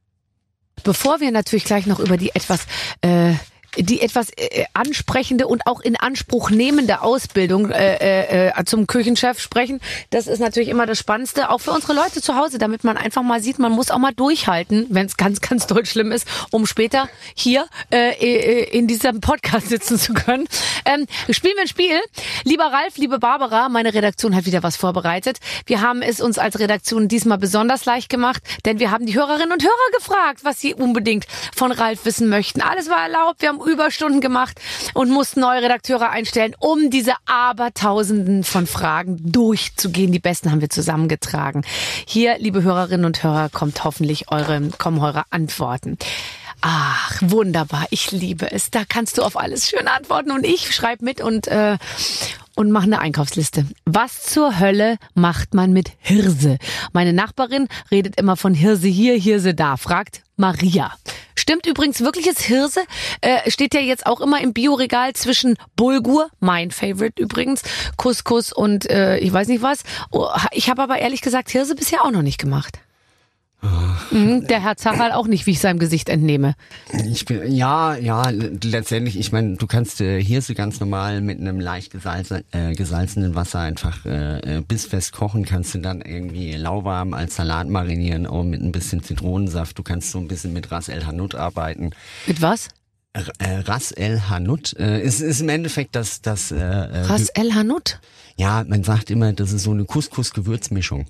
Bevor 0.82 1.20
wir 1.20 1.30
natürlich 1.30 1.64
gleich 1.64 1.86
noch 1.86 2.00
über 2.00 2.16
die 2.16 2.30
etwas 2.34 2.66
äh, 3.02 3.34
die 3.76 4.00
etwas 4.00 4.30
äh, 4.36 4.64
ansprechende 4.74 5.46
und 5.46 5.66
auch 5.66 5.80
in 5.80 5.96
Anspruch 5.96 6.50
nehmende 6.50 7.02
Ausbildung 7.02 7.70
äh, 7.70 7.96
äh, 7.96 8.48
äh, 8.48 8.64
zum 8.64 8.86
Küchenchef 8.86 9.40
sprechen. 9.40 9.80
Das 10.10 10.26
ist 10.26 10.40
natürlich 10.40 10.68
immer 10.68 10.86
das 10.86 10.98
Spannendste, 10.98 11.50
auch 11.50 11.58
für 11.58 11.72
unsere 11.72 11.92
Leute 11.92 12.20
zu 12.20 12.36
Hause, 12.36 12.58
damit 12.58 12.84
man 12.84 12.96
einfach 12.96 13.22
mal 13.22 13.42
sieht, 13.42 13.58
man 13.58 13.72
muss 13.72 13.90
auch 13.90 13.98
mal 13.98 14.12
durchhalten, 14.12 14.86
wenn 14.90 15.06
es 15.06 15.16
ganz, 15.16 15.40
ganz 15.40 15.66
doll 15.66 15.86
schlimm 15.86 16.12
ist, 16.12 16.26
um 16.50 16.66
später 16.66 17.08
hier 17.34 17.66
äh, 17.92 18.10
äh, 18.10 18.78
in 18.78 18.86
diesem 18.86 19.20
Podcast 19.20 19.68
sitzen 19.68 19.98
zu 19.98 20.14
können. 20.14 20.46
Ähm, 20.84 21.06
spielen 21.30 21.54
wir 21.56 21.62
ein 21.62 21.68
Spiel. 21.68 22.00
Lieber 22.44 22.64
Ralf, 22.64 22.96
liebe 22.96 23.18
Barbara, 23.18 23.68
meine 23.68 23.94
Redaktion 23.94 24.34
hat 24.34 24.46
wieder 24.46 24.62
was 24.62 24.76
vorbereitet. 24.76 25.38
Wir 25.66 25.80
haben 25.80 26.02
es 26.02 26.20
uns 26.20 26.38
als 26.38 26.58
Redaktion 26.58 27.08
diesmal 27.08 27.38
besonders 27.38 27.84
leicht 27.84 28.08
gemacht, 28.08 28.42
denn 28.64 28.78
wir 28.78 28.90
haben 28.90 29.06
die 29.06 29.14
Hörerinnen 29.14 29.52
und 29.52 29.62
Hörer 29.62 29.90
gefragt, 29.96 30.40
was 30.42 30.60
sie 30.60 30.74
unbedingt 30.74 31.26
von 31.54 31.72
Ralf 31.72 32.04
wissen 32.04 32.28
möchten. 32.28 32.60
Alles 32.60 32.88
war 32.88 33.02
erlaubt. 33.02 33.42
Wir 33.42 33.48
haben 33.48 33.59
Überstunden 33.66 34.20
gemacht 34.20 34.60
und 34.94 35.10
mussten 35.10 35.40
neue 35.40 35.62
Redakteure 35.62 36.10
einstellen, 36.10 36.54
um 36.58 36.90
diese 36.90 37.14
Abertausenden 37.26 38.44
von 38.44 38.66
Fragen 38.66 39.18
durchzugehen. 39.32 40.12
Die 40.12 40.18
besten 40.18 40.50
haben 40.50 40.60
wir 40.60 40.70
zusammengetragen. 40.70 41.62
Hier, 42.06 42.38
liebe 42.38 42.62
Hörerinnen 42.62 43.06
und 43.06 43.22
Hörer, 43.22 43.48
kommt 43.50 43.84
hoffentlich 43.84 44.30
eure, 44.30 44.70
kommen 44.78 45.00
eure 45.00 45.24
Antworten. 45.30 45.98
Ach, 46.62 47.18
wunderbar. 47.22 47.86
Ich 47.90 48.10
liebe 48.10 48.52
es. 48.52 48.70
Da 48.70 48.82
kannst 48.86 49.16
du 49.16 49.22
auf 49.22 49.38
alles 49.38 49.68
schön 49.68 49.88
antworten 49.88 50.30
und 50.30 50.44
ich 50.44 50.74
schreibe 50.74 51.04
mit 51.04 51.20
und 51.20 51.46
äh, 51.48 51.78
und 52.56 52.70
mache 52.70 52.84
eine 52.84 53.00
Einkaufsliste. 53.00 53.66
Was 53.84 54.24
zur 54.24 54.58
Hölle 54.58 54.96
macht 55.14 55.54
man 55.54 55.72
mit 55.72 55.92
Hirse? 55.98 56.58
Meine 56.92 57.12
Nachbarin 57.12 57.68
redet 57.90 58.18
immer 58.20 58.36
von 58.36 58.54
Hirse 58.54 58.88
hier, 58.88 59.14
Hirse 59.14 59.54
da. 59.54 59.76
Fragt 59.76 60.22
Maria. 60.36 60.92
Stimmt 61.36 61.66
übrigens 61.66 62.00
wirklich 62.00 62.26
ist 62.26 62.42
Hirse, 62.42 62.80
äh, 63.20 63.50
steht 63.50 63.74
ja 63.74 63.80
jetzt 63.80 64.06
auch 64.06 64.20
immer 64.20 64.40
im 64.40 64.52
Bioregal 64.52 65.14
zwischen 65.14 65.56
Bulgur, 65.76 66.28
mein 66.38 66.70
Favorite 66.70 67.20
übrigens, 67.20 67.62
Couscous 67.96 68.52
und 68.52 68.88
äh, 68.90 69.18
ich 69.18 69.32
weiß 69.32 69.48
nicht 69.48 69.62
was. 69.62 69.82
Oh, 70.10 70.28
ich 70.52 70.68
habe 70.68 70.82
aber 70.82 70.98
ehrlich 70.98 71.22
gesagt 71.22 71.50
Hirse 71.50 71.74
bisher 71.74 72.04
auch 72.04 72.10
noch 72.10 72.22
nicht 72.22 72.38
gemacht. 72.38 72.80
Mhm, 74.10 74.46
der 74.46 74.62
Herr 74.62 74.76
Zacherl 74.76 75.12
auch 75.12 75.26
nicht, 75.26 75.46
wie 75.46 75.52
ich 75.52 75.60
seinem 75.60 75.78
Gesicht 75.78 76.08
entnehme. 76.08 76.54
Ich 77.10 77.24
bin, 77.26 77.52
ja, 77.52 77.94
ja, 77.96 78.30
letztendlich, 78.30 79.18
ich 79.18 79.32
meine, 79.32 79.56
du 79.56 79.66
kannst 79.66 80.00
äh, 80.00 80.22
Hirse 80.22 80.54
ganz 80.54 80.80
normal 80.80 81.20
mit 81.20 81.40
einem 81.40 81.60
leicht 81.60 81.92
gesalzen, 81.92 82.44
äh, 82.52 82.72
gesalzenen 82.72 83.34
Wasser 83.34 83.60
einfach 83.60 84.04
äh, 84.06 84.58
äh, 84.58 84.60
bissfest 84.62 85.12
kochen, 85.12 85.44
kannst 85.44 85.74
du 85.74 85.78
dann 85.78 86.00
irgendwie 86.00 86.52
lauwarm 86.52 87.12
als 87.12 87.36
Salat 87.36 87.68
marinieren, 87.68 88.26
auch 88.26 88.44
mit 88.44 88.62
ein 88.62 88.72
bisschen 88.72 89.02
Zitronensaft. 89.02 89.78
Du 89.78 89.82
kannst 89.82 90.10
so 90.10 90.18
ein 90.18 90.28
bisschen 90.28 90.52
mit 90.52 90.70
Ras 90.70 90.88
El 90.88 91.06
Hanout 91.06 91.36
arbeiten. 91.36 91.90
Mit 92.26 92.40
was? 92.40 92.68
Äh, 93.12 93.56
Ras 93.64 93.90
El 93.92 94.28
Hanout 94.28 94.76
äh, 94.78 95.02
ist, 95.02 95.20
ist 95.20 95.40
im 95.40 95.48
Endeffekt 95.48 95.96
das 95.96 96.22
das 96.22 96.52
äh, 96.52 96.56
äh 96.56 97.02
Ras 97.02 97.28
El 97.30 97.54
Hanout. 97.54 97.98
Ja, 98.36 98.64
man 98.66 98.84
sagt 98.84 99.10
immer, 99.10 99.32
das 99.32 99.52
ist 99.52 99.64
so 99.64 99.72
eine 99.72 99.84
Couscous-Gewürzmischung. 99.84 101.06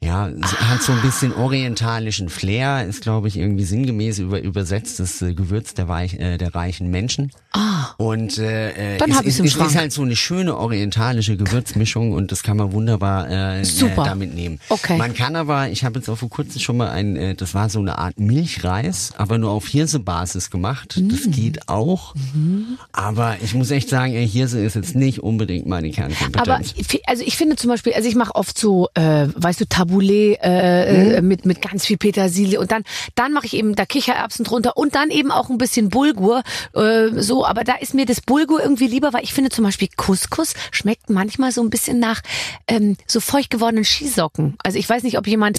Ja, 0.00 0.30
ah. 0.40 0.68
hat 0.68 0.82
so 0.82 0.92
ein 0.92 1.02
bisschen 1.02 1.32
orientalischen 1.34 2.28
Flair, 2.28 2.86
ist 2.86 3.02
glaube 3.02 3.26
ich 3.26 3.36
irgendwie 3.36 3.64
sinngemäß 3.64 4.20
über, 4.20 4.40
übersetzt 4.40 5.00
das 5.00 5.20
äh, 5.22 5.34
Gewürz 5.34 5.74
der, 5.74 5.88
weich, 5.88 6.14
äh, 6.14 6.38
der 6.38 6.54
reichen 6.54 6.88
Menschen. 6.90 7.32
Ah. 7.52 7.94
Und 7.96 8.38
äh, 8.38 8.96
Dann 8.98 9.10
es, 9.10 9.20
es, 9.20 9.40
es 9.40 9.56
ist 9.56 9.76
halt 9.76 9.92
so 9.92 10.02
eine 10.02 10.14
schöne 10.14 10.56
orientalische 10.56 11.36
Gewürzmischung 11.36 12.12
und 12.12 12.30
das 12.30 12.44
kann 12.44 12.56
man 12.56 12.72
wunderbar 12.72 13.28
äh, 13.28 13.64
Super. 13.64 14.02
Äh, 14.02 14.08
damit 14.08 14.34
nehmen. 14.34 14.60
Okay. 14.68 14.96
Man 14.96 15.14
kann 15.14 15.34
aber, 15.34 15.68
ich 15.70 15.84
habe 15.84 15.98
jetzt 15.98 16.08
auch 16.08 16.18
vor 16.18 16.30
kurzem 16.30 16.60
schon 16.60 16.76
mal 16.76 16.90
ein, 16.90 17.16
äh, 17.16 17.34
das 17.34 17.54
war 17.54 17.68
so 17.68 17.80
eine 17.80 17.98
Art 17.98 18.20
Milchreis, 18.20 19.12
aber 19.16 19.38
nur 19.38 19.50
auf 19.50 19.66
Hirsebasis 19.66 20.50
gemacht. 20.50 20.96
Mm. 20.96 21.08
Das 21.08 21.22
geht 21.30 21.68
auch. 21.68 22.14
Mhm. 22.14 22.78
Aber 22.92 23.36
ich 23.42 23.54
muss 23.54 23.72
echt 23.72 23.88
sagen, 23.88 24.14
ey, 24.14 24.28
Hirse 24.28 24.60
ist 24.60 24.76
jetzt 24.76 24.94
nicht 24.94 25.24
unbedingt 25.24 25.66
meine 25.66 25.90
Kernkompetenz. 25.90 26.36
Aber 26.36 26.60
also 27.06 27.24
ich 27.26 27.36
finde 27.36 27.56
zum 27.56 27.70
Beispiel, 27.70 27.94
also 27.94 28.08
ich 28.08 28.14
mache 28.14 28.34
oft 28.36 28.56
so, 28.56 28.88
äh, 28.94 29.26
weißt 29.34 29.60
du, 29.60 29.68
Taboulet 29.88 30.38
äh, 30.42 31.20
mhm. 31.20 31.28
mit 31.28 31.46
mit 31.46 31.62
ganz 31.62 31.86
viel 31.86 31.96
Petersilie 31.96 32.60
und 32.60 32.70
dann 32.70 32.84
dann 33.14 33.32
mache 33.32 33.46
ich 33.46 33.54
eben 33.54 33.74
da 33.74 33.86
Kichererbsen 33.86 34.44
drunter 34.44 34.76
und 34.76 34.94
dann 34.94 35.10
eben 35.10 35.30
auch 35.30 35.50
ein 35.50 35.58
bisschen 35.58 35.88
Bulgur 35.88 36.42
äh, 36.74 37.08
so, 37.16 37.46
aber 37.46 37.64
da 37.64 37.74
ist 37.74 37.94
mir 37.94 38.06
das 38.06 38.20
Bulgur 38.20 38.62
irgendwie 38.62 38.86
lieber, 38.86 39.12
weil 39.12 39.24
ich 39.24 39.34
finde 39.34 39.50
zum 39.50 39.64
Beispiel 39.64 39.88
Couscous 39.96 40.54
schmeckt 40.70 41.10
manchmal 41.10 41.52
so 41.52 41.62
ein 41.62 41.70
bisschen 41.70 41.98
nach 41.98 42.20
ähm, 42.66 42.96
so 43.06 43.20
feucht 43.20 43.50
gewordenen 43.50 43.84
Skisocken. 43.84 44.56
Also 44.62 44.78
ich 44.78 44.88
weiß 44.88 45.02
nicht, 45.02 45.18
ob 45.18 45.26
jemand 45.26 45.58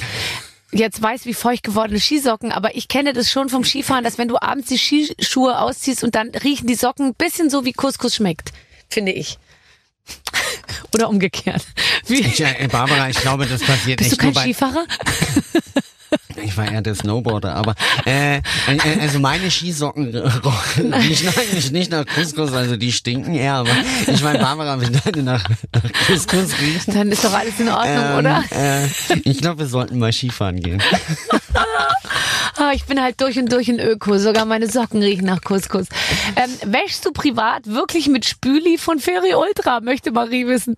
jetzt 0.71 1.01
weiß, 1.01 1.25
wie 1.25 1.33
feucht 1.33 1.63
gewordene 1.63 1.99
Skisocken, 1.99 2.51
aber 2.51 2.75
ich 2.75 2.87
kenne 2.87 3.13
das 3.13 3.31
schon 3.31 3.49
vom 3.49 3.63
Skifahren, 3.63 4.03
dass 4.03 4.17
wenn 4.17 4.27
du 4.27 4.39
abends 4.39 4.67
die 4.67 4.77
Skischuhe 4.77 5.59
ausziehst 5.59 6.03
und 6.03 6.15
dann 6.15 6.29
riechen 6.29 6.67
die 6.67 6.75
Socken 6.75 7.07
ein 7.07 7.15
bisschen 7.15 7.49
so, 7.49 7.65
wie 7.65 7.73
Couscous 7.73 8.15
schmeckt, 8.15 8.51
finde 8.89 9.11
ich. 9.11 9.39
Oder 10.93 11.09
umgekehrt. 11.09 11.65
Wie? 12.07 12.21
Ich, 12.21 12.43
Barbara, 12.71 13.09
ich 13.09 13.17
glaube, 13.17 13.45
das 13.45 13.61
passiert 13.61 13.99
Bist 13.99 14.11
nicht 14.11 14.21
du 14.21 14.31
kein 14.31 14.35
Skifahrer? 14.35 14.85
Ich 16.43 16.57
war 16.57 16.71
eher 16.71 16.81
der 16.81 16.95
Snowboarder, 16.95 17.55
aber 17.55 17.75
äh, 18.05 18.37
äh 18.37 18.41
also 19.01 19.19
meine 19.19 19.51
Skisocken 19.51 20.15
riechen 20.77 21.29
eigentlich 21.29 21.71
nicht 21.71 21.91
nach 21.91 22.05
Couscous, 22.05 22.53
also 22.53 22.77
die 22.77 22.91
stinken 22.91 23.35
eher, 23.35 23.55
aber 23.55 23.71
ich 24.07 24.23
meine, 24.23 24.39
Barbara, 24.39 24.79
wenn 24.79 24.99
deine 25.03 25.23
nach, 25.23 25.43
nach 25.73 26.07
Couscous 26.07 26.59
riechen. 26.59 26.93
Dann 26.93 27.11
ist 27.11 27.23
doch 27.23 27.33
alles 27.33 27.59
in 27.59 27.69
Ordnung, 27.69 28.05
ähm, 28.11 28.17
oder? 28.17 28.43
Äh, 28.51 28.87
ich 29.23 29.39
glaube, 29.39 29.59
wir 29.59 29.67
sollten 29.67 29.99
mal 29.99 30.13
Skifahren 30.13 30.59
gehen. 30.61 30.81
ah, 32.55 32.71
ich 32.73 32.85
bin 32.85 33.01
halt 33.01 33.19
durch 33.21 33.37
und 33.37 33.51
durch 33.51 33.67
ein 33.69 33.79
Öko, 33.79 34.17
sogar 34.17 34.45
meine 34.45 34.67
Socken 34.69 35.01
riechen 35.01 35.25
nach 35.25 35.41
Couscous. 35.41 35.87
Ähm, 36.35 36.71
wäschst 36.71 37.05
du 37.05 37.11
privat 37.11 37.67
wirklich 37.67 38.07
mit 38.07 38.25
Spüli 38.25 38.77
von 38.77 38.99
Ferry 38.99 39.33
Ultra, 39.35 39.81
möchte 39.81 40.11
Marie 40.11 40.47
wissen. 40.47 40.75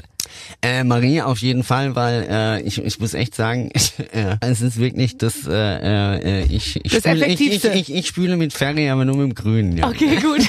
Äh, 0.61 0.83
Marie 0.83 1.21
auf 1.21 1.39
jeden 1.39 1.63
Fall, 1.63 1.95
weil 1.95 2.27
äh, 2.29 2.61
ich, 2.61 2.77
ich 2.83 2.99
muss 2.99 3.13
echt 3.13 3.35
sagen, 3.35 3.71
äh, 4.13 4.37
es 4.41 4.61
ist 4.61 4.77
wirklich 4.77 5.17
das, 5.17 5.47
äh, 5.47 6.41
äh, 6.41 6.43
ich, 6.43 6.79
ich, 6.83 6.91
das 6.91 7.01
spüle, 7.01 7.27
ich, 7.27 7.41
ich, 7.41 7.65
ich, 7.65 7.93
ich 7.93 8.07
spüle 8.07 8.37
mit 8.37 8.53
Ferry, 8.53 8.89
aber 8.89 9.05
nur 9.05 9.17
mit 9.17 9.25
dem 9.25 9.35
Grünen. 9.35 9.77
Ja. 9.77 9.87
Okay, 9.87 10.17
gut. 10.17 10.41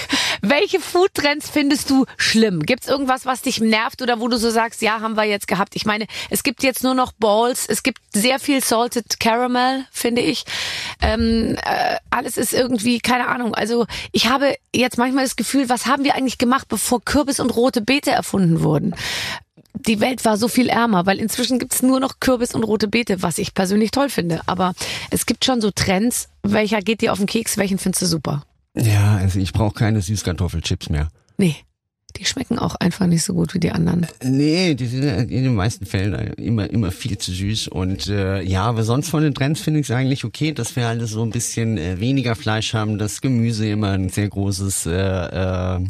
Welche 0.43 0.81
Foodtrends 0.81 1.49
findest 1.49 1.89
du 1.89 2.05
schlimm? 2.17 2.61
Gibt's 2.61 2.89
irgendwas, 2.89 3.27
was 3.27 3.43
dich 3.43 3.61
nervt 3.61 4.03
oder 4.03 4.21
wo 4.21 4.29
du 4.29 4.39
so 4.39 4.51
sagst, 4.51 4.83
ja, 4.83 5.01
haben 5.01 5.15
wir 5.17 5.25
jetzt 5.25 5.47
gehabt? 5.47 5.77
Ich 5.77 5.87
meine, 5.87 6.07
es 6.31 6.43
gibt 6.43 6.63
jetzt 6.63 6.83
nur 6.83 6.95
noch 6.95 7.13
Balls, 7.13 7.67
es 7.69 7.83
gibt 7.83 8.01
sehr 8.13 8.39
viel 8.39 8.61
Salted 8.63 9.21
Caramel, 9.21 9.85
finde 9.93 10.21
ich. 10.23 10.45
Ähm, 11.01 11.57
äh, 11.65 11.97
alles 12.11 12.37
ist 12.37 12.53
irgendwie, 12.53 13.01
keine 13.01 13.29
Ahnung. 13.29 13.55
Also 13.55 13.87
ich 14.11 14.29
habe 14.29 14.57
jetzt 14.75 14.99
manchmal 14.99 15.25
das 15.25 15.37
Gefühl, 15.37 15.69
was 15.69 15.87
haben 15.87 16.05
wir 16.05 16.15
eigentlich 16.15 16.39
gemacht, 16.39 16.67
bevor 16.69 17.05
Kürbis 17.05 17.41
und 17.41 17.55
rote 17.55 17.81
Beete 17.81 18.11
erfunden 18.11 18.63
wurden? 18.63 18.95
Die 19.75 20.01
Welt 20.01 20.25
war 20.25 20.37
so 20.37 20.49
viel 20.49 20.69
ärmer, 20.69 21.07
weil 21.07 21.19
inzwischen 21.19 21.59
gibt's 21.59 21.83
nur 21.83 22.01
noch 22.01 22.21
Kürbis 22.21 22.55
und 22.55 22.65
rote 22.65 22.89
Beete, 22.89 23.23
was 23.23 23.39
ich 23.39 23.55
persönlich 23.55 23.91
toll 23.91 24.09
finde. 24.09 24.41
Aber 24.47 24.75
es 25.11 25.27
gibt 25.27 25.45
schon 25.45 25.61
so 25.61 25.71
Trends, 25.71 26.29
welcher 26.43 26.81
geht 26.81 27.01
dir 27.01 27.13
auf 27.13 27.19
den 27.19 27.27
Keks, 27.27 27.57
welchen 27.57 27.79
findest 27.79 28.03
du 28.03 28.07
super? 28.07 28.45
Ja, 28.77 29.17
also 29.17 29.39
ich 29.39 29.53
brauche 29.53 29.75
keine 29.75 30.01
Süßkartoffelchips 30.01 30.89
mehr. 30.89 31.09
Nee. 31.37 31.57
Die 32.19 32.27
schmecken 32.27 32.59
auch 32.59 32.75
einfach 32.75 33.07
nicht 33.07 33.23
so 33.23 33.33
gut 33.33 33.55
wie 33.55 33.59
die 33.59 33.73
anderen. 33.73 34.07
Nee, 34.23 34.75
die 34.75 34.87
sind 34.87 35.03
in 35.03 35.45
den 35.45 35.55
meisten 35.55 35.87
Fällen 35.87 36.35
immer 36.35 36.69
immer 36.69 36.91
viel 36.91 37.17
zu 37.17 37.33
süß 37.33 37.69
und 37.69 38.07
äh, 38.07 38.43
ja, 38.43 38.65
aber 38.65 38.83
sonst 38.83 39.09
von 39.09 39.23
den 39.23 39.35
Trends 39.35 39.63
finde 39.63 39.81
ich 39.81 39.89
es 39.89 39.97
eigentlich 39.97 40.23
okay, 40.23 40.53
dass 40.53 40.77
wir 40.77 40.89
alles 40.89 41.13
so 41.13 41.23
ein 41.23 41.31
bisschen 41.31 41.79
äh, 41.79 42.01
weniger 42.01 42.35
Fleisch 42.35 42.75
haben, 42.75 42.99
das 42.99 43.23
Gemüse 43.23 43.67
immer 43.67 43.93
ein 43.93 44.11
sehr 44.11 44.29
großes 44.29 44.85
äh, 44.87 44.93
äh, 44.93 45.81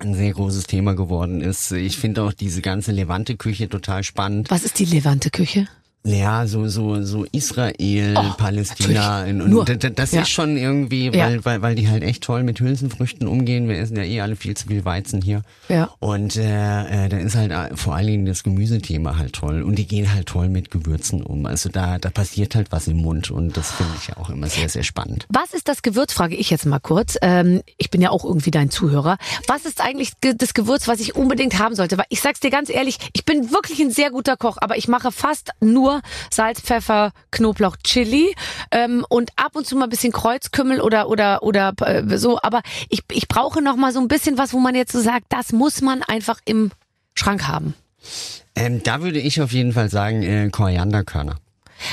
ein 0.00 0.14
sehr 0.14 0.32
großes 0.32 0.64
Thema 0.64 0.94
geworden 0.94 1.40
ist. 1.40 1.72
Ich 1.72 1.98
finde 1.98 2.22
auch 2.22 2.32
diese 2.32 2.62
ganze 2.62 2.92
Levante-Küche 2.92 3.68
total 3.68 4.02
spannend. 4.02 4.50
Was 4.50 4.64
ist 4.64 4.78
die 4.78 4.84
Levante-Küche? 4.84 5.68
Ja, 6.02 6.46
so 6.46 6.66
so 6.66 7.02
so 7.02 7.26
Israel, 7.30 8.14
Oh, 8.16 8.32
Palästina 8.38 9.18
natürlich. 9.20 9.42
und, 9.42 9.50
Nur. 9.50 9.60
und 9.68 9.82
d- 9.82 9.90
das 9.90 10.12
Ja. 10.12 10.22
ist 10.22 10.30
schon 10.30 10.56
irgendwie, 10.56 11.08
Ja. 11.10 11.26
weil, 11.26 11.44
weil 11.44 11.60
weil 11.62 11.74
die 11.74 11.88
halt 11.90 12.02
echt 12.02 12.22
toll 12.22 12.42
mit 12.42 12.58
Hülsenfrüchten 12.58 13.28
umgehen. 13.28 13.68
Wir 13.68 13.78
essen 13.78 13.96
ja 13.98 14.04
eh 14.04 14.22
alle 14.22 14.34
viel 14.34 14.56
zu 14.56 14.68
viel 14.68 14.86
Weizen 14.86 15.20
hier. 15.20 15.42
Ja. 15.68 15.90
Und 15.98 16.36
äh, 16.36 17.04
äh, 17.04 17.08
da 17.10 17.18
ist 17.18 17.34
halt 17.36 17.50
äh, 17.52 17.76
vor 17.76 17.94
allen 17.96 18.06
Dingen 18.06 18.24
das 18.24 18.42
Gemüsethema 18.44 19.18
halt 19.18 19.34
toll 19.34 19.62
und 19.62 19.76
die 19.76 19.86
gehen 19.86 20.10
halt 20.12 20.26
toll 20.26 20.48
mit 20.48 20.70
Gewürzen 20.70 21.22
um. 21.22 21.44
Also 21.44 21.68
da 21.68 21.98
da 21.98 22.08
passiert 22.08 22.54
halt 22.54 22.72
was 22.72 22.88
im 22.88 22.96
Mund 22.96 23.30
und 23.30 23.56
das 23.58 23.70
finde 23.70 23.92
ich 24.00 24.08
ja 24.08 24.16
auch 24.16 24.30
immer 24.30 24.46
sehr 24.46 24.70
sehr 24.70 24.84
spannend. 24.84 25.26
Was 25.28 25.52
ist 25.52 25.68
das 25.68 25.82
Gewürz, 25.82 26.14
frage 26.14 26.34
ich 26.34 26.48
jetzt 26.48 26.64
mal 26.64 26.78
kurz. 26.80 27.18
Ähm, 27.20 27.60
ich 27.76 27.90
bin 27.90 28.00
ja 28.00 28.08
auch 28.08 28.24
irgendwie 28.24 28.50
dein 28.50 28.70
Zuhörer. 28.70 29.18
Was 29.48 29.66
ist 29.66 29.82
eigentlich 29.82 30.12
ge- 30.22 30.34
das 30.34 30.54
Gewürz, 30.54 30.88
was 30.88 31.00
ich 31.00 31.14
unbedingt 31.14 31.58
haben 31.58 31.74
sollte? 31.74 31.98
Weil 31.98 32.06
ich 32.08 32.22
sag's 32.22 32.40
dir 32.40 32.50
ganz 32.50 32.70
ehrlich, 32.70 32.96
ich 33.12 33.26
bin 33.26 33.50
wirklich 33.50 33.80
ein 33.80 33.90
sehr 33.90 34.10
guter 34.10 34.38
Koch, 34.38 34.56
aber 34.62 34.78
ich 34.78 34.88
mache 34.88 35.12
fast 35.12 35.50
nur 35.90 36.02
Salz, 36.30 36.60
Pfeffer, 36.60 37.12
Knoblauch, 37.30 37.76
Chili 37.82 38.34
ähm, 38.70 39.04
und 39.08 39.30
ab 39.36 39.56
und 39.56 39.66
zu 39.66 39.76
mal 39.76 39.84
ein 39.84 39.90
bisschen 39.90 40.12
Kreuzkümmel 40.12 40.80
oder 40.80 41.08
oder 41.08 41.42
oder 41.42 41.72
äh, 41.80 42.16
so. 42.16 42.38
Aber 42.42 42.62
ich, 42.88 43.02
ich 43.10 43.28
brauche 43.28 43.62
noch 43.62 43.76
mal 43.76 43.92
so 43.92 44.00
ein 44.00 44.08
bisschen 44.08 44.38
was, 44.38 44.52
wo 44.52 44.58
man 44.58 44.74
jetzt 44.74 44.92
so 44.92 45.00
sagt, 45.00 45.26
das 45.30 45.52
muss 45.52 45.80
man 45.80 46.02
einfach 46.02 46.40
im 46.44 46.70
Schrank 47.14 47.48
haben. 47.48 47.74
Ähm, 48.54 48.82
da 48.82 49.02
würde 49.02 49.18
ich 49.18 49.40
auf 49.40 49.52
jeden 49.52 49.72
Fall 49.72 49.90
sagen 49.90 50.22
äh, 50.22 50.48
Korianderkörner. 50.50 51.36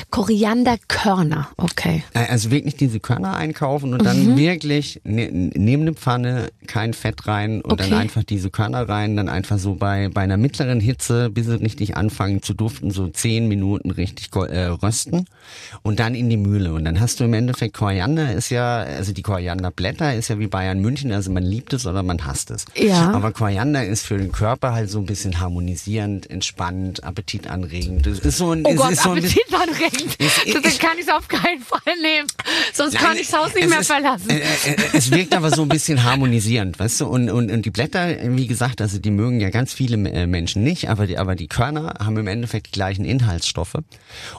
Korianderkörner, 0.10 1.50
okay. 1.58 2.04
Äh, 2.13 2.28
Also 2.30 2.52
wirklich 2.52 2.76
diese 2.76 3.00
Körner 3.00 3.36
einkaufen 3.38 3.93
und 3.93 4.06
dann 4.06 4.34
Mhm. 4.34 4.38
wirklich 4.38 5.02
ne, 5.04 5.30
neben 5.32 5.84
eine 5.84 5.93
Pfanne 5.93 6.50
kein 6.67 6.93
Fett 6.93 7.28
rein 7.28 7.62
und 7.62 7.73
Okay. 7.73 7.89
dann 7.89 8.00
einfach 8.00 8.23
diese 8.23 8.50
Körner 8.50 8.88
rein, 8.89 9.15
dann 9.15 9.30
einfach 9.30 9.58
so 9.60 9.76
bei 9.76 10.10
bei 10.10 10.21
einer 10.21 10.38
mittleren 10.38 10.80
Hitze, 10.80 11.30
bis 11.30 11.45
sie 11.47 11.60
richtig 11.60 11.95
anfangen 11.97 12.41
zu 12.41 12.54
duften, 12.54 12.91
so 12.91 13.08
zehn 13.08 13.47
Minuten 13.47 13.91
richtig 13.91 14.30
äh, 14.36 14.65
rösten 14.65 15.26
und 15.84 16.00
dann 16.00 16.15
in 16.15 16.30
die 16.30 16.38
Mühle 16.38 16.73
und 16.73 16.86
dann 16.86 17.00
hast 17.00 17.19
du 17.19 17.23
im 17.23 17.34
Endeffekt 17.34 17.76
Koriander 17.76 18.34
ist 18.34 18.50
ja, 18.50 18.78
also 18.80 19.13
die 19.13 19.21
Korianderblätter 19.21 20.13
ist 20.15 20.28
ja 20.30 20.39
wie 20.39 20.47
Bayern 20.47 20.80
München, 20.80 21.12
also 21.12 21.32
man 21.32 21.43
liebt 21.43 21.73
es 21.73 21.86
oder 21.86 22.04
man 22.04 22.26
hasst 22.26 22.52
es. 22.52 22.65
Ja. 22.76 23.12
Aber 23.12 23.32
Koriander 23.32 23.86
ist 23.86 24.06
für 24.06 24.17
den 24.17 24.32
Körper 24.32 24.73
halt 24.73 24.89
so 24.89 25.00
ein 25.00 25.06
bisschen 25.06 25.39
harmonisierend, 25.39 26.30
entspannend, 26.30 27.04
appetitanregend. 27.04 28.06
Das 28.06 28.19
ist 28.19 28.38
so 28.38 28.52
ein, 28.52 28.63
Oh 28.65 28.73
Gott, 28.76 28.91
ist 28.91 29.04
so 29.04 29.12
ein 29.12 29.21
bisschen 29.21 29.41
Appetitanregend. 29.86 30.16
Ich- 30.46 30.62
Das 30.62 30.80
kann 30.80 30.98
ich 31.00 31.12
auf 31.12 31.28
keinen 31.28 31.62
Fall 31.62 31.80
nehmen. 32.02 32.28
Sonst 32.74 32.96
kann 32.96 33.12
Nein, 33.13 33.18
ich 33.22 33.30
das 33.30 33.40
Haus 33.40 33.54
nicht 33.54 33.63
es 33.66 33.70
mehr 33.70 33.80
ist, 33.82 33.88
verlassen. 33.88 34.30
Äh, 34.30 34.38
äh, 34.40 34.72
äh, 34.72 34.76
es 34.94 35.12
wirkt 35.12 35.36
aber 35.36 35.52
so 35.52 35.62
ein 35.63 35.70
bisschen 35.70 36.04
harmonisierend, 36.04 36.80
weißt 36.80 37.02
du? 37.02 37.08
Und, 37.08 37.30
und, 37.30 37.52
und 37.52 37.66
die 37.66 37.70
Blätter, 37.72 38.16
wie 38.36 38.48
gesagt, 38.48 38.82
also 38.82 39.00
die 39.00 39.12
mögen 39.12 39.40
ja 39.40 39.50
ganz 39.50 39.74
viele 39.74 39.98
äh, 40.10 40.28
Menschen 40.28 40.63
nicht, 40.63 40.90
aber 40.90 41.08
die, 41.08 41.18
aber 41.18 41.36
die 41.36 41.48
Körner 41.48 41.96
haben 42.00 42.18
im 42.18 42.28
Endeffekt 42.28 42.68
die 42.68 42.72
gleichen 42.72 43.06
Inhaltsstoffe. 43.06 43.76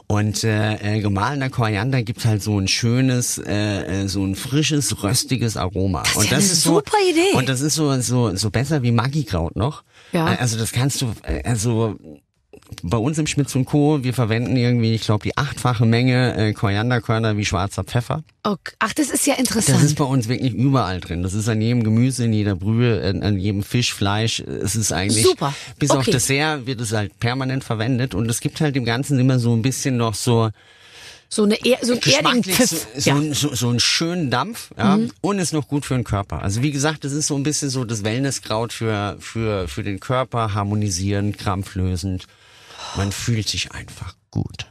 Und 0.06 0.44
äh, 0.44 1.00
gemahlener 1.00 1.50
Koriander 1.50 2.02
gibt 2.02 2.24
halt 2.24 2.42
so 2.42 2.58
ein 2.58 2.68
schönes, 2.68 3.38
äh, 3.38 4.06
so 4.08 4.24
ein 4.24 4.34
frisches, 4.34 5.02
röstiges 5.02 5.56
Aroma. 5.56 6.02
ist 6.02 6.16
und 6.16 6.24
ja 6.30 6.36
eine 6.38 6.42
so, 6.46 6.74
super 6.76 6.96
Idee. 7.10 7.32
Und 7.36 7.48
das 7.48 7.60
ist 7.60 7.74
so 7.74 7.98
so 8.00 8.34
so 8.36 8.50
besser 8.50 8.82
wie 8.82 8.92
Magikraut 8.92 9.56
noch. 9.56 9.82
Ja. 10.12 10.26
Also 10.26 10.58
das 10.58 10.72
kannst 10.72 11.02
du, 11.02 11.12
also 11.44 11.98
bei 12.82 12.98
uns 12.98 13.18
im 13.18 13.26
Schmitz 13.26 13.54
und 13.54 13.64
Co. 13.64 14.04
Wir 14.04 14.14
verwenden 14.14 14.56
irgendwie, 14.56 14.94
ich 14.94 15.02
glaube, 15.02 15.24
die 15.24 15.36
achtfache 15.36 15.86
Menge 15.86 16.34
äh, 16.36 16.52
Korianderkörner 16.52 17.36
wie 17.36 17.44
schwarzer 17.44 17.82
Pfeffer. 17.84 18.22
Okay. 18.42 18.72
Ach, 18.78 18.92
das 18.92 19.10
ist 19.10 19.26
ja 19.26 19.34
interessant. 19.34 19.78
Das 19.78 19.84
ist 19.84 19.96
bei 19.96 20.04
uns 20.04 20.28
wirklich 20.28 20.52
überall 20.54 21.00
drin. 21.00 21.22
Das 21.22 21.34
ist 21.34 21.48
an 21.48 21.60
jedem 21.60 21.82
Gemüse, 21.82 22.24
in 22.26 22.32
jeder 22.32 22.54
Brühe, 22.54 23.02
an, 23.02 23.22
an 23.22 23.38
jedem 23.38 23.62
Fisch, 23.62 23.92
Fleisch. 23.94 24.40
Es 24.40 24.76
ist 24.76 24.92
eigentlich 24.92 25.24
Super. 25.24 25.54
bis 25.78 25.90
auf 25.90 25.98
Okay. 26.00 26.12
Dessert 26.12 26.66
wird 26.66 26.80
es 26.80 26.92
halt 26.92 27.18
permanent 27.18 27.64
verwendet 27.64 28.14
und 28.14 28.30
es 28.30 28.40
gibt 28.40 28.60
halt 28.60 28.76
im 28.76 28.84
Ganzen 28.84 29.18
immer 29.18 29.38
so 29.38 29.54
ein 29.54 29.62
bisschen 29.62 29.96
noch 29.96 30.14
so 30.14 30.50
so 31.30 31.42
eine 31.44 31.56
er 31.62 31.78
so 31.82 31.92
ein 31.92 32.00
erdigen 32.00 32.42
so, 32.42 32.50
Pfiff. 32.52 32.86
so, 32.96 33.10
Ja. 33.10 33.34
so, 33.34 33.54
so 33.54 33.68
einen 33.68 33.80
schönen 33.80 34.30
Dampf 34.30 34.70
ja, 34.78 34.96
Mhm. 34.96 35.10
und 35.20 35.38
ist 35.38 35.52
noch 35.52 35.68
gut 35.68 35.84
für 35.84 35.94
den 35.94 36.04
Körper. 36.04 36.42
Also 36.42 36.62
wie 36.62 36.70
gesagt, 36.70 37.04
das 37.04 37.12
ist 37.12 37.26
so 37.26 37.36
ein 37.36 37.42
bisschen 37.42 37.68
so 37.68 37.84
das 37.84 38.02
Wellnesskraut 38.02 38.72
für 38.72 39.16
für 39.20 39.68
für 39.68 39.82
den 39.82 40.00
Körper, 40.00 40.54
harmonisierend, 40.54 41.36
krampflösend. 41.36 42.24
Man 42.96 43.12
fühlt 43.12 43.48
sich 43.48 43.72
einfach 43.72 44.14
gut. 44.30 44.66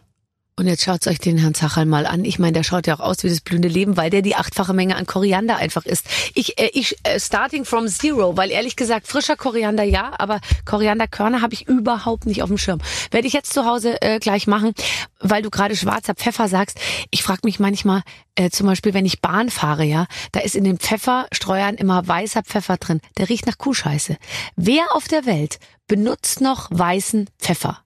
Und 0.59 0.65
jetzt 0.65 0.83
schaut 0.83 1.05
euch 1.05 1.19
den 1.19 1.37
Herrn 1.37 1.53
Zachal 1.53 1.85
mal 1.85 2.07
an. 2.07 2.25
Ich 2.25 2.39
meine, 2.39 2.53
der 2.53 2.63
schaut 2.63 2.87
ja 2.87 2.95
auch 2.95 2.99
aus 2.99 3.23
wie 3.23 3.29
das 3.29 3.41
blühende 3.41 3.67
Leben, 3.67 3.95
weil 3.95 4.09
der 4.09 4.23
die 4.23 4.35
achtfache 4.35 4.73
Menge 4.73 4.95
an 4.95 5.05
Koriander 5.05 5.57
einfach 5.57 5.85
isst. 5.85 6.07
Ich, 6.33 6.59
äh, 6.59 6.71
ich 6.73 6.97
äh, 7.03 7.19
starting 7.19 7.63
from 7.63 7.87
zero, 7.87 8.37
weil 8.37 8.49
ehrlich 8.49 8.75
gesagt 8.75 9.07
frischer 9.07 9.35
Koriander 9.35 9.83
ja, 9.83 10.13
aber 10.17 10.41
Korianderkörner 10.65 11.43
habe 11.43 11.53
ich 11.53 11.67
überhaupt 11.67 12.25
nicht 12.25 12.41
auf 12.41 12.49
dem 12.49 12.57
Schirm. 12.57 12.79
Werde 13.11 13.27
ich 13.27 13.33
jetzt 13.33 13.53
zu 13.53 13.65
Hause 13.65 14.01
äh, 14.01 14.17
gleich 14.17 14.47
machen, 14.47 14.73
weil 15.19 15.43
du 15.43 15.51
gerade 15.51 15.75
schwarzer 15.75 16.15
Pfeffer 16.15 16.47
sagst. 16.47 16.79
Ich 17.11 17.21
frage 17.21 17.41
mich 17.43 17.59
manchmal, 17.59 18.01
äh, 18.33 18.49
zum 18.49 18.65
Beispiel, 18.65 18.95
wenn 18.95 19.05
ich 19.05 19.21
Bahn 19.21 19.51
fahre, 19.51 19.83
ja, 19.83 20.07
da 20.31 20.39
ist 20.39 20.55
in 20.55 20.63
den 20.63 20.79
Pfefferstreuern 20.79 21.75
immer 21.75 22.07
weißer 22.07 22.41
Pfeffer 22.41 22.77
drin. 22.77 22.99
Der 23.19 23.29
riecht 23.29 23.45
nach 23.45 23.59
Kuhscheiße. 23.59 24.17
Wer 24.55 24.95
auf 24.95 25.07
der 25.07 25.27
Welt 25.27 25.59
benutzt 25.85 26.41
noch 26.41 26.67
weißen 26.71 27.29
Pfeffer? 27.37 27.83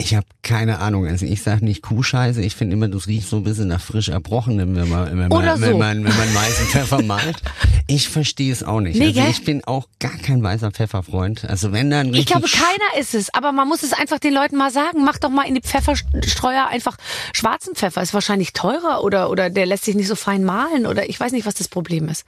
Ich 0.00 0.14
habe 0.14 0.26
keine 0.42 0.78
Ahnung. 0.78 1.06
Also 1.06 1.26
ich 1.26 1.42
sage 1.42 1.64
nicht 1.64 1.82
Kuhscheiße. 1.82 2.40
Ich 2.40 2.54
finde 2.54 2.74
immer, 2.74 2.86
das 2.86 3.08
riecht 3.08 3.28
so 3.28 3.38
ein 3.38 3.42
bisschen 3.42 3.66
nach 3.66 3.80
frisch 3.80 4.08
erbrochenem, 4.08 4.76
wenn 4.76 4.88
man, 4.88 5.06
wenn 5.10 5.28
man, 5.28 5.32
Oder 5.32 5.60
wenn 5.60 5.72
so. 5.72 5.78
man, 5.78 6.04
wenn 6.04 6.16
man 6.16 6.34
weißen 6.34 6.66
Pfeffer 6.66 7.02
malt. 7.02 7.42
Ich 7.88 8.08
verstehe 8.08 8.52
es 8.52 8.62
auch 8.62 8.80
nicht. 8.80 8.96
Nee, 8.96 9.08
also 9.08 9.20
gell? 9.20 9.30
ich 9.30 9.44
bin 9.44 9.64
auch 9.64 9.88
gar 9.98 10.16
kein 10.18 10.40
weißer 10.40 10.70
Pfefferfreund. 10.70 11.46
Also 11.46 11.72
wenn 11.72 11.90
dann 11.90 12.10
richtig 12.10 12.20
Ich 12.20 12.26
glaube, 12.26 12.46
keiner 12.46 13.00
ist 13.00 13.14
es, 13.14 13.34
aber 13.34 13.50
man 13.50 13.66
muss 13.66 13.82
es 13.82 13.92
einfach 13.92 14.20
den 14.20 14.34
Leuten 14.34 14.56
mal 14.56 14.70
sagen. 14.70 15.04
Mach 15.04 15.18
doch 15.18 15.30
mal 15.30 15.48
in 15.48 15.56
die 15.56 15.62
Pfefferstreuer 15.62 16.68
einfach 16.68 16.96
schwarzen 17.32 17.74
Pfeffer. 17.74 18.00
Ist 18.00 18.14
wahrscheinlich 18.14 18.52
teurer 18.52 19.02
oder, 19.02 19.30
oder 19.30 19.50
der 19.50 19.66
lässt 19.66 19.84
sich 19.84 19.96
nicht 19.96 20.08
so 20.08 20.14
fein 20.14 20.44
mahlen 20.44 20.86
oder 20.86 21.08
ich 21.08 21.18
weiß 21.18 21.32
nicht, 21.32 21.44
was 21.44 21.54
das 21.54 21.66
Problem 21.66 22.08
ist. 22.08 22.24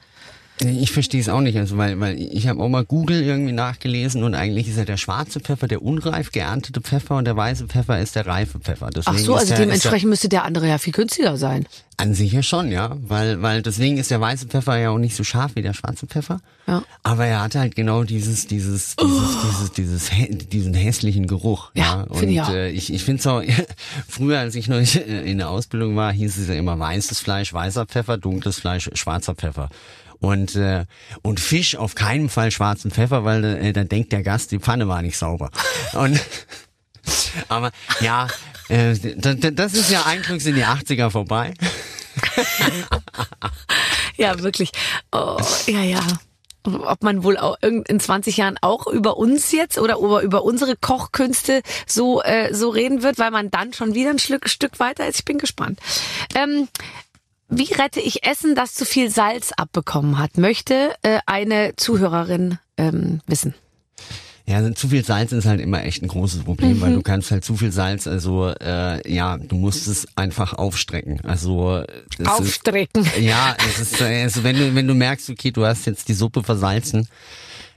Ich 0.62 0.92
verstehe 0.92 1.20
es 1.20 1.28
auch 1.30 1.40
nicht, 1.40 1.56
also 1.56 1.78
weil, 1.78 1.98
weil 2.00 2.20
ich 2.20 2.46
habe 2.46 2.60
auch 2.62 2.68
mal 2.68 2.84
Google 2.84 3.22
irgendwie 3.22 3.52
nachgelesen 3.52 4.22
und 4.24 4.34
eigentlich 4.34 4.68
ist 4.68 4.76
ja 4.76 4.84
der 4.84 4.98
schwarze 4.98 5.40
Pfeffer 5.40 5.68
der 5.68 5.80
unreif 5.82 6.32
geerntete 6.32 6.82
Pfeffer 6.82 7.16
und 7.16 7.24
der 7.24 7.34
weiße 7.36 7.66
Pfeffer 7.66 7.98
ist 7.98 8.14
der 8.14 8.26
reife 8.26 8.60
Pfeffer. 8.60 8.90
Deswegen 8.94 9.16
Ach 9.16 9.20
so, 9.24 9.34
also 9.36 9.48
der, 9.54 9.58
dementsprechend 9.60 10.10
müsste 10.10 10.28
der 10.28 10.44
andere 10.44 10.68
ja 10.68 10.76
viel 10.76 10.92
günstiger 10.92 11.38
sein. 11.38 11.62
der, 11.62 12.06
an 12.06 12.14
sich 12.14 12.32
ja 12.32 12.42
schon, 12.42 12.70
ja, 12.72 12.96
weil 13.06 13.40
weil 13.42 13.62
deswegen 13.62 13.96
ist 13.98 14.10
der 14.10 14.20
weiße 14.20 14.46
Pfeffer 14.48 14.76
ja 14.78 14.90
auch 14.90 14.98
nicht 14.98 15.16
so 15.16 15.24
scharf 15.24 15.52
wie 15.54 15.62
der 15.62 15.72
schwarze 15.74 16.06
Pfeffer. 16.06 16.40
Ja. 16.66 16.82
Aber 17.02 17.24
er 17.26 17.42
hat 17.42 17.54
halt 17.54 17.74
genau 17.74 18.04
dieses 18.04 18.46
dieses 18.46 18.96
dieses 18.96 19.36
dieses 19.42 19.72
dieses 19.72 20.10
hä- 20.12 20.34
diesen 20.46 20.74
hässlichen 20.74 21.26
Geruch. 21.26 21.70
Ja, 21.74 21.84
Ja, 21.84 22.02
und 22.08 22.28
ich 22.28 22.40
auch. 22.40 22.50
Äh, 22.50 22.70
ich 22.70 22.92
ich 22.92 23.02
finde 23.04 23.20
es 23.20 23.26
auch 23.26 23.42
früher, 24.08 24.38
als 24.40 24.54
ich 24.56 24.68
noch 24.68 24.78
in 25.06 25.38
der 25.38 25.48
Ausbildung 25.48 25.96
war, 25.96 26.12
hieß 26.12 26.36
es 26.38 26.48
ja 26.48 26.54
immer 26.54 26.78
weißes 26.78 27.20
Fleisch 27.20 27.52
weißer 27.52 27.86
Pfeffer, 27.86 28.18
dunkles 28.18 28.58
Fleisch 28.58 28.90
schwarzer 28.94 29.34
Pfeffer. 29.34 29.68
Und, 30.20 30.54
äh, 30.54 30.84
und 31.22 31.40
Fisch 31.40 31.76
auf 31.76 31.94
keinen 31.94 32.28
Fall 32.28 32.50
schwarzen 32.50 32.90
Pfeffer, 32.90 33.24
weil 33.24 33.44
äh, 33.44 33.72
dann 33.72 33.88
denkt 33.88 34.12
der 34.12 34.22
Gast, 34.22 34.52
die 34.52 34.58
Pfanne 34.58 34.86
war 34.86 35.02
nicht 35.02 35.16
sauber. 35.16 35.50
Und 35.94 36.20
aber 37.48 37.70
ja, 38.00 38.28
äh, 38.68 38.94
das 39.16 39.74
ist 39.74 39.90
ja 39.90 40.04
eigentlich 40.04 40.42
sind 40.42 40.56
die 40.56 40.64
80er 40.64 41.10
vorbei. 41.10 41.54
Ja, 44.20 44.38
wirklich. 44.40 44.70
Oh, 45.12 45.38
ja, 45.66 45.82
ja. 45.82 46.02
Ob 46.64 47.02
man 47.02 47.24
wohl 47.24 47.38
auch 47.38 47.56
in 47.62 47.98
20 47.98 48.36
Jahren 48.36 48.58
auch 48.60 48.86
über 48.86 49.16
uns 49.16 49.50
jetzt 49.50 49.78
oder 49.78 49.96
über, 49.96 50.20
über 50.20 50.44
unsere 50.44 50.76
Kochkünste 50.76 51.62
so, 51.86 52.20
äh, 52.22 52.52
so 52.52 52.68
reden 52.68 53.02
wird, 53.02 53.18
weil 53.18 53.30
man 53.30 53.50
dann 53.50 53.72
schon 53.72 53.94
wieder 53.94 54.10
ein 54.10 54.18
Stück, 54.18 54.46
Stück 54.50 54.78
weiter 54.78 55.08
ist. 55.08 55.20
Ich 55.20 55.24
bin 55.24 55.38
gespannt. 55.38 55.80
Ähm, 56.34 56.68
wie 57.50 57.72
rette 57.74 58.00
ich 58.00 58.24
Essen, 58.24 58.54
das 58.54 58.74
zu 58.74 58.84
viel 58.84 59.10
Salz 59.10 59.52
abbekommen 59.52 60.18
hat, 60.18 60.38
möchte 60.38 60.94
äh, 61.02 61.18
eine 61.26 61.74
Zuhörerin 61.76 62.58
ähm, 62.76 63.20
wissen. 63.26 63.54
Ja, 64.46 64.56
also 64.56 64.70
zu 64.70 64.88
viel 64.88 65.04
Salz 65.04 65.30
ist 65.30 65.44
halt 65.46 65.60
immer 65.60 65.84
echt 65.84 66.02
ein 66.02 66.08
großes 66.08 66.42
Problem, 66.42 66.78
Mhm. 66.78 66.80
weil 66.80 66.94
du 66.94 67.02
kannst 67.02 67.30
halt 67.30 67.44
zu 67.44 67.56
viel 67.56 67.70
Salz, 67.70 68.08
also 68.08 68.48
äh, 68.60 69.12
ja, 69.12 69.36
du 69.36 69.54
musst 69.56 69.86
es 69.86 70.08
einfach 70.16 70.54
aufstrecken. 70.54 71.20
Also 71.24 71.84
es 72.12 72.18
ist, 72.18 72.28
Aufstrecken. 72.28 73.06
Ja, 73.20 73.54
es 73.68 73.78
ist, 73.78 74.00
äh, 74.00 74.22
also 74.22 74.42
wenn 74.42 74.56
du, 74.56 74.74
wenn 74.74 74.88
du 74.88 74.94
merkst, 74.94 75.30
okay, 75.30 75.52
du 75.52 75.64
hast 75.64 75.86
jetzt 75.86 76.08
die 76.08 76.14
Suppe 76.14 76.42
versalzen, 76.42 77.06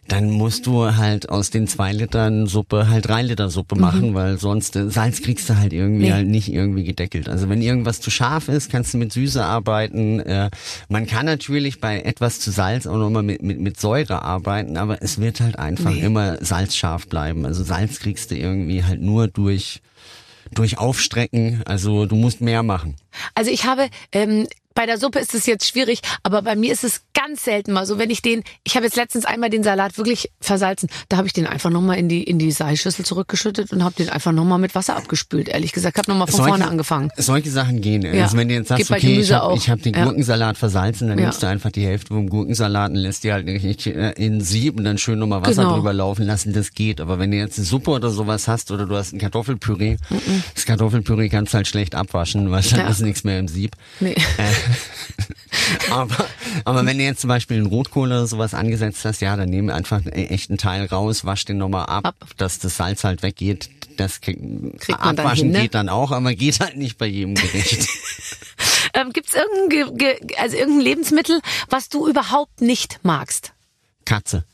dann 0.07 0.29
musst 0.29 0.65
du 0.67 0.95
halt 0.95 1.29
aus 1.29 1.49
den 1.49 1.67
zwei 1.67 1.93
Litern 1.93 2.45
Suppe 2.47 2.89
halt 2.89 3.07
drei 3.07 3.21
Liter 3.21 3.49
Suppe 3.49 3.75
machen, 3.75 4.13
weil 4.13 4.37
sonst 4.37 4.75
äh, 4.75 4.89
Salz 4.89 5.21
kriegst 5.21 5.49
du 5.49 5.57
halt 5.57 5.71
irgendwie 5.73 5.93
Mhm. 5.97 6.01
Nee. 6.03 6.11
halt 6.13 6.27
nicht 6.27 6.51
irgendwie 6.51 6.83
gedeckelt. 6.83 7.29
Also 7.29 7.47
wenn 7.49 7.61
irgendwas 7.61 8.01
zu 8.01 8.11
scharf 8.11 8.47
ist, 8.49 8.69
kannst 8.69 8.93
du 8.93 8.97
mit 8.97 9.13
Süße 9.13 9.43
arbeiten. 9.43 10.19
Äh, 10.19 10.49
man 10.89 11.05
kann 11.05 11.25
natürlich 11.25 11.79
bei 11.79 12.01
etwas 12.01 12.39
zu 12.39 12.51
Salz 12.51 12.85
auch 12.87 12.97
nochmal 12.97 13.23
mit, 13.23 13.41
mit, 13.41 13.59
mit 13.59 13.79
Säure 13.79 14.21
arbeiten, 14.23 14.75
aber 14.77 15.01
es 15.01 15.19
wird 15.19 15.39
halt 15.39 15.57
einfach 15.57 15.91
Nee. 15.91 16.01
immer 16.01 16.43
salzscharf 16.43 17.07
bleiben. 17.07 17.45
Also 17.45 17.63
Salz 17.63 17.99
kriegst 17.99 18.31
du 18.31 18.35
irgendwie 18.35 18.83
halt 18.83 19.01
nur 19.01 19.27
durch 19.27 19.81
durch 20.53 20.77
Aufstrecken. 20.77 21.61
Also 21.65 22.05
du 22.05 22.15
musst 22.15 22.39
mehr 22.41 22.61
machen. 22.61 22.95
Also 23.33 23.49
ich 23.49 23.65
habe, 23.65 23.87
ähm, 24.11 24.47
bei 24.75 24.85
der 24.85 24.97
Suppe 24.97 25.19
ist 25.19 25.33
es 25.33 25.45
jetzt 25.45 25.67
schwierig, 25.67 25.99
aber 26.23 26.41
bei 26.41 26.55
mir 26.55 26.71
ist 26.73 26.83
es 26.83 27.01
ganz 27.13 27.43
selten 27.43 27.73
mal 27.73 27.85
so, 27.85 27.97
wenn 27.97 28.09
ich 28.09 28.21
den, 28.21 28.43
ich 28.63 28.75
habe 28.75 28.85
jetzt 28.85 28.95
letztens 28.95 29.25
einmal 29.25 29.49
den 29.49 29.63
Salat 29.63 29.97
wirklich 29.97 30.31
versalzen, 30.41 30.89
da 31.09 31.17
habe 31.17 31.27
ich 31.27 31.33
den 31.33 31.47
einfach 31.47 31.69
nochmal 31.69 31.97
in 31.97 32.09
die 32.09 32.23
in 32.23 32.39
die 32.39 32.51
Seischüssel 32.51 33.05
zurückgeschüttet 33.05 33.71
und 33.71 33.83
habe 33.83 33.95
den 33.95 34.09
einfach 34.09 34.31
nochmal 34.31 34.59
mit 34.59 34.75
Wasser 34.75 34.95
abgespült. 34.95 35.47
Ehrlich 35.47 35.71
gesagt, 35.73 35.97
habe 35.97 36.09
nochmal 36.11 36.27
von 36.27 36.35
Solche- 36.37 36.49
vorne 36.49 36.67
angefangen. 36.67 37.09
Solche 37.17 37.49
Sachen 37.49 37.81
gehen. 37.81 38.01
Ja. 38.01 38.23
Also 38.23 38.37
wenn 38.37 38.47
du 38.49 38.55
jetzt 38.55 38.69
Geht 38.69 38.77
sagst, 38.87 38.89
bei 38.89 38.97
okay, 38.97 39.19
ich 39.19 39.31
habe 39.31 39.55
hab 39.59 39.81
den 39.81 39.93
Ja. 39.93 40.05
Gurkensalat 40.05 40.57
versalzen, 40.57 41.07
dann 41.07 41.17
Ja. 41.17 41.25
nimmst 41.25 41.43
du 41.43 41.47
einfach 41.47 41.71
die 41.71 41.85
Hälfte 41.85 42.07
vom 42.13 42.27
Gurkensalat 42.29 42.89
und 42.91 42.95
lässt 42.97 43.23
die 43.23 43.31
halt 43.31 43.45
nicht 43.45 43.87
äh, 43.87 44.11
in 44.13 44.41
Sieb 44.41 44.77
und 44.77 44.83
dann 44.83 44.97
schön 44.97 45.19
nochmal 45.19 45.41
Wasser 45.41 45.63
Genau. 45.63 45.75
drüber 45.75 45.93
laufen 45.93 46.25
lassen. 46.25 46.53
Das 46.53 46.71
geht. 46.73 46.99
Aber 46.99 47.19
wenn 47.19 47.31
du 47.31 47.37
jetzt 47.37 47.57
eine 47.57 47.65
Suppe 47.65 47.91
oder 47.91 48.09
sowas 48.09 48.47
hast 48.47 48.71
oder 48.71 48.85
du 48.85 48.95
hast 48.95 49.13
ein 49.13 49.19
Kartoffelpüree, 49.19 49.97
das 50.55 50.65
Kartoffelpüree 50.65 51.29
kannst 51.29 51.53
du 51.53 51.57
halt 51.57 51.67
schlecht 51.67 51.95
abwaschen, 51.95 52.51
weil 52.51 52.61
dann 52.63 52.79
Ja. 52.79 52.87
ist 52.89 53.01
nichts 53.01 53.23
mehr 53.23 53.39
im 53.39 53.47
Sieb. 53.47 53.75
Nee. 53.99 54.15
Aber, 55.91 56.27
aber 56.65 56.85
wenn 56.85 56.97
du 56.97 57.03
jetzt 57.03 57.21
zum 57.21 57.27
Beispiel 57.27 57.57
einen 57.57 57.67
Rotkohl 57.67 58.07
oder 58.07 58.25
sowas 58.27 58.53
angesetzt 58.53 59.05
hast, 59.05 59.21
ja, 59.21 59.35
dann 59.37 59.49
nehm 59.49 59.69
einfach 59.69 59.97
einen 59.97 60.11
echten 60.11 60.57
Teil 60.57 60.85
raus, 60.85 61.25
wasch 61.25 61.45
den 61.45 61.57
nochmal 61.57 61.85
ab, 61.85 62.05
Ab. 62.05 62.15
dass 62.37 62.59
das 62.59 62.77
Salz 62.77 63.03
halt 63.03 63.21
weggeht. 63.23 63.69
Das 63.97 64.19
krieg, 64.19 64.39
Kriegt 64.79 64.99
man 64.99 65.15
dann 65.15 65.25
abwaschen 65.25 65.45
hin, 65.45 65.51
ne? 65.51 65.61
geht 65.61 65.75
dann 65.75 65.89
auch, 65.89 66.11
aber 66.11 66.33
geht 66.33 66.59
halt 66.59 66.77
nicht 66.77 66.97
bei 66.97 67.05
jedem 67.05 67.35
Gericht. 67.35 67.87
Ähm, 68.95 69.11
Gibt 69.11 69.29
es 69.29 69.33
irgendein, 69.33 69.97
Ge 69.97 70.17
Ge 70.19 70.35
also 70.37 70.55
irgendein 70.55 70.83
Lebensmittel, 70.85 71.41
was 71.67 71.89
du 71.89 72.07
überhaupt 72.07 72.61
nicht 72.61 72.99
magst? 73.01 73.53
Katze. 74.05 74.45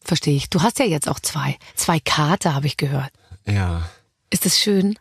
Verstehe 0.00 0.34
ich. 0.34 0.50
Du 0.50 0.62
hast 0.62 0.80
ja 0.80 0.84
jetzt 0.84 1.08
auch 1.08 1.20
zwei. 1.20 1.56
Zwei 1.76 2.00
Kater, 2.00 2.54
habe 2.54 2.66
ich 2.66 2.76
gehört. 2.76 3.12
Ja, 3.46 3.88
Ist 4.30 4.46
das 4.46 4.58
schön? 4.58 4.98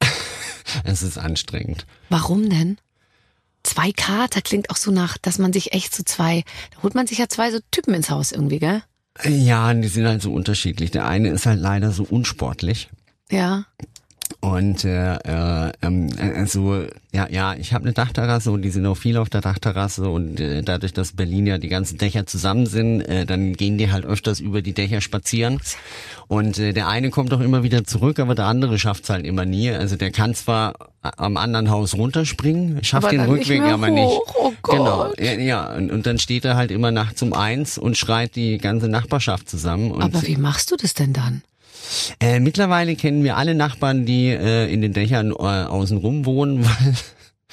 es 0.84 1.02
ist 1.02 1.16
anstrengend. 1.16 1.86
Warum 2.10 2.50
denn? 2.50 2.78
Zwei 3.62 3.92
Kater 3.92 4.42
klingt 4.42 4.70
auch 4.70 4.76
so 4.76 4.90
nach, 4.90 5.18
dass 5.18 5.38
man 5.38 5.52
sich 5.52 5.72
echt 5.72 5.94
so 5.94 6.02
zwei, 6.02 6.44
da 6.74 6.82
holt 6.82 6.94
man 6.94 7.06
sich 7.06 7.18
ja 7.18 7.28
zwei 7.28 7.50
so 7.50 7.58
Typen 7.70 7.94
ins 7.94 8.10
Haus 8.10 8.32
irgendwie, 8.32 8.58
gell? 8.58 8.82
Ja, 9.24 9.72
die 9.74 9.88
sind 9.88 10.06
halt 10.06 10.22
so 10.22 10.32
unterschiedlich. 10.32 10.90
Der 10.90 11.06
eine 11.06 11.28
ist 11.28 11.46
halt 11.46 11.60
leider 11.60 11.92
so 11.92 12.04
unsportlich. 12.04 12.88
Ja. 13.30 13.66
Und 14.40 14.84
äh, 14.84 15.14
äh, 15.16 15.72
ähm, 15.82 16.08
also 16.36 16.84
ja, 17.12 17.28
ja, 17.30 17.54
ich 17.54 17.72
habe 17.72 17.84
eine 17.84 17.92
Dachterrasse 17.92 18.50
und 18.50 18.62
die 18.62 18.70
sind 18.70 18.86
auch 18.86 18.96
viel 18.96 19.16
auf 19.16 19.28
der 19.28 19.40
Dachterrasse 19.40 20.08
und 20.08 20.40
äh, 20.40 20.62
dadurch, 20.62 20.92
dass 20.92 21.12
Berlin 21.12 21.46
ja 21.46 21.58
die 21.58 21.68
ganzen 21.68 21.98
Dächer 21.98 22.26
zusammen 22.26 22.66
sind, 22.66 23.02
äh, 23.02 23.26
dann 23.26 23.52
gehen 23.52 23.78
die 23.78 23.92
halt 23.92 24.04
öfters 24.04 24.40
über 24.40 24.62
die 24.62 24.72
Dächer 24.72 25.00
spazieren. 25.00 25.60
Und 26.28 26.58
äh, 26.58 26.72
der 26.72 26.88
eine 26.88 27.10
kommt 27.10 27.32
auch 27.34 27.40
immer 27.40 27.62
wieder 27.62 27.84
zurück, 27.84 28.18
aber 28.18 28.34
der 28.34 28.46
andere 28.46 28.78
schafft's 28.78 29.10
halt 29.10 29.26
immer 29.26 29.44
nie. 29.44 29.70
Also 29.70 29.96
der 29.96 30.10
kann 30.10 30.34
zwar 30.34 30.74
am 31.02 31.36
anderen 31.36 31.70
Haus 31.70 31.94
runterspringen, 31.94 32.82
schafft 32.84 33.08
Aber 33.08 33.16
den 33.16 33.26
Rückweg 33.26 33.62
aber 33.62 33.90
nicht. 33.90 34.18
Oh 34.36 34.52
Genau, 34.62 35.08
Gott. 35.08 35.20
ja, 35.20 35.32
ja. 35.32 35.74
Und, 35.74 35.90
und 35.90 36.06
dann 36.06 36.18
steht 36.18 36.44
er 36.44 36.56
halt 36.56 36.70
immer 36.70 36.90
nachts 36.92 37.22
um 37.22 37.32
eins 37.32 37.78
und 37.78 37.96
schreit 37.98 38.36
die 38.36 38.58
ganze 38.58 38.88
Nachbarschaft 38.88 39.48
zusammen. 39.48 40.00
Aber 40.00 40.22
wie 40.22 40.36
machst 40.36 40.70
du 40.70 40.76
das 40.76 40.94
denn 40.94 41.12
dann? 41.12 41.42
Äh, 42.20 42.40
mittlerweile 42.40 42.96
kennen 42.96 43.24
wir 43.24 43.36
alle 43.36 43.54
Nachbarn, 43.54 44.06
die 44.06 44.28
äh, 44.28 44.72
in 44.72 44.80
den 44.82 44.92
Dächern 44.92 45.30
äh, 45.30 45.34
außenrum 45.34 46.24
wohnen, 46.24 46.64
weil 46.64 46.94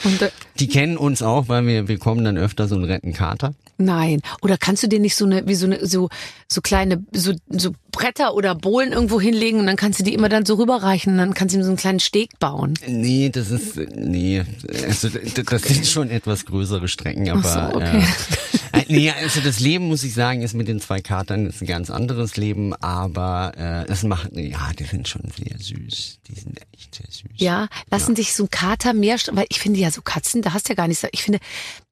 Und, 0.05 0.21
äh, 0.21 0.29
die 0.59 0.67
kennen 0.67 0.95
uns 0.97 1.21
auch, 1.21 1.49
weil 1.49 1.65
wir, 1.65 1.87
wir 1.87 1.97
kommen 1.97 2.23
dann 2.23 2.37
öfter 2.37 2.67
so 2.67 2.75
einen 2.75 2.85
retten 2.85 3.11
Kater. 3.13 3.53
nein. 3.77 4.21
Oder 4.41 4.57
kannst 4.57 4.81
du 4.83 4.87
dir 4.87 4.99
nicht 4.99 5.15
so 5.15 5.25
eine, 5.25 5.45
wie 5.47 5.55
so 5.55 5.65
eine, 5.65 5.85
so, 5.85 6.09
so 6.47 6.61
kleine, 6.61 7.03
so, 7.11 7.33
so 7.49 7.71
Bretter 7.91 8.33
oder 8.33 8.55
Bohlen 8.55 8.93
irgendwo 8.93 9.19
hinlegen 9.19 9.59
und 9.59 9.67
dann 9.67 9.75
kannst 9.75 9.99
du 9.99 10.03
die 10.03 10.13
immer 10.13 10.29
dann 10.29 10.45
so 10.45 10.55
rüberreichen 10.55 11.13
und 11.13 11.17
dann 11.17 11.33
kannst 11.33 11.53
du 11.53 11.59
ihm 11.59 11.63
so 11.63 11.69
einen 11.69 11.77
kleinen 11.77 11.99
Steg 11.99 12.39
bauen. 12.39 12.75
Nee, 12.87 13.29
das 13.29 13.51
ist, 13.51 13.75
nee, 13.93 14.43
also 14.87 15.09
das 15.09 15.63
sind 15.63 15.85
schon 15.85 16.09
etwas 16.09 16.45
größere 16.45 16.87
Strecken, 16.87 17.29
aber 17.29 17.41
Ach 17.43 17.71
so, 17.71 17.77
okay. 17.77 17.97
äh, 17.97 17.99
äh, 17.99 18.58
nee, 18.87 19.11
also 19.11 19.41
das 19.41 19.59
Leben, 19.59 19.87
muss 19.87 20.03
ich 20.03 20.13
sagen, 20.13 20.41
ist 20.41 20.53
mit 20.53 20.67
den 20.67 20.79
zwei 20.79 21.01
Katern 21.01 21.45
ist 21.45 21.61
ein 21.61 21.67
ganz 21.67 21.89
anderes 21.89 22.37
Leben, 22.37 22.73
aber 22.75 23.53
äh, 23.57 23.91
es 23.91 24.03
macht, 24.03 24.31
ja, 24.33 24.71
die 24.77 24.83
sind 24.83 25.07
schon 25.07 25.23
sehr 25.35 25.57
süß, 25.57 26.19
die 26.27 26.39
sind 26.39 26.59
echt 26.73 26.95
sehr 26.95 27.07
süß. 27.09 27.31
Ja, 27.35 27.67
lassen 27.89 28.15
sich 28.15 28.33
so 28.33 28.43
ein 28.43 28.49
Kater 28.49 28.93
mehr, 28.93 29.17
weil 29.31 29.45
ich 29.49 29.59
finde 29.59 29.79
ja 29.79 29.91
so 29.91 30.01
Katzen, 30.01 30.41
da 30.41 30.53
hast 30.53 30.67
du 30.67 30.73
ja 30.73 30.75
gar 30.75 30.87
nichts. 30.87 31.05
Ich 31.11 31.23
finde, 31.23 31.39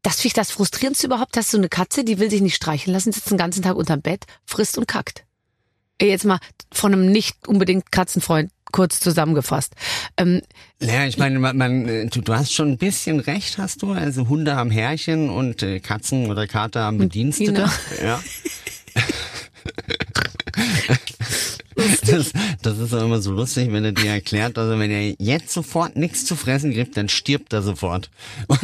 das 0.02 0.16
finde 0.16 0.28
ich 0.28 0.34
das 0.34 0.52
frustrierendste 0.52 1.08
überhaupt, 1.08 1.36
dass 1.36 1.52
so 1.52 1.58
eine 1.58 1.70
Katze, 1.70 2.04
die 2.04 2.20
will 2.20 2.30
sich 2.30 2.42
nicht 2.42 2.56
streicheln 2.56 2.94
lassen, 2.94 3.12
sitzt 3.12 3.30
den 3.32 3.38
ganzen 3.38 3.64
Tag 3.64 3.76
unterm 3.76 4.02
Bett, 4.02 4.26
frisst 4.46 4.78
und 4.78 4.88
kackt. 4.88 5.24
Jetzt 6.02 6.26
mal 6.26 6.40
von 6.72 6.94
einem 6.94 7.12
nicht 7.12 7.48
unbedingt 7.48 7.92
Katzenfreund 7.92 8.52
kurz 8.72 9.00
zusammengefasst. 9.00 9.74
Ähm, 10.18 10.42
Ja, 10.80 11.06
ich 11.06 11.18
meine, 11.18 11.40
man, 11.40 11.58
man, 11.58 11.88
äh, 11.88 12.08
du, 12.08 12.22
du 12.22 12.34
hast 12.34 12.54
schon 12.54 12.72
ein 12.72 12.78
bisschen 12.78 13.20
recht, 13.20 13.58
hast 13.58 13.82
du. 13.82 13.92
Also 13.92 14.28
Hunde 14.30 14.56
haben 14.56 14.72
Herrchen 14.72 15.30
und 15.30 15.64
äh, 15.64 15.80
Katzen 15.80 16.30
oder 16.30 16.48
Kater 16.48 16.84
haben 16.84 16.98
Bedienstete. 16.98 17.52
Diener. 17.54 17.72
Ja. 18.04 18.24
Das, 22.08 22.32
das 22.62 22.78
ist 22.80 22.94
auch 22.94 23.04
immer 23.04 23.22
so 23.22 23.32
lustig, 23.32 23.72
wenn 23.72 23.84
er 23.84 23.92
dir 23.92 24.12
erklärt, 24.12 24.58
also 24.58 24.80
wenn 24.80 24.92
er 24.92 25.14
jetzt 25.20 25.52
sofort 25.52 25.96
nichts 25.96 26.26
zu 26.26 26.36
fressen 26.36 26.74
kriegt, 26.74 26.96
dann 26.98 27.10
stirbt 27.10 27.54
er 27.54 27.62
sofort. 27.62 28.10
Und 28.48 28.60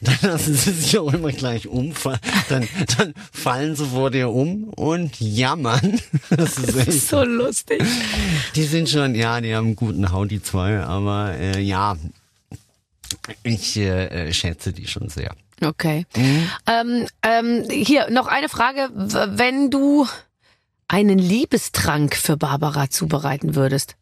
dann 0.00 0.18
lassen 0.22 0.54
sie 0.54 0.72
sich 0.72 0.98
auch 0.98 1.12
immer 1.12 1.32
gleich 1.32 1.68
umfallen. 1.68 2.18
Dann, 2.48 2.68
dann 2.96 3.14
fallen 3.32 3.76
sie 3.76 3.86
vor 3.86 4.10
dir 4.10 4.30
um 4.30 4.64
und 4.64 5.20
jammern. 5.20 6.00
Das 6.30 6.58
ist 6.58 6.76
echt 6.76 7.08
so 7.08 7.24
lustig. 7.24 7.82
die 8.54 8.64
sind 8.64 8.88
schon, 8.88 9.14
ja, 9.14 9.40
die 9.40 9.54
haben 9.54 9.66
einen 9.68 9.76
guten 9.76 10.12
Hau, 10.12 10.24
die 10.24 10.42
zwei, 10.42 10.80
aber 10.80 11.34
äh, 11.34 11.60
ja, 11.60 11.96
ich 13.42 13.76
äh, 13.76 14.28
äh, 14.28 14.32
schätze 14.32 14.72
die 14.72 14.86
schon 14.86 15.08
sehr. 15.08 15.34
Okay. 15.60 16.06
Ähm, 16.66 17.06
ähm, 17.22 17.64
hier 17.68 18.10
noch 18.10 18.26
eine 18.26 18.48
Frage. 18.48 18.90
Wenn 18.94 19.70
du 19.70 20.06
einen 20.88 21.18
Liebestrank 21.18 22.16
für 22.16 22.36
Barbara 22.36 22.90
zubereiten 22.90 23.54
würdest, 23.54 23.96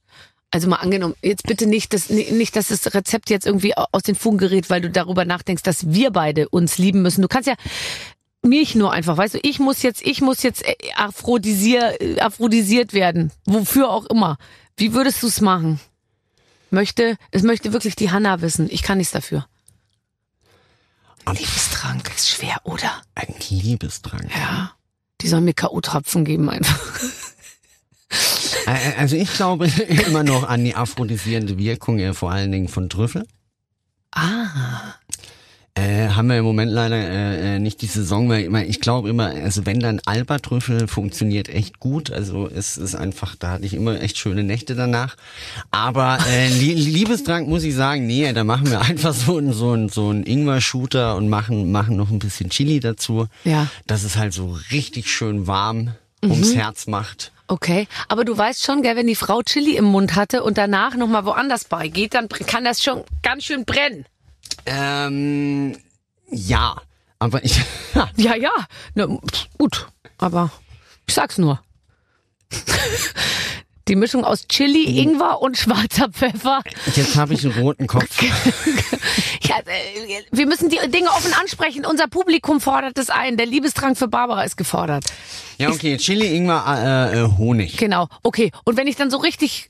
also 0.53 0.69
mal 0.69 0.77
angenommen, 0.77 1.15
jetzt 1.23 1.43
bitte 1.43 1.67
nicht, 1.67 1.93
dass, 1.93 2.09
nicht, 2.09 2.55
dass 2.57 2.69
das 2.69 2.95
Rezept 2.95 3.29
jetzt 3.31 3.47
irgendwie 3.47 3.77
au- 3.77 3.87
aus 3.93 4.03
den 4.05 4.15
Fugen 4.15 4.39
gerät, 4.39 4.71
weil 4.71 4.81
du 4.81 4.89
darüber 4.91 5.25
nachdenkst, 5.25 5.65
dass 5.65 5.93
wir 5.93 6.11
beide 6.13 6.49
uns 6.49 6.79
lieben 6.79 7.03
müssen. 7.03 7.21
Du 7.23 7.29
kannst 7.29 7.49
ja 7.49 7.55
mich 8.43 8.77
nur 8.77 8.93
einfach, 8.93 9.17
weißt 9.17 9.35
du, 9.35 9.39
ich 9.43 9.59
muss 9.59 9.83
jetzt, 9.83 10.03
ich 10.07 10.21
muss 10.21 10.45
jetzt 10.45 10.65
äh, 10.65 10.77
aphrodisier, 10.95 12.01
äh, 12.01 12.21
aphrodisiert 12.21 12.93
werden, 12.93 13.33
wofür 13.45 13.91
auch 13.91 14.07
immer. 14.07 14.39
Wie 14.77 14.93
würdest 14.95 15.23
du 15.23 15.27
es 15.27 15.41
machen? 15.41 15.81
Möchte, 16.71 17.17
es 17.33 17.43
möchte 17.43 17.73
wirklich 17.73 17.97
die 17.97 18.11
Hanna 18.13 18.41
wissen. 18.41 18.69
Ich 18.71 18.83
kann 18.83 18.99
nichts 18.99 19.13
dafür. 19.13 19.47
Und 21.25 21.39
Liebestrank 21.41 22.09
ist 22.15 22.29
schwer, 22.29 22.61
oder? 22.65 23.03
ein 23.17 23.35
Liebesdrang. 23.51 24.31
Ja. 24.33 24.73
Die 25.21 25.29
sollen 25.29 25.45
mir 25.45 25.55
K.O.-Tropfen 25.55 26.25
geben 26.25 26.51
einfach. 26.51 26.79
Also 28.99 29.17
ich 29.17 29.33
glaube 29.33 29.67
immer 30.07 30.25
noch 30.25 30.49
an 30.49 30.65
die 30.65 30.75
aphrodisierende 30.75 31.57
Wirkung, 31.59 32.15
vor 32.15 32.33
allen 32.33 32.51
Dingen 32.53 32.69
von 32.69 32.89
Trüffel. 32.89 33.27
Ah. 34.13 34.86
Äh, 35.79 36.09
haben 36.09 36.29
wir 36.29 36.39
im 36.39 36.45
Moment 36.47 36.73
leider 36.73 36.97
äh, 36.97 37.57
äh, 37.57 37.59
nicht 37.59 37.83
die 37.83 37.87
Saison, 37.87 38.31
weil 38.31 38.45
immer, 38.45 38.65
ich 38.65 38.81
glaube 38.81 39.11
immer, 39.11 39.27
also 39.27 39.67
wenn 39.67 39.79
dann 39.79 40.01
Alba-Trüffel 40.07 40.89
funktioniert 40.89 41.51
echt 41.51 41.81
gut, 41.81 42.11
also 42.11 42.49
es 42.49 42.79
ist 42.79 42.95
einfach, 42.95 43.37
da 43.37 43.51
hatte 43.51 43.67
ich 43.67 43.75
immer 43.75 44.01
echt 44.01 44.17
schöne 44.17 44.43
Nächte 44.43 44.75
danach. 44.75 45.17
Aber 45.71 46.19
äh, 46.31 46.49
Lie- 46.49 46.73
Liebesdrang 46.75 47.47
muss 47.47 47.63
ich 47.63 47.75
sagen, 47.75 48.07
nee, 48.07 48.33
da 48.33 48.43
machen 48.43 48.71
wir 48.71 48.81
einfach 48.81 49.13
so 49.13 49.37
einen 49.37 49.53
so 49.53 49.73
einen 49.73 49.91
so 49.91 50.09
einen 50.09 50.25
Ingwer-Shooter 50.25 51.15
und 51.15 51.29
machen 51.29 51.71
machen 51.71 51.97
noch 51.99 52.11
ein 52.11 52.21
bisschen 52.21 52.49
Chili 52.49 52.81
dazu, 52.81 53.27
Ja. 53.45 53.67
dass 53.87 54.03
es 54.03 54.17
halt 54.17 54.33
so 54.33 54.57
richtig 54.73 55.11
schön 55.11 55.47
warm 55.47 55.91
ums 56.25 56.55
Herz 56.55 56.87
macht. 56.87 57.33
Okay. 57.49 57.87
Aber 58.09 58.25
du 58.25 58.37
weißt 58.37 58.65
schon, 58.65 58.81
gell, 58.83 58.97
wenn 58.97 59.07
die 59.07 59.15
Frau 59.15 59.43
Chili 59.43 59.77
im 59.77 59.85
Mund 59.85 60.17
hatte 60.17 60.43
und 60.43 60.57
danach 60.57 60.97
nochmal 60.97 61.27
woanders 61.27 61.65
beigeht, 61.67 62.15
dann 62.15 62.29
kann 62.31 62.65
das 62.65 62.83
schon 62.83 63.03
ganz 63.23 63.45
schön 63.45 63.67
brennen. 63.67 64.07
Ähm, 64.67 65.77
ja, 66.31 66.77
aber 67.19 67.45
ich 67.45 67.61
Ja, 68.17 68.35
ja. 68.37 68.51
Na, 68.95 69.07
pff, 69.07 69.47
gut. 69.59 69.89
Aber 70.19 70.51
ich 71.07 71.15
sag's 71.15 71.39
nur. 71.39 71.61
Die 73.89 73.95
Mischung 73.95 74.25
aus 74.25 74.49
Chili, 74.49 75.01
Ingwer 75.01 75.41
und 75.41 75.57
schwarzer 75.57 76.09
Pfeffer. 76.09 76.61
jetzt 76.97 77.15
habe 77.15 77.35
ich 77.35 77.45
einen 77.45 77.57
roten 77.61 77.87
Kopf. 77.87 78.21
Ja, 79.43 79.59
äh, 79.59 80.23
wir 80.33 80.47
müssen 80.47 80.69
die 80.71 80.79
Dinge 80.89 81.09
offen 81.11 81.33
ansprechen. 81.35 81.87
Unser 81.87 82.09
Publikum 82.09 82.61
fordert 82.61 82.99
es 82.99 83.11
ein. 83.11 83.37
Der 83.37 83.47
Liebestrank 83.47 83.97
für 83.97 84.09
Barbara 84.09 84.43
ist 84.43 84.57
gefordert. 84.57 85.05
Ja, 85.59 85.71
okay, 85.71 85.97
Chili, 85.99 86.35
Ingwer, 86.35 86.65
äh, 87.13 87.21
äh, 87.21 87.29
Honig. 87.39 87.77
Genau, 87.77 88.09
okay. 88.25 88.51
Und 88.65 88.77
wenn 88.77 88.89
ich 88.89 88.97
dann 88.97 89.09
so 89.11 89.19
richtig 89.19 89.69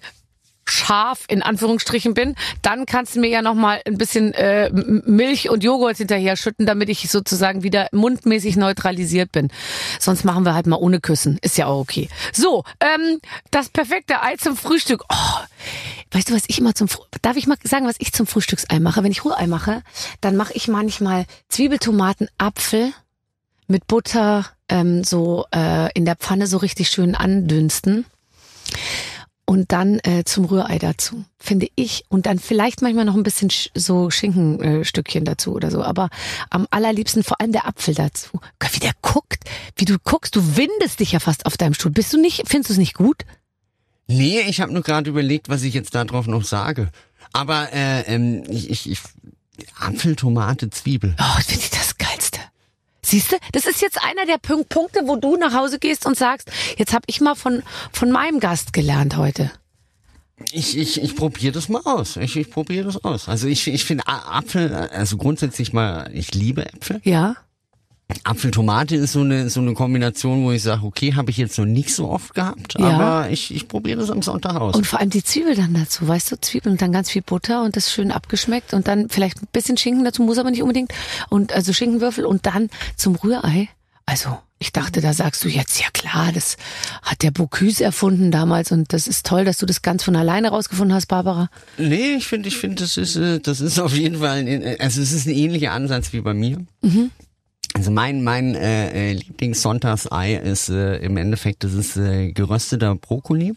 scharf 0.71 1.25
in 1.29 1.43
Anführungsstrichen 1.43 2.15
bin, 2.15 2.35
dann 2.63 2.87
kannst 2.87 3.17
du 3.17 3.21
mir 3.21 3.29
ja 3.29 3.43
noch 3.43 3.55
mal 3.55 3.81
ein 3.87 3.99
bisschen 3.99 4.35
äh, 4.35 4.71
Milch 4.73 5.49
und 5.51 5.65
Joghurt 5.65 5.99
hinterher 5.99 6.37
schütten, 6.37 6.67
damit 6.67 6.89
ich 6.89 7.11
sozusagen 7.11 7.63
wieder 7.63 7.89
mundmäßig 7.93 8.57
neutralisiert 8.57 9.33
bin. 9.33 9.49
Sonst 10.01 10.25
machen 10.25 10.45
wir 10.45 10.55
halt 10.55 10.67
mal 10.67 10.77
ohne 10.77 11.01
Küssen. 11.01 11.39
Ist 11.43 11.57
ja 11.59 11.67
auch 11.67 11.81
okay. 11.81 12.09
So, 12.33 12.65
ähm, 12.81 13.21
das 13.51 13.69
perfekte 13.69 14.23
Ei 14.23 14.37
zum 14.37 14.57
Frühstück. 14.57 15.05
Oh, 15.09 15.41
weißt 16.13 16.31
du, 16.31 16.35
was 16.35 16.45
ich 16.49 16.59
immer 16.59 16.75
zum 16.75 16.89
Fr 16.89 17.07
Darf 17.23 17.37
ich 17.37 17.47
mal 17.47 17.57
sagen, 17.65 17.87
was 17.87 17.97
ich 17.99 18.13
zum 18.13 18.27
Frühstücksei 18.27 18.79
mache? 18.79 19.03
Wenn 19.03 19.11
ich 19.11 19.25
Rührei 19.25 19.47
mache, 19.47 19.83
dann 20.21 20.37
mache 20.37 20.53
ich 20.53 20.69
manchmal 20.69 21.27
Zwiebeltomaten, 21.49 22.29
Apfel 22.39 22.93
mit 23.67 23.87
Butter 23.87 24.47
ähm, 24.69 25.05
so 25.05 25.47
äh, 25.55 25.91
in 25.95 26.05
der 26.05 26.17
Pfanne 26.17 26.47
so 26.47 26.59
richtig 26.59 26.89
schön 26.89 27.15
andünsten. 27.15 28.07
Und 29.49 29.71
dann 29.71 30.01
äh, 30.01 30.25
zum 30.25 30.45
Rührei 30.47 30.79
dazu, 30.79 31.25
finde 31.39 31.69
ich. 31.77 32.05
Und 32.09 32.27
dann 32.27 32.41
vielleicht 32.41 32.83
manchmal 32.83 33.05
noch 33.05 33.15
ein 33.15 33.23
bisschen 33.23 33.49
sch 33.49 33.71
so 33.75 34.11
Schinkenstückchen 34.11 35.23
äh, 35.23 35.25
dazu 35.25 35.55
oder 35.55 35.71
so. 35.71 35.85
Aber 35.85 36.11
am 36.51 36.67
allerliebsten 36.71 37.23
vor 37.23 37.41
allem 37.41 37.53
der 37.53 37.67
Apfel 37.67 37.95
dazu. 37.95 38.41
Gott, 38.59 38.75
wie 38.75 38.81
der 38.81 38.93
guckt, 39.03 39.45
wie 39.77 39.85
du 39.85 39.99
guckst, 40.03 40.35
du 40.35 40.57
windest 40.57 40.99
dich 40.99 41.13
ja 41.13 41.21
fast 41.21 41.47
auf 41.47 41.57
deinem 41.57 41.75
Stuhl. 41.75 41.93
Bist 41.93 42.13
du 42.13 42.21
nicht, 42.21 42.43
findest 42.47 42.71
du 42.71 42.73
es 42.75 42.79
nicht 42.79 42.95
gut? 42.95 43.25
Nee, 44.09 44.41
ich 44.41 44.61
habe 44.61 44.73
nur 44.73 44.83
gerade 44.83 45.11
überlegt, 45.11 45.49
was 45.49 45.63
ich 45.63 45.75
jetzt 45.75 45.95
darauf 45.95 46.27
noch 46.27 46.45
sage. 46.45 46.91
Aber 47.33 47.73
äh, 47.73 48.01
ähm, 48.13 48.43
ich, 48.49 48.69
ich, 48.69 48.91
ich 48.91 48.99
Apfel, 49.79 50.17
Tomate, 50.17 50.71
Zwiebel. 50.71 51.15
Oh, 51.19 51.41
finde 51.43 51.63
ich 51.63 51.71
das. 51.71 51.96
Siehst 53.07 53.31
du, 53.31 53.37
das 53.53 53.67
ist 53.67 53.83
jetzt 53.83 54.03
einer 54.03 54.27
der 54.27 54.39
Punk 54.39 54.69
Punkte, 54.69 55.03
wo 55.05 55.15
du 55.15 55.37
nach 55.37 55.55
Hause 55.55 55.79
gehst 55.79 56.07
und 56.07 56.19
sagst, 56.19 56.51
jetzt 56.77 56.93
habe 56.93 57.05
ich 57.07 57.21
mal 57.21 57.37
von, 57.37 57.63
von 57.93 58.11
meinem 58.11 58.41
Gast 58.41 58.73
gelernt 58.73 59.17
heute. 59.17 59.53
Ich, 60.51 60.77
ich, 60.77 61.01
ich 61.01 61.15
probiere 61.15 61.53
das 61.53 61.69
mal 61.69 61.83
aus. 61.85 62.17
Ich, 62.17 62.35
ich 62.37 62.51
probiere 62.51 62.87
das 62.87 63.05
aus. 63.05 63.29
Also 63.29 63.47
ich, 63.47 63.69
ich 63.69 63.85
finde 63.85 64.09
Apfel, 64.09 64.75
also 64.75 65.19
grundsätzlich 65.19 65.73
mal, 65.73 66.11
ich 66.13 66.35
liebe 66.35 66.67
Äpfel. 66.67 67.01
Ja. 67.05 67.37
Apfeltomate 68.23 68.95
ist 68.97 69.13
so 69.13 69.21
eine 69.21 69.51
so 69.51 69.61
eine 69.61 69.75
Kombination, 69.75 70.45
wo 70.45 70.53
ich 70.53 70.63
sage, 70.63 70.85
okay, 70.85 71.15
habe 71.15 71.31
ich 71.31 71.37
jetzt 71.39 71.59
noch 71.59 71.65
nicht 71.65 71.93
so 71.93 72.09
oft 72.09 72.35
gehabt, 72.35 72.75
Ja. 72.79 72.87
aber 72.91 73.31
ich, 73.31 73.53
ich 73.55 73.67
probiere 73.67 73.99
das 74.01 74.11
am 74.11 74.23
Sonntag 74.23 74.55
aus. 74.57 74.77
Und 74.77 74.87
vor 74.87 75.01
allem 75.01 75.11
die 75.11 75.25
Zwiebel 75.25 75.57
dann 75.57 75.75
dazu, 75.75 76.07
weißt 76.07 76.31
du, 76.33 76.41
Zwiebeln 76.41 76.75
und 76.75 76.83
dann 76.83 76.93
ganz 76.93 77.11
viel 77.11 77.23
Butter 77.23 77.63
und 77.65 77.75
das 77.77 77.91
schön 77.93 78.13
abgeschmeckt 78.13 78.75
und 78.75 78.87
dann 78.87 79.09
vielleicht 79.09 79.43
ein 79.43 79.49
bisschen 79.53 79.77
Schinken 79.77 80.05
dazu, 80.05 80.23
muss 80.23 80.39
aber 80.39 80.51
nicht 80.53 80.63
unbedingt. 80.63 80.93
Und 81.31 81.53
also 81.53 81.73
Schinkenwürfel 81.73 82.25
und 82.25 82.47
dann 82.47 82.71
zum 82.97 83.17
Rührei. 83.17 83.69
Also, 84.09 84.39
ich 84.61 84.71
dachte, 84.73 85.01
da 85.01 85.13
sagst 85.13 85.43
du 85.45 85.49
jetzt, 85.49 85.81
ja 85.81 85.87
klar, 85.93 86.31
das 86.33 86.57
hat 87.03 87.23
der 87.25 87.33
Bocuse 87.33 87.83
erfunden 87.83 88.31
damals 88.31 88.71
und 88.71 88.93
das 88.93 89.09
ist 89.09 89.27
toll, 89.27 89.45
dass 89.45 89.59
du 89.59 89.67
das 89.67 89.83
ganz 89.83 90.05
von 90.05 90.15
alleine 90.15 90.51
rausgefunden 90.51 90.95
hast, 90.95 91.07
Barbara. 91.07 91.51
nee, 91.77 92.15
ich 92.15 92.27
finde, 92.29 92.49
ich 92.49 92.57
finde, 92.57 92.77
das 92.77 92.97
ist 92.97 93.17
äh, 93.17 93.41
das 93.41 93.61
ist 93.61 93.81
auf 93.81 93.93
jeden 93.97 94.21
Fall, 94.21 94.39
ein, 94.47 94.77
also 94.81 95.01
es 95.03 95.11
ist 95.13 95.27
ein 95.27 95.35
ähnlicher 95.35 95.73
Ansatz 95.73 96.13
wie 96.13 96.21
bei 96.21 96.35
mir. 96.35 96.65
Also 97.77 97.91
mein 97.91 98.25
mein 98.25 98.55
äh, 98.55 99.11
äh, 99.11 99.13
Lieblingssonntagsei 99.13 100.33
ist 100.37 100.71
äh, 100.71 100.97
im 100.97 101.19
Endeffekt, 101.19 101.63
das 101.63 101.75
ist 101.75 101.99
äh, 101.99 102.33
gerösteter 102.33 102.95
Brokkoli. 102.95 103.53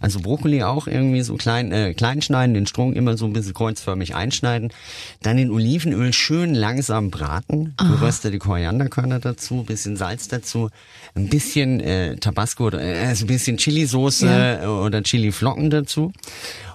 Also 0.00 0.20
Brokkoli 0.20 0.62
auch 0.62 0.86
irgendwie 0.86 1.20
so 1.20 1.36
klein, 1.36 1.70
äh, 1.70 1.92
klein 1.92 2.22
schneiden, 2.22 2.54
den 2.54 2.66
Strunk 2.66 2.96
immer 2.96 3.18
so 3.18 3.26
ein 3.26 3.34
bisschen 3.34 3.52
kreuzförmig 3.52 4.14
einschneiden. 4.14 4.72
Dann 5.20 5.36
in 5.36 5.50
Olivenöl 5.50 6.14
schön 6.14 6.54
langsam 6.54 7.10
braten, 7.10 7.74
geröstete 7.76 8.38
Korianderkörner 8.38 9.18
dazu, 9.18 9.64
bisschen 9.64 9.96
Salz 9.98 10.28
dazu, 10.28 10.70
ein 11.14 11.28
bisschen 11.28 11.80
äh, 11.80 12.16
Tabasco, 12.16 12.68
oder, 12.68 12.80
äh, 12.80 13.04
also 13.04 13.26
ein 13.26 13.28
bisschen 13.28 13.58
Chilisauce 13.58 14.22
Ja. 14.22 14.62
äh, 14.62 14.66
oder 14.66 15.02
Chiliflocken 15.02 15.68
dazu. 15.68 16.10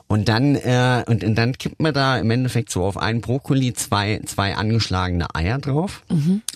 Und 0.08 0.30
dann, 0.30 0.56
äh, 0.56 1.04
und, 1.06 1.24
und 1.24 1.36
dann 1.36 1.58
kippt 1.58 1.82
man 1.82 1.94
da 1.94 2.18
im 2.18 2.32
Endeffekt 2.32 2.70
so 2.72 2.84
auf 2.84 2.98
einen 2.98 3.20
Brokkoli 3.20 3.74
zwei, 3.74 4.22
zwei 4.26 4.56
angeschlagene 4.56 5.36
Eier 5.36 5.58
drauf, 5.58 6.04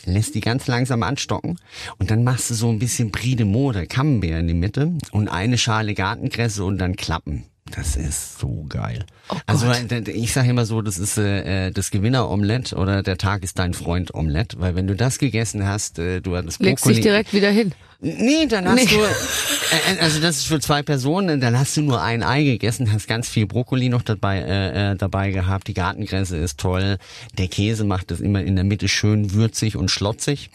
lässt 0.06 0.36
die 0.36 0.40
ganz 0.42 0.68
langsam 0.68 1.04
anstocken 1.04 1.60
und 1.98 2.12
dann 2.12 2.24
machst 2.24 2.50
du 2.50 2.54
so 2.54 2.70
ein 2.70 2.80
bisschen 2.80 3.12
Brie 3.12 3.36
de 3.36 3.46
Mode, 3.46 3.88
Camembert 3.88 4.40
in 4.40 4.48
die 4.48 4.54
Mitte 4.54 4.94
und 5.12 5.28
eine 5.28 5.58
Schale 5.58 5.94
Gartenkresse 5.94 6.64
und 6.64 6.78
dann 6.78 6.96
Klappen. 6.96 7.44
Das 7.70 7.96
ist 7.96 8.40
so 8.40 8.66
geil. 8.68 9.06
Oh 9.30 9.36
also 9.46 9.72
ich 10.08 10.34
sage 10.34 10.50
immer 10.50 10.66
so, 10.66 10.82
das 10.82 10.98
ist 10.98 11.18
äh, 11.18 11.68
äh, 11.68 11.72
das 11.72 11.92
Gewinner-Omelett 11.92 12.74
oder 12.74 13.04
der 13.04 13.18
Tag 13.18 13.44
ist 13.44 13.60
dein 13.60 13.74
Freund-Omelett, 13.74 14.60
weil 14.60 14.76
wenn 14.76 14.88
du 14.88 14.96
das 14.96 15.20
gegessen 15.20 15.66
hast, 15.66 16.00
äh, 16.00 16.22
du 16.22 16.36
hattest 16.36 16.60
Legst 16.62 16.84
Brokkoli. 16.84 16.96
dich 16.96 17.04
direkt 17.04 17.34
wieder 17.34 17.50
hin. 17.50 17.74
Nee, 18.04 18.48
dann 18.48 18.68
hast 18.68 18.76
Nee. 18.76 18.86
du, 18.88 18.98
äh, 19.96 20.00
also 20.02 20.20
das 20.20 20.38
ist 20.38 20.48
für 20.48 20.60
zwei 20.60 20.82
Personen, 20.82 21.40
dann 21.40 21.58
hast 21.58 21.78
du 21.78 21.82
nur 21.82 22.02
ein 22.02 22.24
Ei 22.24 22.44
gegessen, 22.44 22.92
hast 22.92 23.08
ganz 23.08 23.30
viel 23.30 23.46
Brokkoli 23.46 23.90
noch 23.90 24.02
dabei, 24.02 24.40
äh, 24.40 24.92
äh, 24.92 24.96
dabei 24.96 25.30
gehabt, 25.30 25.68
die 25.68 25.76
Gartengrenze 25.76 26.36
ist 26.38 26.60
toll, 26.60 26.98
der 27.38 27.48
Käse 27.48 27.84
macht 27.84 28.10
das 28.10 28.20
immer 28.20 28.42
in 28.44 28.56
der 28.56 28.66
Mitte 28.66 28.88
schön 28.88 29.34
würzig 29.34 29.76
und 29.78 29.92
schlotzig. 29.92 30.50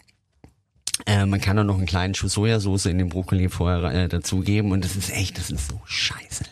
Äh, 1.05 1.25
man 1.25 1.39
kann 1.39 1.57
auch 1.57 1.63
noch 1.63 1.77
einen 1.77 1.85
kleinen 1.85 2.15
Schuss 2.15 2.33
Sojasauce 2.33 2.87
in 2.87 2.97
den 2.97 3.07
Brokkoli 3.07 3.47
vorher 3.47 3.83
äh, 3.93 4.09
dazugeben 4.09 4.71
und 4.73 4.83
das 4.83 4.95
ist 4.97 5.11
echt, 5.13 5.37
das 5.37 5.49
ist 5.49 5.69
so 5.69 5.79
scheiße. 5.85 6.43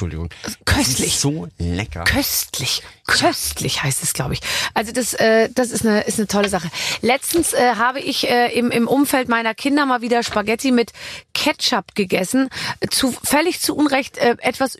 Entschuldigung. 0.00 0.30
Köstlich. 0.64 1.18
so 1.18 1.48
lecker. 1.58 2.04
Köstlich, 2.04 2.82
köstlich 3.06 3.82
heißt 3.82 4.02
es, 4.02 4.14
glaube 4.14 4.32
ich. 4.32 4.40
Also 4.72 4.92
das, 4.92 5.12
äh, 5.12 5.50
das 5.54 5.70
ist 5.70 5.84
eine, 5.84 6.00
ist 6.02 6.18
eine 6.18 6.26
tolle 6.26 6.48
Sache. 6.48 6.70
Letztens 7.02 7.52
äh, 7.52 7.74
habe 7.74 8.00
ich 8.00 8.26
äh, 8.30 8.50
im, 8.58 8.70
im 8.70 8.88
Umfeld 8.88 9.28
meiner 9.28 9.54
Kinder 9.54 9.84
mal 9.84 10.00
wieder 10.00 10.22
Spaghetti 10.22 10.70
mit 10.70 10.92
Ketchup 11.34 11.94
gegessen. 11.94 12.48
Zu, 12.90 13.12
völlig 13.22 13.60
zu 13.60 13.76
Unrecht 13.76 14.16
äh, 14.16 14.36
etwas 14.40 14.78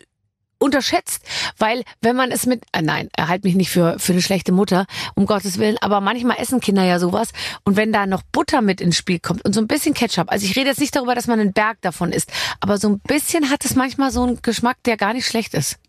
unterschätzt, 0.61 1.23
weil 1.57 1.83
wenn 2.01 2.15
man 2.15 2.31
es 2.31 2.45
mit, 2.45 2.63
äh, 2.71 2.81
nein, 2.81 3.09
er 3.15 3.27
halt 3.27 3.43
mich 3.43 3.55
nicht 3.55 3.69
für, 3.69 3.97
für 3.99 4.13
eine 4.13 4.21
schlechte 4.21 4.51
Mutter, 4.51 4.85
um 5.15 5.25
Gottes 5.25 5.57
Willen, 5.57 5.77
aber 5.81 6.01
manchmal 6.01 6.37
essen 6.39 6.59
Kinder 6.59 6.83
ja 6.83 6.99
sowas 6.99 7.29
und 7.63 7.75
wenn 7.75 7.91
da 7.91 8.05
noch 8.05 8.21
Butter 8.31 8.61
mit 8.61 8.79
ins 8.79 8.95
Spiel 8.95 9.19
kommt 9.19 9.43
und 9.43 9.53
so 9.53 9.59
ein 9.61 9.67
bisschen 9.67 9.93
Ketchup, 9.93 10.31
also 10.31 10.45
ich 10.45 10.55
rede 10.55 10.69
jetzt 10.69 10.79
nicht 10.79 10.95
darüber, 10.95 11.15
dass 11.15 11.27
man 11.27 11.39
einen 11.39 11.53
Berg 11.53 11.81
davon 11.81 12.11
isst, 12.11 12.31
aber 12.59 12.77
so 12.77 12.89
ein 12.89 12.99
bisschen 12.99 13.49
hat 13.49 13.65
es 13.65 13.75
manchmal 13.75 14.11
so 14.11 14.23
einen 14.23 14.41
Geschmack, 14.41 14.77
der 14.85 14.97
gar 14.97 15.13
nicht 15.13 15.25
schlecht 15.25 15.53
ist. 15.53 15.79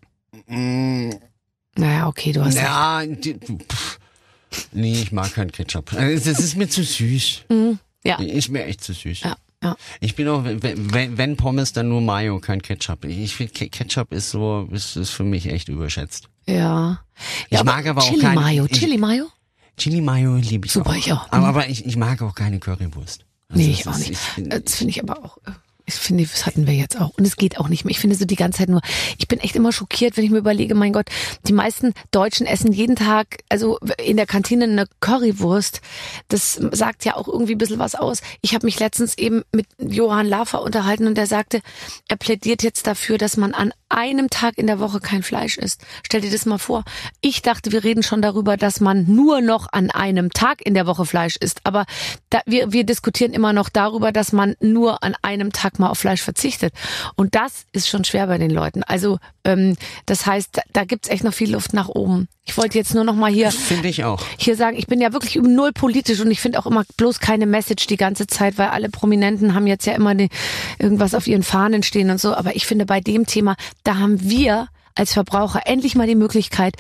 Naja, 0.46 2.06
okay, 2.06 2.32
du 2.32 2.44
hast. 2.44 2.56
Ja, 2.56 3.04
die, 3.04 3.34
pff, 3.34 3.98
nee, 4.72 5.02
ich 5.02 5.12
mag 5.12 5.32
keinen 5.34 5.52
Ketchup. 5.52 5.92
Also, 5.94 6.30
Das 6.30 6.40
ist 6.40 6.56
mir 6.56 6.68
zu 6.68 6.82
süß. 6.82 7.42
Ja. 8.04 8.18
Ist 8.18 8.48
mir 8.48 8.64
echt 8.64 8.82
zu 8.82 8.92
süß. 8.92 9.20
Ja, 9.20 9.36
ja. 9.62 9.76
Ich 10.00 10.14
bin 10.16 10.28
auch, 10.28 10.44
wenn, 10.44 11.16
wenn, 11.16 11.36
Pommes, 11.36 11.72
dann 11.72 11.88
nur 11.88 12.00
Mayo, 12.00 12.38
kein 12.40 12.60
Ketchup. 12.62 13.04
Ich 13.04 13.34
finde, 13.36 13.52
Ke- 13.52 13.68
Ketchup 13.68 14.12
ist 14.12 14.30
so, 14.30 14.68
ist, 14.72 14.96
ist 14.96 15.10
für 15.10 15.24
mich 15.24 15.46
echt 15.46 15.68
überschätzt. 15.68 16.28
Ja. 16.46 17.00
Ich 17.50 17.58
ja, 17.58 17.64
mag 17.64 17.86
aber 17.86 18.02
auch 18.02 18.08
Chili 18.08 18.20
kein- 18.22 18.34
Mayo. 18.34 18.66
ich- 18.68 18.78
Chili 18.78 18.98
Mayo? 18.98 19.26
Chili 19.76 20.00
Mayo 20.00 20.36
liebe 20.36 20.66
ich 20.66 20.72
Super, 20.72 20.90
auch. 20.90 20.94
ich 20.96 21.12
auch. 21.12 21.26
Aber, 21.30 21.46
aber 21.48 21.68
ich, 21.68 21.86
ich 21.86 21.96
mag 21.96 22.20
auch 22.22 22.34
keine 22.34 22.58
Currywurst. 22.58 23.24
Also 23.48 23.62
Nee, 23.62 23.70
ich 23.70 23.86
auch 23.86 23.96
nicht. 23.96 24.10
Ich, 24.12 24.38
Äh, 24.46 24.60
Das 24.60 24.74
finde 24.76 24.90
ich 24.90 25.02
aber 25.02 25.24
auch. 25.24 25.38
Ich 25.84 25.94
finde, 25.94 26.24
das 26.24 26.46
hatten 26.46 26.66
wir 26.66 26.74
jetzt 26.74 27.00
auch. 27.00 27.10
Und 27.16 27.26
es 27.26 27.36
geht 27.36 27.58
auch 27.58 27.68
nicht 27.68 27.84
mehr. 27.84 27.90
Ich 27.90 27.98
finde 27.98 28.16
so 28.16 28.24
die 28.24 28.36
ganze 28.36 28.58
Zeit 28.58 28.68
nur, 28.68 28.80
ich 29.18 29.28
bin 29.28 29.40
echt 29.40 29.56
immer 29.56 29.72
schockiert, 29.72 30.16
wenn 30.16 30.24
ich 30.24 30.30
mir 30.30 30.38
überlege, 30.38 30.74
mein 30.74 30.92
Gott, 30.92 31.06
die 31.46 31.52
meisten 31.52 31.92
Deutschen 32.10 32.46
essen 32.46 32.72
jeden 32.72 32.96
Tag, 32.96 33.38
also 33.48 33.78
in 33.98 34.16
der 34.16 34.26
Kantine 34.26 34.64
eine 34.64 34.86
Currywurst. 35.00 35.80
Das 36.28 36.60
sagt 36.70 37.04
ja 37.04 37.16
auch 37.16 37.26
irgendwie 37.26 37.54
ein 37.54 37.58
bisschen 37.58 37.78
was 37.78 37.94
aus. 37.94 38.20
Ich 38.42 38.54
habe 38.54 38.66
mich 38.66 38.78
letztens 38.78 39.18
eben 39.18 39.42
mit 39.52 39.66
Johann 39.78 40.28
Lafer 40.28 40.62
unterhalten 40.62 41.06
und 41.06 41.16
der 41.16 41.26
sagte, 41.26 41.60
er 42.08 42.16
plädiert 42.16 42.62
jetzt 42.62 42.86
dafür, 42.86 43.18
dass 43.18 43.36
man 43.36 43.54
an 43.54 43.72
einem 43.88 44.30
Tag 44.30 44.58
in 44.58 44.66
der 44.66 44.80
Woche 44.80 45.00
kein 45.00 45.22
Fleisch 45.22 45.58
isst. 45.58 45.82
Stell 46.04 46.22
dir 46.22 46.30
das 46.30 46.46
mal 46.46 46.58
vor. 46.58 46.84
Ich 47.20 47.42
dachte, 47.42 47.72
wir 47.72 47.84
reden 47.84 48.02
schon 48.02 48.22
darüber, 48.22 48.56
dass 48.56 48.80
man 48.80 49.04
nur 49.06 49.40
noch 49.40 49.68
an 49.70 49.90
einem 49.90 50.30
Tag 50.30 50.64
in 50.64 50.74
der 50.74 50.86
Woche 50.86 51.04
Fleisch 51.04 51.36
isst. 51.36 51.60
Aber 51.64 51.84
da, 52.30 52.40
wir, 52.46 52.72
wir 52.72 52.84
diskutieren 52.84 53.32
immer 53.32 53.52
noch 53.52 53.68
darüber, 53.68 54.12
dass 54.12 54.32
man 54.32 54.56
nur 54.60 55.02
an 55.02 55.14
einem 55.22 55.52
Tag 55.52 55.71
mal 55.78 55.88
auf 55.88 55.98
Fleisch 55.98 56.22
verzichtet. 56.22 56.72
Und 57.16 57.34
das 57.34 57.64
ist 57.72 57.88
schon 57.88 58.04
schwer 58.04 58.26
bei 58.26 58.38
den 58.38 58.50
Leuten. 58.50 58.82
Also 58.82 59.18
ähm, 59.44 59.76
das 60.06 60.26
heißt, 60.26 60.50
da, 60.52 60.62
da 60.72 60.84
gibt's 60.84 61.08
echt 61.08 61.24
noch 61.24 61.34
viel 61.34 61.52
Luft 61.52 61.74
nach 61.74 61.88
oben. 61.88 62.28
Ich 62.44 62.56
wollte 62.56 62.78
jetzt 62.78 62.94
nur 62.94 63.04
noch 63.04 63.14
mal 63.14 63.30
hier 63.30 63.50
Finde 63.52 63.88
ich 63.88 64.04
auch. 64.04 64.22
hier 64.36 64.56
sagen, 64.56 64.76
ich 64.76 64.86
bin 64.86 65.00
ja 65.00 65.12
wirklich 65.12 65.38
um 65.38 65.54
null 65.54 65.72
politisch 65.72 66.20
und 66.20 66.30
ich 66.30 66.40
finde 66.40 66.58
auch 66.58 66.66
immer 66.66 66.84
bloß 66.96 67.20
keine 67.20 67.46
Message 67.46 67.86
die 67.86 67.96
ganze 67.96 68.26
Zeit, 68.26 68.58
weil 68.58 68.68
alle 68.68 68.88
Prominenten 68.88 69.54
haben 69.54 69.66
jetzt 69.66 69.86
ja 69.86 69.94
immer 69.94 70.14
die, 70.14 70.28
irgendwas 70.78 71.14
auf 71.14 71.26
ihren 71.26 71.42
Fahnen 71.42 71.82
stehen 71.82 72.10
und 72.10 72.20
so. 72.20 72.34
Aber 72.34 72.56
ich 72.56 72.66
finde 72.66 72.86
bei 72.86 73.00
dem 73.00 73.26
Thema, 73.26 73.56
da 73.84 73.98
haben 73.98 74.20
wir 74.28 74.68
als 74.94 75.12
Verbraucher 75.12 75.62
endlich 75.66 75.94
mal 75.94 76.06
die 76.06 76.14
Möglichkeit, 76.14 76.74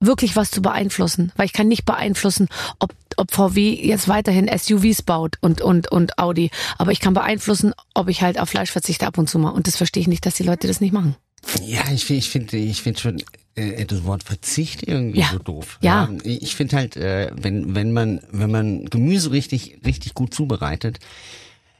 wirklich 0.00 0.36
was 0.36 0.50
zu 0.50 0.60
beeinflussen, 0.62 1.32
weil 1.36 1.46
ich 1.46 1.52
kann 1.52 1.68
nicht 1.68 1.84
beeinflussen, 1.84 2.48
ob, 2.78 2.94
ob 3.16 3.32
VW 3.32 3.72
jetzt 3.74 4.08
weiterhin 4.08 4.48
SUVs 4.56 5.02
baut 5.02 5.36
und, 5.40 5.60
und, 5.60 5.90
und 5.90 6.18
Audi. 6.18 6.50
Aber 6.78 6.92
ich 6.92 7.00
kann 7.00 7.14
beeinflussen, 7.14 7.72
ob 7.94 8.08
ich 8.08 8.22
halt 8.22 8.38
auf 8.38 8.50
Fleisch 8.50 8.70
verzichte 8.70 9.06
ab 9.06 9.16
und 9.18 9.28
zu 9.28 9.38
mal. 9.38 9.50
Und 9.50 9.66
das 9.66 9.76
verstehe 9.76 10.02
ich 10.02 10.08
nicht, 10.08 10.26
dass 10.26 10.34
die 10.34 10.42
Leute 10.42 10.66
das 10.68 10.80
nicht 10.80 10.92
machen. 10.92 11.16
Ja, 11.64 11.82
ich 11.92 12.04
finde 12.04 12.18
ich 12.18 12.28
finde 12.30 12.56
ich 12.56 12.82
finde 12.82 13.00
schon 13.00 13.22
äh, 13.54 13.84
das 13.84 14.04
Wort 14.04 14.22
Verzicht 14.24 14.82
irgendwie 14.86 15.20
Ja. 15.20 15.28
so 15.32 15.38
doof. 15.38 15.78
Ja. 15.80 16.08
Ich 16.24 16.56
finde 16.56 16.76
halt 16.76 16.96
äh, 16.96 17.30
wenn 17.34 17.74
wenn 17.74 17.92
man 17.92 18.20
wenn 18.32 18.50
man 18.50 18.84
Gemüse 18.86 19.30
richtig 19.30 19.78
richtig 19.86 20.14
gut 20.14 20.34
zubereitet, 20.34 20.98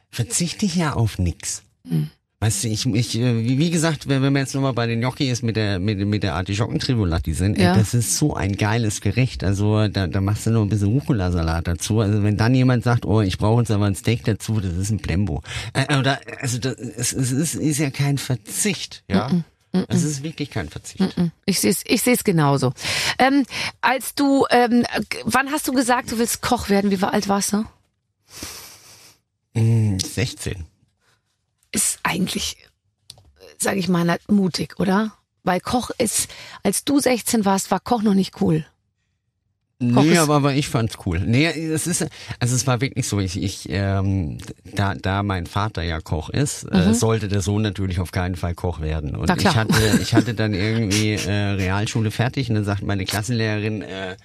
verzichte 0.09 0.65
ich 0.65 0.75
ja 0.75 0.93
auf 0.93 1.19
nix. 1.19 1.63
Hm. 1.87 2.09
Weißt 2.39 2.63
du, 2.63 2.67
ich, 2.67 2.85
ich 2.85 3.17
äh, 3.17 3.43
wie 3.57 3.71
gesagt, 3.71 4.07
wenn, 4.07 4.21
wenn 4.21 4.31
man 4.31 4.43
jetzt 4.43 4.53
nochmal 4.53 4.73
bei 4.73 4.85
den 4.85 4.99
Gnocchi 4.99 5.27
ist 5.27 5.41
mit 5.41 5.55
der 5.55 5.79
mit, 5.79 5.97
mit 5.97 6.21
der 6.21 6.35
Artischockentrivolati 6.35 7.33
sind, 7.33 7.57
Ja. 7.57 7.71
ey, 7.73 7.79
das 7.79 7.95
ist 7.95 8.15
so 8.15 8.35
ein 8.35 8.55
geiles 8.57 9.01
Gericht. 9.01 9.43
Also 9.43 9.87
da, 9.87 10.05
da 10.05 10.21
machst 10.21 10.45
du 10.45 10.51
noch 10.51 10.61
ein 10.61 10.69
bisschen 10.69 10.89
Rucola-Salat 10.89 11.67
dazu. 11.67 11.99
Also 11.99 12.21
wenn 12.21 12.37
dann 12.37 12.53
jemand 12.53 12.83
sagt, 12.83 13.07
oh, 13.07 13.21
ich 13.21 13.39
brauche 13.39 13.61
jetzt 13.61 13.71
aber 13.71 13.85
ein 13.85 13.95
Steak 13.95 14.23
dazu, 14.25 14.59
das 14.59 14.73
ist 14.73 14.91
ein 14.91 14.97
Blembo. 14.99 15.41
Äh, 15.73 15.97
oder 15.97 16.19
also 16.39 16.59
das, 16.59 16.75
es, 16.75 17.11
es 17.13 17.31
ist, 17.31 17.55
ist 17.55 17.79
ja 17.79 17.89
kein 17.89 18.19
Verzicht, 18.19 19.03
ja. 19.09 19.31
Es 19.89 20.03
ist 20.03 20.21
wirklich 20.23 20.49
kein 20.51 20.69
Verzicht. 20.69 21.03
Ich 21.45 21.59
sehe 21.59 21.71
es 21.71 21.83
ich 21.85 22.01
seh's 22.01 22.23
genauso. 22.23 22.73
Ähm, 23.19 23.45
als 23.81 24.13
du, 24.15 24.45
ähm, 24.49 24.85
wann 25.25 25.51
hast 25.51 25.67
du 25.67 25.73
gesagt, 25.73 26.11
du 26.11 26.19
willst 26.19 26.41
Koch 26.41 26.69
werden? 26.69 26.89
Wie 26.91 27.03
alt 27.03 27.27
warst 27.27 27.53
du? 27.53 27.63
16. 29.55 30.65
Ist 31.71 31.99
eigentlich, 32.03 32.57
sage 33.57 33.79
ich 33.79 33.87
mal, 33.87 34.17
mutig, 34.27 34.79
oder? 34.79 35.13
Weil 35.43 35.59
Koch 35.59 35.91
ist, 35.97 36.29
als 36.63 36.83
du 36.83 36.99
16 36.99 37.45
warst, 37.45 37.71
war 37.71 37.79
Koch 37.79 38.01
noch 38.01 38.13
nicht 38.13 38.41
cool. 38.41 38.65
Koch 39.79 40.01
Nee, 40.01 40.17
aber, 40.17 40.37
aber 40.37 40.53
ich 40.55 40.69
fand's 40.69 40.95
cool. 41.05 41.19
Nee, 41.19 41.45
es 41.45 41.85
ist, 41.85 42.07
also 42.39 42.55
es 42.55 42.65
war 42.65 42.81
wirklich 42.81 43.07
so, 43.07 43.19
ich, 43.19 43.41
ich 43.41 43.67
ähm, 43.69 44.39
da, 44.73 44.95
da 44.95 45.21
mein 45.21 45.45
Vater 45.45 45.83
ja 45.83 46.01
Koch 46.01 46.29
ist, 46.29 46.63
äh, 46.63 46.95
sollte 46.95 47.27
der 47.27 47.41
Sohn 47.41 47.61
natürlich 47.61 47.99
auf 47.99 48.11
keinen 48.11 48.35
Fall 48.35 48.55
Koch 48.55 48.81
werden. 48.81 49.15
Und 49.15 49.29
Mhm. 49.29 49.35
Ich 49.37 49.55
hatte, 49.55 49.99
ich 50.01 50.15
hatte 50.15 50.33
dann 50.33 50.55
irgendwie 50.55 51.13
äh, 51.13 51.31
Realschule 51.31 52.09
fertig 52.09 52.49
und 52.49 52.55
dann 52.55 52.63
sagt 52.63 52.81
meine 52.81 53.05
Klassenlehrerin, 53.05 53.83
äh, 53.83 54.17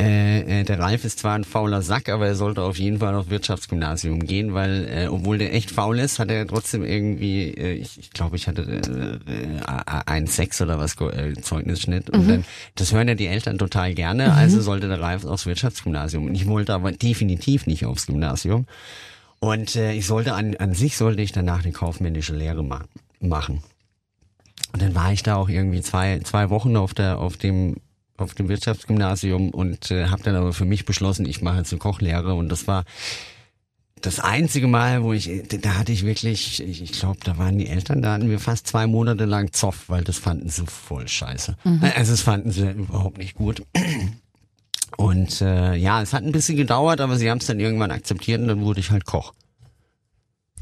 äh, 0.00 0.60
äh, 0.60 0.64
der 0.64 0.80
Ralf 0.80 1.04
ist 1.04 1.20
zwar 1.20 1.36
ein 1.36 1.44
fauler 1.44 1.80
Sack, 1.82 2.08
aber 2.08 2.26
er 2.26 2.34
sollte 2.34 2.62
auf 2.62 2.78
jeden 2.78 2.98
Fall 2.98 3.14
auf 3.14 3.30
Wirtschaftsgymnasium 3.30 4.26
gehen, 4.26 4.52
weil 4.52 4.88
äh, 4.88 5.06
obwohl 5.06 5.38
der 5.38 5.54
echt 5.54 5.70
faul 5.70 6.00
ist, 6.00 6.18
hat 6.18 6.30
er 6.30 6.46
trotzdem 6.46 6.84
irgendwie, 6.84 7.50
äh, 7.50 7.74
ich, 7.74 7.98
ich 7.98 8.10
glaube, 8.10 8.34
ich 8.34 8.48
hatte 8.48 8.62
äh, 8.62 9.32
äh, 9.32 10.02
ein 10.06 10.26
Sechs 10.26 10.60
oder 10.60 10.78
was 10.78 11.00
äh, 11.00 11.34
Zeugnisschnitt 11.34 12.10
und 12.10 12.28
dann 12.28 12.44
das 12.74 12.92
hören 12.92 13.06
ja 13.06 13.14
die 13.14 13.28
Eltern 13.28 13.56
total 13.56 13.94
gerne, 13.94 14.32
also 14.32 14.60
sollte 14.60 14.88
der 14.88 15.00
Ralf 15.00 15.24
aufs 15.24 15.46
Wirtschaftsgymnasium. 15.46 16.26
Und 16.26 16.34
ich 16.34 16.46
wollte 16.46 16.74
aber 16.74 16.90
definitiv 16.90 17.66
nicht 17.66 17.86
aufs 17.86 18.06
Gymnasium. 18.06 18.66
Und 19.38 19.76
äh, 19.76 19.92
ich 19.92 20.06
sollte 20.06 20.34
an, 20.34 20.56
an 20.56 20.74
sich 20.74 20.96
sollte 20.96 21.22
ich 21.22 21.30
danach 21.30 21.62
eine 21.62 21.72
kaufmännische 21.72 22.34
Lehre 22.34 22.64
ma 22.64 22.84
machen. 23.20 23.62
Und 24.72 24.82
dann 24.82 24.94
war 24.94 25.12
ich 25.12 25.22
da 25.22 25.36
auch 25.36 25.48
irgendwie 25.48 25.82
zwei, 25.82 26.18
zwei 26.20 26.50
Wochen 26.50 26.76
auf 26.76 26.94
der, 26.94 27.18
auf 27.18 27.36
dem, 27.36 27.76
auf 28.16 28.34
dem 28.34 28.48
Wirtschaftsgymnasium 28.48 29.50
und 29.50 29.90
äh, 29.90 30.06
habe 30.06 30.22
dann 30.22 30.36
aber 30.36 30.52
für 30.52 30.64
mich 30.64 30.84
beschlossen, 30.84 31.26
ich 31.26 31.42
mache 31.42 31.58
jetzt 31.58 31.72
eine 31.72 31.80
Kochlehre 31.80 32.34
und 32.34 32.48
das 32.48 32.66
war 32.66 32.84
das 34.00 34.20
einzige 34.20 34.66
Mal, 34.66 35.02
wo 35.02 35.12
ich, 35.12 35.30
da 35.48 35.78
hatte 35.78 35.92
ich 35.92 36.04
wirklich, 36.04 36.62
ich, 36.62 36.82
ich 36.82 36.92
glaube, 36.92 37.20
da 37.24 37.38
waren 37.38 37.56
die 37.56 37.68
Eltern, 37.68 38.02
da 38.02 38.12
hatten 38.12 38.28
wir 38.28 38.38
fast 38.38 38.66
zwei 38.66 38.86
Monate 38.86 39.24
lang 39.24 39.52
Zoff, 39.52 39.88
weil 39.88 40.04
das 40.04 40.18
fanden 40.18 40.48
sie 40.50 40.66
voll 40.66 41.08
scheiße. 41.08 41.56
Also 41.96 42.12
das 42.12 42.20
fanden 42.20 42.50
sie 42.50 42.70
überhaupt 42.70 43.18
nicht 43.18 43.34
gut. 43.34 43.62
Und 44.96 45.40
äh, 45.40 45.74
ja, 45.74 46.02
es 46.02 46.12
hat 46.12 46.22
ein 46.22 46.32
bisschen 46.32 46.56
gedauert, 46.56 47.00
aber 47.00 47.16
sie 47.16 47.30
haben 47.30 47.38
es 47.38 47.46
dann 47.46 47.60
irgendwann 47.60 47.90
akzeptiert 47.90 48.40
und 48.40 48.48
dann 48.48 48.60
wurde 48.60 48.80
ich 48.80 48.90
halt 48.90 49.04
Koch. 49.06 49.32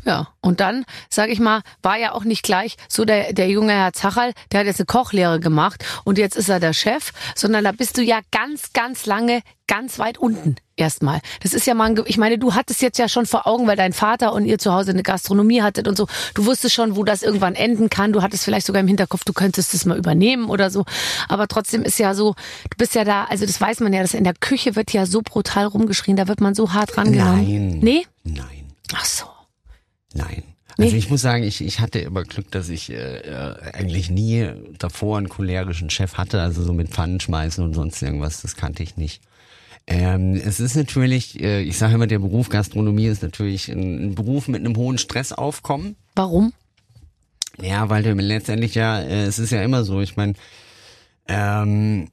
Ja, 0.04 0.28
und 0.40 0.60
dann, 0.60 0.84
sag 1.08 1.30
ich 1.30 1.38
mal, 1.38 1.62
war 1.82 1.96
ja 1.96 2.12
auch 2.12 2.24
nicht 2.24 2.42
gleich 2.42 2.76
so 2.88 3.04
der, 3.04 3.32
der 3.32 3.48
junge 3.48 3.72
Herr 3.72 3.92
Zacherl, 3.92 4.32
der 4.50 4.60
hat 4.60 4.66
jetzt 4.66 4.80
eine 4.80 4.86
Kochlehre 4.86 5.38
gemacht 5.38 5.84
und 6.04 6.18
jetzt 6.18 6.36
ist 6.36 6.48
er 6.48 6.58
der 6.58 6.72
Chef, 6.72 7.12
sondern 7.36 7.62
da 7.62 7.72
bist 7.72 7.96
du 7.98 8.02
ja 8.02 8.20
ganz, 8.32 8.72
ganz 8.72 9.06
lange 9.06 9.42
ganz 9.68 9.98
weit 9.98 10.18
unten 10.18 10.56
erstmal. 10.76 11.20
Das 11.42 11.54
ist 11.54 11.66
ja 11.66 11.74
mal, 11.74 11.90
ein 11.90 12.02
ich 12.06 12.18
meine, 12.18 12.36
du 12.36 12.54
hattest 12.54 12.82
jetzt 12.82 12.98
ja 12.98 13.08
schon 13.08 13.26
vor 13.26 13.46
Augen, 13.46 13.66
weil 13.66 13.76
dein 13.76 13.92
Vater 13.92 14.32
und 14.34 14.44
ihr 14.44 14.58
zu 14.58 14.72
Hause 14.72 14.90
eine 14.90 15.02
Gastronomie 15.02 15.62
hattet 15.62 15.88
und 15.88 15.96
so. 15.96 16.08
Du 16.34 16.44
wusstest 16.44 16.74
schon, 16.74 16.96
wo 16.96 17.04
das 17.04 17.22
irgendwann 17.22 17.54
enden 17.54 17.88
kann. 17.88 18.12
Du 18.12 18.20
hattest 18.20 18.44
vielleicht 18.44 18.66
sogar 18.66 18.80
im 18.80 18.88
Hinterkopf, 18.88 19.24
du 19.24 19.32
könntest 19.32 19.72
es 19.72 19.86
mal 19.86 19.96
übernehmen 19.96 20.50
oder 20.50 20.68
so. 20.68 20.84
Aber 21.28 21.48
trotzdem 21.48 21.84
ist 21.84 21.98
ja 21.98 22.14
so, 22.14 22.34
du 22.70 22.76
bist 22.76 22.94
ja 22.94 23.04
da, 23.04 23.24
also 23.24 23.46
das 23.46 23.58
weiß 23.60 23.80
man 23.80 23.92
ja, 23.92 24.02
dass 24.02 24.14
in 24.14 24.24
der 24.24 24.34
Küche 24.34 24.76
wird 24.76 24.92
ja 24.92 25.06
so 25.06 25.22
brutal 25.22 25.66
rumgeschrien, 25.66 26.16
da 26.16 26.28
wird 26.28 26.40
man 26.40 26.54
so 26.54 26.72
hart 26.72 26.98
rangenommen. 26.98 27.68
Nein. 27.68 27.78
Nee? 27.78 28.06
Nein. 28.24 28.74
Ach 28.94 29.04
so. 29.04 29.31
Nein. 30.14 30.42
Nee. 30.78 30.86
Also 30.86 30.96
ich 30.96 31.10
muss 31.10 31.20
sagen, 31.20 31.42
ich, 31.42 31.60
ich 31.60 31.80
hatte 31.80 31.98
immer 31.98 32.22
Glück, 32.22 32.50
dass 32.50 32.68
ich 32.68 32.90
äh, 32.90 33.18
äh, 33.18 33.72
eigentlich 33.74 34.10
nie 34.10 34.48
davor 34.78 35.18
einen 35.18 35.28
cholerischen 35.28 35.90
Chef 35.90 36.14
hatte, 36.14 36.40
also 36.40 36.62
so 36.62 36.72
mit 36.72 36.88
Pfannen 36.88 37.20
schmeißen 37.20 37.62
und 37.62 37.74
sonst 37.74 38.00
irgendwas, 38.00 38.40
das 38.40 38.56
kannte 38.56 38.82
ich 38.82 38.96
nicht. 38.96 39.22
Ähm, 39.86 40.34
es 40.34 40.60
ist 40.60 40.76
natürlich, 40.76 41.40
äh, 41.40 41.60
ich 41.60 41.76
sage 41.76 41.94
immer, 41.94 42.06
der 42.06 42.20
Beruf 42.20 42.48
Gastronomie 42.48 43.06
ist 43.06 43.22
natürlich 43.22 43.68
ein, 43.68 44.06
ein 44.06 44.14
Beruf 44.14 44.48
mit 44.48 44.60
einem 44.60 44.76
hohen 44.76 44.96
Stressaufkommen. 44.96 45.96
Warum? 46.14 46.52
Ja, 47.60 47.90
weil 47.90 48.02
du 48.02 48.14
letztendlich 48.14 48.74
ja, 48.74 49.00
äh, 49.00 49.24
es 49.24 49.38
ist 49.38 49.50
ja 49.50 49.62
immer 49.62 49.84
so, 49.84 50.00
ich 50.00 50.16
meine, 50.16 50.34
ähm, 51.28 52.08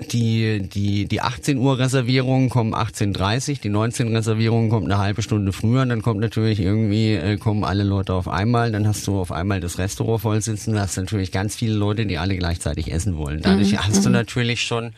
die, 0.00 0.60
die, 0.68 1.06
die 1.06 1.20
18 1.20 1.58
Uhr 1.58 1.78
Reservierungen 1.78 2.50
kommen 2.50 2.74
18.30 2.74 3.60
die 3.60 3.68
19 3.68 4.14
Reservierungen 4.14 4.70
kommt 4.70 4.86
eine 4.86 4.98
halbe 4.98 5.22
Stunde 5.22 5.52
früher. 5.52 5.82
Und 5.82 5.88
dann 5.88 6.02
kommt 6.02 6.20
natürlich 6.20 6.60
irgendwie, 6.60 7.14
äh, 7.14 7.36
kommen 7.36 7.64
alle 7.64 7.84
Leute 7.84 8.14
auf 8.14 8.28
einmal, 8.28 8.72
dann 8.72 8.86
hast 8.86 9.06
du 9.06 9.18
auf 9.18 9.32
einmal 9.32 9.60
das 9.60 9.78
Restaurant 9.78 10.22
voll 10.22 10.40
sitzen, 10.40 10.74
da 10.74 10.82
hast 10.82 10.96
natürlich 10.96 11.32
ganz 11.32 11.56
viele 11.56 11.74
Leute, 11.74 12.06
die 12.06 12.18
alle 12.18 12.36
gleichzeitig 12.36 12.92
essen 12.92 13.16
wollen. 13.16 13.42
Dadurch 13.42 13.76
hast 13.78 14.04
du 14.04 14.10
natürlich 14.10 14.62
schon, 14.62 14.92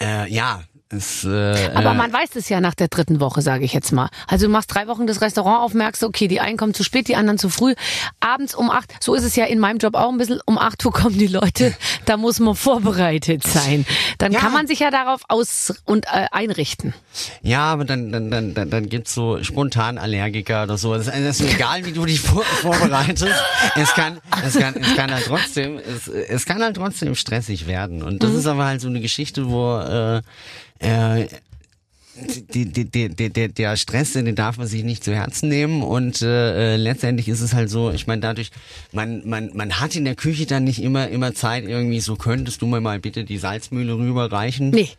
äh, 0.00 0.30
ja, 0.32 0.62
es, 0.90 1.24
äh, 1.24 1.70
Aber 1.74 1.90
äh, 1.90 1.94
man 1.94 2.12
weiß 2.12 2.30
es 2.36 2.48
ja 2.48 2.60
nach 2.60 2.74
der 2.74 2.88
dritten 2.88 3.20
Woche, 3.20 3.42
sage 3.42 3.64
ich 3.64 3.72
jetzt 3.74 3.92
mal. 3.92 4.08
Also 4.26 4.46
du 4.46 4.52
machst 4.52 4.74
drei 4.74 4.86
Wochen 4.88 5.06
das 5.06 5.20
Restaurant 5.20 5.60
auf, 5.62 5.74
merkst, 5.74 6.02
okay, 6.02 6.28
die 6.28 6.40
einen 6.40 6.56
kommen 6.56 6.72
zu 6.74 6.82
spät, 6.84 7.08
die 7.08 7.16
anderen 7.16 7.38
zu 7.38 7.48
früh. 7.50 7.74
Abends 8.20 8.54
um 8.54 8.70
acht, 8.70 8.92
so 9.00 9.14
ist 9.14 9.24
es 9.24 9.36
ja 9.36 9.44
in 9.44 9.58
meinem 9.58 9.78
Job 9.78 9.94
auch 9.94 10.10
ein 10.10 10.18
bisschen, 10.18 10.40
um 10.46 10.56
acht 10.58 10.84
Uhr 10.84 10.92
kommen 10.92 11.18
die 11.18 11.26
Leute, 11.26 11.74
da 12.06 12.16
muss 12.16 12.40
man 12.40 12.54
vorbereitet 12.54 13.42
sein. 13.46 13.84
Dann 14.18 14.32
Ja. 14.32 14.40
kann 14.40 14.52
man 14.52 14.66
sich 14.66 14.78
ja 14.80 14.90
darauf 14.90 15.20
aus- 15.28 15.74
und 15.84 16.06
äh, 16.06 16.26
einrichten. 16.32 16.94
Ja, 17.42 17.64
aber 17.64 17.84
dann, 17.84 18.10
dann, 18.12 18.30
dann, 18.30 18.54
dann, 18.54 18.70
dann 18.70 18.88
gibt's 18.88 19.12
so 19.14 19.42
spontan 19.42 19.98
Allergiker 19.98 20.62
oder 20.62 20.78
so. 20.78 20.94
Das 20.94 21.08
ist, 21.08 21.40
ist 21.40 21.54
egal, 21.54 21.84
wie 21.84 21.92
du 21.92 22.04
dich 22.06 22.20
vor, 22.20 22.42
vorbereitest. 22.44 23.34
Es 23.76 23.92
kann, 23.94 24.20
es 24.44 24.58
kann, 24.58 24.74
es 24.76 24.96
kann 24.96 25.12
halt 25.12 25.24
trotzdem, 25.26 25.78
es, 25.78 26.08
es 26.08 26.46
kann 26.46 26.62
halt 26.62 26.76
trotzdem 26.76 27.14
stressig 27.14 27.66
werden. 27.66 28.02
Und 28.02 28.22
das 28.22 28.32
ist 28.32 28.46
aber 28.46 28.64
halt 28.66 28.80
so 28.80 28.88
eine 28.88 29.00
Geschichte, 29.00 29.48
wo, 29.50 29.78
äh, 29.78 30.22
äh, 30.78 31.26
die, 32.54 32.66
die, 32.66 32.84
die, 32.84 33.08
die, 33.08 33.30
der, 33.30 33.48
der 33.48 33.76
Stress, 33.76 34.12
den 34.12 34.34
darf 34.34 34.58
man 34.58 34.66
sich 34.66 34.82
nicht 34.82 35.04
zu 35.04 35.14
Herzen 35.14 35.48
nehmen 35.48 35.82
und 35.82 36.22
äh, 36.22 36.74
äh, 36.74 36.76
letztendlich 36.76 37.28
ist 37.28 37.40
es 37.40 37.54
halt 37.54 37.70
so, 37.70 37.90
ich 37.90 38.06
meine 38.06 38.22
dadurch, 38.22 38.50
man, 38.92 39.22
man, 39.28 39.50
man 39.54 39.80
hat 39.80 39.94
in 39.94 40.04
der 40.04 40.16
Küche 40.16 40.46
dann 40.46 40.64
nicht 40.64 40.82
immer 40.82 41.08
immer 41.08 41.34
Zeit 41.34 41.64
irgendwie 41.64 42.00
so, 42.00 42.16
könntest 42.16 42.62
du 42.62 42.66
mir 42.66 42.80
mal 42.80 42.98
bitte 42.98 43.24
die 43.24 43.38
Salzmühle 43.38 43.94
rüberreichen? 43.94 44.70
Nee. 44.70 44.90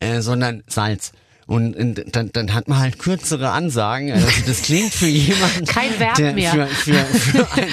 äh, 0.00 0.20
sondern 0.20 0.62
Salz. 0.66 1.12
Und, 1.46 1.76
und 1.76 2.16
dann, 2.16 2.32
dann 2.32 2.54
hat 2.54 2.68
man 2.68 2.78
halt 2.78 2.98
kürzere 2.98 3.50
Ansagen. 3.50 4.12
Also 4.12 4.26
das 4.46 4.62
klingt 4.62 4.94
für 4.94 5.06
jemanden, 5.06 5.66
Kein 5.66 5.98
Verb 5.98 6.14
der 6.14 6.32
mehr. 6.32 6.50
Für, 6.50 6.66
für, 6.66 7.04
für, 7.04 7.52
ein, 7.52 7.68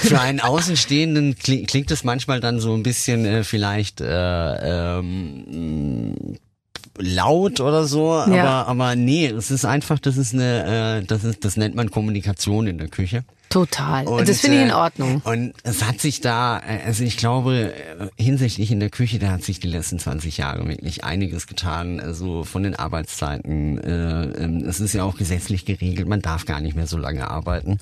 für 0.00 0.20
einen 0.20 0.40
Außenstehenden 0.40 1.36
klingt, 1.36 1.68
klingt 1.68 1.90
es 1.90 2.02
manchmal 2.02 2.40
dann 2.40 2.60
so 2.60 2.72
ein 2.72 2.82
bisschen 2.82 3.26
äh, 3.26 3.44
vielleicht 3.44 4.00
äh, 4.00 4.98
ähm, 4.98 6.38
laut 7.00 7.60
oder 7.60 7.84
so, 7.84 8.12
Ja. 8.12 8.64
aber 8.64 8.68
aber 8.68 8.96
nee, 8.96 9.26
es 9.26 9.50
ist 9.50 9.64
einfach, 9.64 9.98
das 9.98 10.16
ist 10.16 10.34
eine, 10.34 11.00
äh, 11.00 11.04
das 11.06 11.24
ist, 11.24 11.44
das 11.44 11.56
nennt 11.56 11.74
man 11.74 11.90
Kommunikation 11.90 12.66
in 12.66 12.78
der 12.78 12.88
Küche. 12.88 13.24
Total. 13.50 14.06
Und, 14.06 14.28
das 14.28 14.40
finde 14.40 14.58
ich 14.58 14.62
in 14.62 14.70
äh, 14.70 14.74
Ordnung. 14.74 15.22
Und 15.24 15.54
es 15.64 15.82
hat 15.84 16.00
sich 16.00 16.20
da, 16.20 16.58
äh, 16.60 16.86
also 16.86 17.02
ich 17.02 17.16
glaube, 17.16 17.74
äh, 17.74 18.06
hinsichtlich 18.16 18.70
in 18.70 18.78
der 18.78 18.90
Küche, 18.90 19.18
da 19.18 19.32
hat 19.32 19.42
sich 19.42 19.58
die 19.58 19.66
letzten 19.66 19.98
20 19.98 20.38
Jahre 20.38 20.66
wirklich 20.68 21.02
einiges 21.02 21.48
getan. 21.48 21.98
Also 21.98 22.44
von 22.44 22.62
den 22.62 22.76
Arbeitszeiten. 22.76 23.78
Äh, 23.78 24.44
ähm, 24.44 24.64
es 24.68 24.78
ist 24.78 24.92
ja 24.92 25.02
auch 25.02 25.16
gesetzlich 25.16 25.64
geregelt, 25.64 26.06
man 26.06 26.22
darf 26.22 26.46
gar 26.46 26.60
nicht 26.60 26.76
mehr 26.76 26.86
so 26.86 26.96
lange 26.96 27.28
arbeiten. 27.28 27.78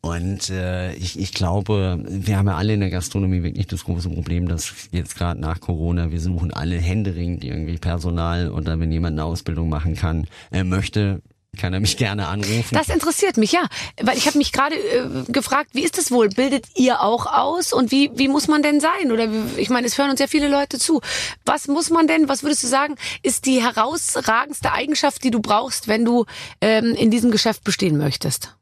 Und 0.00 0.50
äh, 0.50 0.94
ich, 0.94 1.18
ich 1.18 1.32
glaube, 1.32 1.98
wir 2.06 2.38
haben 2.38 2.46
ja 2.46 2.56
alle 2.56 2.74
in 2.74 2.80
der 2.80 2.90
Gastronomie 2.90 3.42
wirklich 3.42 3.66
das 3.66 3.84
große 3.84 4.08
Problem, 4.10 4.46
dass 4.48 4.72
jetzt 4.92 5.16
gerade 5.16 5.40
nach 5.40 5.60
Corona, 5.60 6.12
wir 6.12 6.20
suchen 6.20 6.52
alle 6.52 6.78
händeringend 6.78 7.44
irgendwie 7.44 7.78
Personal 7.78 8.50
oder 8.50 8.78
wenn 8.78 8.92
jemand 8.92 9.14
eine 9.14 9.24
Ausbildung 9.24 9.68
machen 9.68 9.96
kann, 9.96 10.26
äh, 10.52 10.62
möchte, 10.62 11.20
kann 11.56 11.72
er 11.72 11.80
mich 11.80 11.96
gerne 11.96 12.28
anrufen. 12.28 12.74
Das 12.74 12.88
interessiert 12.88 13.36
mich, 13.36 13.52
ja. 13.52 13.66
Weil 14.00 14.16
ich 14.16 14.26
habe 14.26 14.38
mich 14.38 14.52
gerade 14.52 14.76
äh, 14.76 15.24
gefragt, 15.28 15.70
wie 15.72 15.82
ist 15.82 15.98
das 15.98 16.10
wohl? 16.10 16.28
Bildet 16.28 16.66
ihr 16.76 17.00
auch 17.00 17.26
aus? 17.26 17.72
Und 17.72 17.90
wie, 17.90 18.10
wie 18.14 18.28
muss 18.28 18.46
man 18.46 18.62
denn 18.62 18.80
sein? 18.80 19.10
Oder 19.10 19.28
ich 19.56 19.68
meine, 19.68 19.86
es 19.86 19.98
hören 19.98 20.10
uns 20.10 20.20
ja 20.20 20.28
viele 20.28 20.48
Leute 20.48 20.78
zu. 20.78 21.00
Was 21.44 21.66
muss 21.66 21.90
man 21.90 22.06
denn, 22.06 22.28
was 22.28 22.42
würdest 22.42 22.62
du 22.62 22.68
sagen, 22.68 22.94
ist 23.22 23.46
die 23.46 23.62
herausragendste 23.62 24.72
Eigenschaft, 24.72 25.24
die 25.24 25.30
du 25.30 25.40
brauchst, 25.40 25.88
wenn 25.88 26.04
du 26.04 26.26
ähm, 26.60 26.94
in 26.94 27.10
diesem 27.10 27.30
Geschäft 27.30 27.64
bestehen 27.64 27.98
möchtest? 27.98 28.57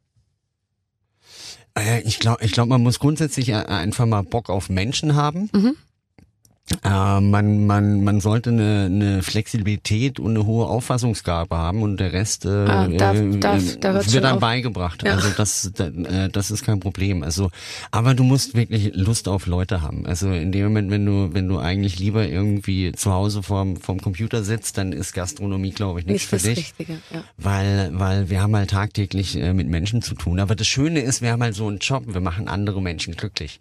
Äh, 1.77 2.01
Ich 2.05 2.19
glaube, 2.19 2.45
ich 2.45 2.53
glaub, 2.53 2.69
man 2.69 2.83
muss 2.83 2.99
grundsätzlich 2.99 3.51
äh, 3.51 3.55
einfach 3.55 4.07
mal 4.07 4.23
Bock 4.23 4.51
auf 4.51 4.69
Menschen 4.69 5.15
haben. 5.15 5.51
Mhm. 5.55 5.77
Äh, 6.83 7.21
man, 7.21 7.65
man, 7.67 8.03
man 8.03 8.21
sollte 8.21 8.51
eine, 8.51 8.87
eine 8.87 9.23
Flexibilität 9.23 10.19
und 10.19 10.31
eine 10.37 10.47
hohe 10.47 10.67
Auffassungsgabe 10.67 11.57
haben 11.57 11.83
und 11.83 11.99
der 12.01 12.13
Rest 12.13 12.45
äh, 12.45 12.49
Ah, 12.49 12.89
da- 12.89 13.15
äh, 13.15 13.39
da- 13.39 13.57
äh, 13.57 13.63
wird 14.13 14.25
dann 14.25 14.35
auf. 14.35 14.41
beigebracht. 14.41 15.05
Ja. 15.05 15.13
Also 15.13 15.29
das, 15.37 15.71
da, 15.77 15.87
äh, 15.87 16.29
das 16.29 16.51
ist 16.51 16.65
kein 16.65 16.81
Problem. 16.81 17.23
Also, 17.23 17.51
aber 17.93 18.15
du 18.15 18.25
musst 18.25 18.55
wirklich 18.57 18.91
Lust 18.95 19.29
auf 19.29 19.47
Leute 19.47 19.81
haben. 19.81 20.07
Also 20.07 20.33
in 20.33 20.51
dem 20.51 20.65
Moment, 20.65 20.91
wenn 20.91 21.07
du, 21.07 21.33
wenn 21.33 21.47
du 21.47 21.59
eigentlich 21.59 22.01
lieber 22.01 22.27
irgendwie 22.29 22.91
zu 22.93 23.13
Hause 23.13 23.45
vorm, 23.45 23.77
vorm 23.77 24.01
Computer 24.01 24.43
sitzt, 24.43 24.77
dann 24.77 24.93
ist 24.93 25.13
Gastronomie, 25.13 25.71
glaube 25.71 26.01
ich, 26.01 26.07
nichts 26.07 26.25
für 26.29 26.39
dich 26.39 26.59
Richtige. 26.59 26.95
Ja. 27.13 27.23
weil, 27.37 27.91
weil 27.95 28.29
wir 28.29 28.43
haben 28.43 28.57
halt 28.57 28.71
tagtäglich 28.71 29.37
äh, 29.37 29.53
mit 29.53 29.69
Menschen 29.69 30.03
zu 30.03 30.17
tun. 30.17 30.41
Aber 30.41 30.57
das 30.57 30.67
Schöne 30.67 30.99
ist, 31.01 31.23
wir 31.23 31.31
haben 31.31 31.43
halt 31.43 31.55
so 31.55 31.69
einen 31.69 31.79
Job, 31.79 32.03
wir 32.09 32.21
machen 32.21 32.49
andere 32.49 32.83
Menschen 32.83 33.15
glücklich. 33.15 33.61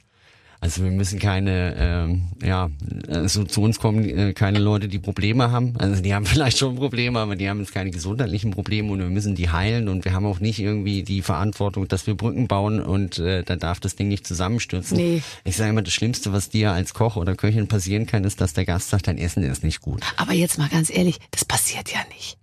Also 0.65 0.83
wir 0.83 0.89
müssen 0.89 1.19
keine, 1.19 1.75
ähm, 1.77 2.23
ja, 2.43 2.71
also 3.07 3.43
zu 3.43 3.61
uns 3.61 3.77
kommen 3.77 4.03
äh, 4.03 4.33
keine 4.33 4.57
Leute, 4.57 4.87
die 4.87 4.97
Probleme 4.97 5.51
haben. 5.51 5.75
Also 5.77 6.01
die 6.01 6.11
haben 6.15 6.25
vielleicht 6.25 6.57
schon 6.57 6.75
Probleme, 6.75 7.19
aber 7.19 7.35
die 7.35 7.47
haben 7.47 7.59
jetzt 7.59 7.71
keine 7.71 7.91
gesundheitlichen 7.91 8.49
Probleme 8.49 8.91
und 8.91 8.97
wir 8.97 9.09
müssen 9.09 9.35
die 9.35 9.51
heilen 9.51 9.87
und 9.87 10.05
wir 10.05 10.13
haben 10.13 10.25
auch 10.25 10.39
nicht 10.39 10.57
irgendwie 10.59 11.03
die 11.03 11.21
Verantwortung, 11.21 11.87
dass 11.87 12.07
wir 12.07 12.15
Brücken 12.15 12.47
bauen 12.47 12.79
und 12.81 13.19
äh, 13.19 13.43
da 13.43 13.57
darf 13.57 13.79
das 13.79 13.95
Ding 13.95 14.07
nicht 14.07 14.25
zusammenstürzen. 14.25 14.97
Nee. 14.97 15.21
Ich 15.43 15.55
sage 15.55 15.69
immer, 15.69 15.83
das 15.83 15.93
Schlimmste, 15.93 16.33
was 16.33 16.49
dir 16.49 16.71
als 16.71 16.95
Koch 16.95 17.15
oder 17.15 17.35
Köchin 17.35 17.67
passieren 17.67 18.07
kann, 18.07 18.23
ist, 18.23 18.41
dass 18.41 18.53
der 18.53 18.65
Gast 18.65 18.89
sagt, 18.89 19.05
dein 19.07 19.19
Essen 19.19 19.43
ist 19.43 19.63
nicht 19.63 19.81
gut. 19.81 20.01
Aber 20.17 20.33
jetzt 20.33 20.57
mal 20.57 20.67
ganz 20.69 20.89
ehrlich, 20.89 21.19
das 21.29 21.45
passiert 21.45 21.91
ja 21.93 21.99
nicht. 22.11 22.37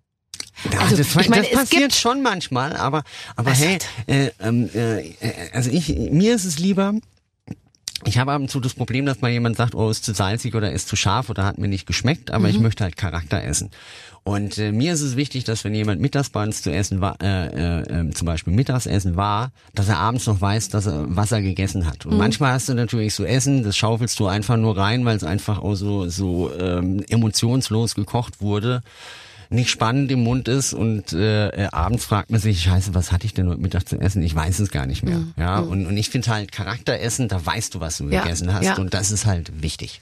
Ja, 0.73 0.79
Also, 0.79 0.97
das, 0.97 1.16
ich 1.16 1.29
meine, 1.29 1.43
das 1.43 1.51
es 1.51 1.59
passiert 1.59 1.83
gibt- 1.83 1.95
schon 1.97 2.23
manchmal, 2.23 2.77
aber 2.77 3.03
aber 3.35 3.51
hey, 3.51 3.79
äh, 4.07 4.31
ähm, 4.39 4.70
äh, 4.73 5.11
also 5.53 5.70
ich 5.70 5.89
mir 5.89 6.37
ist 6.37 6.45
es 6.45 6.61
lieber. 6.61 6.95
Ich 8.05 8.18
habe 8.18 8.32
ab 8.32 8.40
und 8.40 8.50
zu 8.50 8.59
das 8.59 8.74
Problem, 8.74 9.07
dass 9.07 9.20
mal 9.20 9.30
jemand 9.30 9.57
sagt, 9.57 9.74
oh, 9.74 9.88
ist 9.88 10.05
zu 10.05 10.12
salzig 10.12 10.55
oder 10.55 10.72
ist 10.72 10.88
zu 10.88 10.96
scharf 10.96 11.30
oder 11.30 11.44
hat 11.44 11.59
mir 11.59 11.68
nicht 11.68 11.86
geschmeckt, 11.86 12.30
aber 12.32 12.48
ich 12.48 12.57
Mhm. 12.57 12.62
möchte 12.64 12.82
halt 12.84 12.96
Charakter 12.96 13.42
essen. 13.44 13.70
Und 14.24 14.59
äh, 14.59 14.70
mir 14.72 14.92
ist 14.92 15.00
es 15.03 15.16
wichtig, 15.16 15.44
dass 15.44 15.64
wenn 15.64 15.74
jemand 15.74 16.00
mittags 16.00 16.30
bei 16.30 16.42
uns 16.42 16.62
zu 16.62 16.70
essen 16.72 17.00
war, 17.00 17.16
äh, 17.22 17.46
äh, 17.46 18.00
äh, 18.00 18.11
zum 18.11 18.26
Beispiel 18.26 18.53
Mittagsessen 18.53 19.16
war, 19.16 19.50
dass 19.74 19.88
er 19.88 19.98
abends 19.98 20.26
noch 20.26 20.40
weiß, 20.40 20.68
dass 20.68 20.86
er 20.86 21.05
was 21.09 21.32
er 21.32 21.42
gegessen 21.42 21.86
hat. 21.86 22.05
Mhm. 22.05 22.12
Und 22.12 22.18
manchmal 22.18 22.53
hast 22.53 22.68
du 22.68 22.74
natürlich 22.74 23.14
so 23.14 23.24
Essen, 23.24 23.62
das 23.64 23.76
schaufelst 23.76 24.18
du 24.20 24.26
einfach 24.26 24.57
nur 24.57 24.76
rein, 24.76 25.05
weil 25.05 25.16
es 25.16 25.24
einfach 25.24 25.61
auch 25.61 25.74
so 25.74 26.09
so 26.09 26.53
ähm, 26.59 27.05
emotionslos 27.09 27.94
gekocht 27.94 28.40
wurde 28.40 28.82
nicht 29.53 29.70
spannend 29.70 30.11
im 30.11 30.22
Mund 30.24 30.48
ist 30.48 30.72
und 30.74 31.12
äh, 31.12 31.48
äh, 31.48 31.68
abends 31.72 32.05
fragt 32.05 32.30
man 32.30 32.40
sich, 32.40 32.62
scheiße, 32.62 32.94
was 32.94 33.12
hatte 33.12 33.26
ich 33.26 33.34
denn 33.34 33.48
heute 33.48 33.61
Mittag 33.61 33.88
zu 33.88 33.98
essen? 34.00 34.22
Ich 34.22 34.34
weiß 34.34 34.59
es 34.61 34.70
gar 34.70 34.86
nicht 34.86 35.03
mehr. 35.03 35.20
Ja, 35.36 35.59
und, 35.61 35.86
und 35.86 35.96
ich 35.96 36.11
finde 36.11 36.30
halt 36.30 36.53
Charakteressen, 36.53 37.28
da 37.28 37.44
weißt 37.44 37.74
du, 37.74 37.80
was 37.80 37.98
du 37.98 38.05
Mhm. 38.05 38.12
Ja, 38.12 38.22
gegessen 38.22 38.53
hast 38.53 38.64
ja. 38.64 38.76
und 38.78 38.94
das 38.94 39.11
ist 39.11 39.26
halt 39.26 39.62
wichtig. 39.62 40.00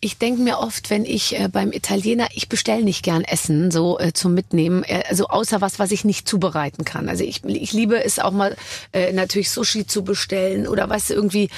Ich 0.00 0.16
denke 0.16 0.42
mir 0.42 0.58
oft, 0.58 0.90
wenn 0.90 1.04
ich 1.04 1.38
äh, 1.38 1.48
beim 1.48 1.72
Italiener, 1.72 2.28
ich 2.32 2.48
bestelle 2.48 2.84
nicht 2.84 3.02
gern 3.02 3.24
Essen 3.24 3.72
so 3.72 3.98
äh, 3.98 4.12
zum 4.12 4.32
Mitnehmen, 4.32 4.84
äh, 4.84 5.02
also 5.08 5.26
außer 5.26 5.60
was, 5.60 5.80
was 5.80 5.90
ich 5.90 6.04
nicht 6.04 6.28
zubereiten 6.28 6.84
kann. 6.84 7.08
Also 7.08 7.24
ich, 7.24 7.44
ich 7.44 7.72
liebe 7.72 8.04
es 8.04 8.20
auch 8.20 8.30
mal 8.30 8.56
äh, 8.92 9.12
natürlich 9.12 9.50
Sushi 9.50 9.86
zu 9.88 10.04
bestellen 10.04 10.68
oder 10.68 10.88
weißt 10.88 11.10
du 11.10 11.14
irgendwie 11.14 11.50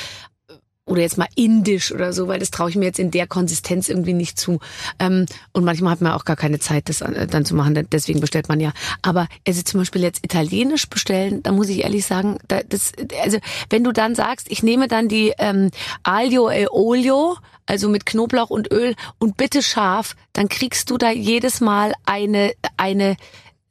oder 0.90 1.02
jetzt 1.02 1.18
mal 1.18 1.28
indisch 1.36 1.92
oder 1.92 2.12
so, 2.12 2.26
weil 2.26 2.40
das 2.40 2.50
traue 2.50 2.68
ich 2.68 2.76
mir 2.76 2.86
jetzt 2.86 2.98
in 2.98 3.12
der 3.12 3.28
Konsistenz 3.28 3.88
irgendwie 3.88 4.12
nicht 4.12 4.38
zu. 4.38 4.58
Ähm, 4.98 5.26
und 5.52 5.64
manchmal 5.64 5.92
hat 5.92 6.00
man 6.00 6.12
auch 6.12 6.24
gar 6.24 6.36
keine 6.36 6.58
Zeit, 6.58 6.88
das 6.88 7.00
äh, 7.00 7.26
dann 7.28 7.44
zu 7.44 7.54
machen. 7.54 7.86
Deswegen 7.92 8.20
bestellt 8.20 8.48
man 8.48 8.58
ja. 8.58 8.72
Aber 9.00 9.28
also 9.46 9.62
zum 9.62 9.80
Beispiel 9.80 10.02
jetzt 10.02 10.24
italienisch 10.24 10.88
bestellen, 10.88 11.42
da 11.44 11.52
muss 11.52 11.68
ich 11.68 11.84
ehrlich 11.84 12.04
sagen, 12.04 12.38
da, 12.48 12.60
das, 12.68 12.92
also 13.22 13.38
wenn 13.70 13.84
du 13.84 13.92
dann 13.92 14.16
sagst, 14.16 14.50
ich 14.50 14.64
nehme 14.64 14.88
dann 14.88 15.08
die 15.08 15.32
ähm, 15.38 15.70
Aglio 16.02 16.50
e 16.50 16.66
Olio, 16.68 17.36
also 17.66 17.88
mit 17.88 18.04
Knoblauch 18.04 18.50
und 18.50 18.72
Öl 18.72 18.96
und 19.18 19.36
bitte 19.36 19.62
scharf, 19.62 20.16
dann 20.32 20.48
kriegst 20.48 20.90
du 20.90 20.98
da 20.98 21.12
jedes 21.12 21.60
Mal 21.60 21.92
eine 22.04 22.52
eine 22.76 23.16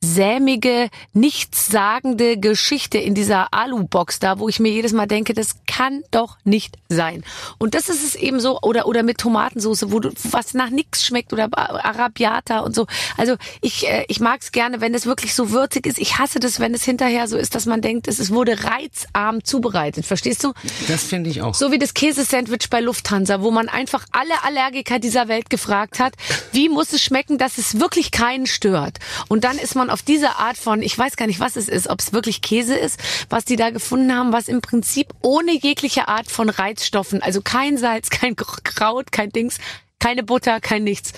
sämige, 0.01 0.89
nichtssagende 1.13 2.37
Geschichte 2.37 2.97
in 2.97 3.15
dieser 3.15 3.53
Alu-Box 3.53 4.19
da, 4.19 4.39
wo 4.39 4.47
ich 4.47 4.59
mir 4.59 4.71
jedes 4.71 4.93
Mal 4.93 5.07
denke, 5.07 5.33
das 5.33 5.55
kann 5.67 6.03
doch 6.11 6.37
nicht 6.45 6.77
sein. 6.87 7.23
Und 7.57 7.75
das 7.75 7.89
ist 7.89 8.03
es 8.03 8.15
eben 8.15 8.39
so, 8.39 8.61
oder, 8.61 8.85
oder 8.85 9.03
mit 9.03 9.17
Tomatensauce, 9.17 9.91
wo 9.91 9.99
du, 9.99 10.11
was 10.31 10.53
nach 10.53 10.69
nix 10.69 11.05
schmeckt, 11.05 11.33
oder 11.33 11.49
Arabiata 11.51 12.59
und 12.59 12.73
so. 12.73 12.87
Also 13.17 13.35
ich, 13.61 13.87
äh, 13.87 14.05
ich 14.07 14.19
mag 14.19 14.41
es 14.41 14.51
gerne, 14.51 14.79
wenn 14.79 14.93
es 14.93 15.05
wirklich 15.05 15.35
so 15.35 15.51
würzig 15.51 15.85
ist. 15.85 15.99
Ich 15.99 16.17
hasse 16.17 16.39
das, 16.39 16.59
wenn 16.59 16.73
es 16.73 16.83
hinterher 16.83 17.27
so 17.27 17.37
ist, 17.37 17.55
dass 17.55 17.65
man 17.65 17.81
denkt, 17.81 18.07
es 18.07 18.19
es 18.19 18.31
wurde 18.31 18.63
reizarm 18.63 19.43
zubereitet. 19.43 20.05
Verstehst 20.05 20.43
du? 20.43 20.53
Das 20.87 21.03
finde 21.03 21.29
ich 21.29 21.41
auch. 21.41 21.53
So 21.53 21.71
wie 21.71 21.79
das 21.79 21.93
Käsesandwich 21.93 22.69
bei 22.69 22.79
Lufthansa, 22.79 23.41
wo 23.41 23.51
man 23.51 23.67
einfach 23.69 24.05
alle 24.11 24.43
Allergiker 24.43 24.99
dieser 24.99 25.27
Welt 25.27 25.49
gefragt 25.49 25.99
hat, 25.99 26.13
wie 26.51 26.69
muss 26.69 26.93
es 26.93 27.01
schmecken, 27.01 27.37
dass 27.37 27.57
es 27.57 27.79
wirklich 27.79 28.11
keinen 28.11 28.45
stört. 28.45 28.99
Und 29.27 29.43
dann 29.43 29.57
ist 29.57 29.75
man 29.75 29.88
auf 29.89 30.01
diese 30.01 30.37
Art 30.37 30.57
von, 30.57 30.81
ich 30.81 30.97
weiß 30.97 31.15
gar 31.17 31.27
nicht, 31.27 31.39
was 31.39 31.55
es 31.55 31.67
ist, 31.67 31.87
ob 31.89 31.99
es 31.99 32.13
wirklich 32.13 32.41
Käse 32.41 32.75
ist, 32.75 32.99
was 33.29 33.45
die 33.45 33.55
da 33.55 33.69
gefunden 33.69 34.13
haben, 34.13 34.31
was 34.33 34.47
im 34.47 34.61
Prinzip 34.61 35.07
ohne 35.21 35.51
jegliche 35.57 36.07
Art 36.07 36.29
von 36.29 36.49
Reizstoffen, 36.49 37.21
also 37.21 37.41
kein 37.41 37.77
Salz, 37.77 38.09
kein 38.09 38.35
Kraut, 38.35 39.11
kein 39.11 39.29
Dings, 39.31 39.57
keine 39.99 40.23
Butter, 40.23 40.59
kein 40.61 40.83
nichts. 40.83 41.11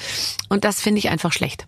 Und 0.49 0.63
das 0.63 0.81
finde 0.81 0.99
ich 0.99 1.09
einfach 1.09 1.33
schlecht. 1.33 1.65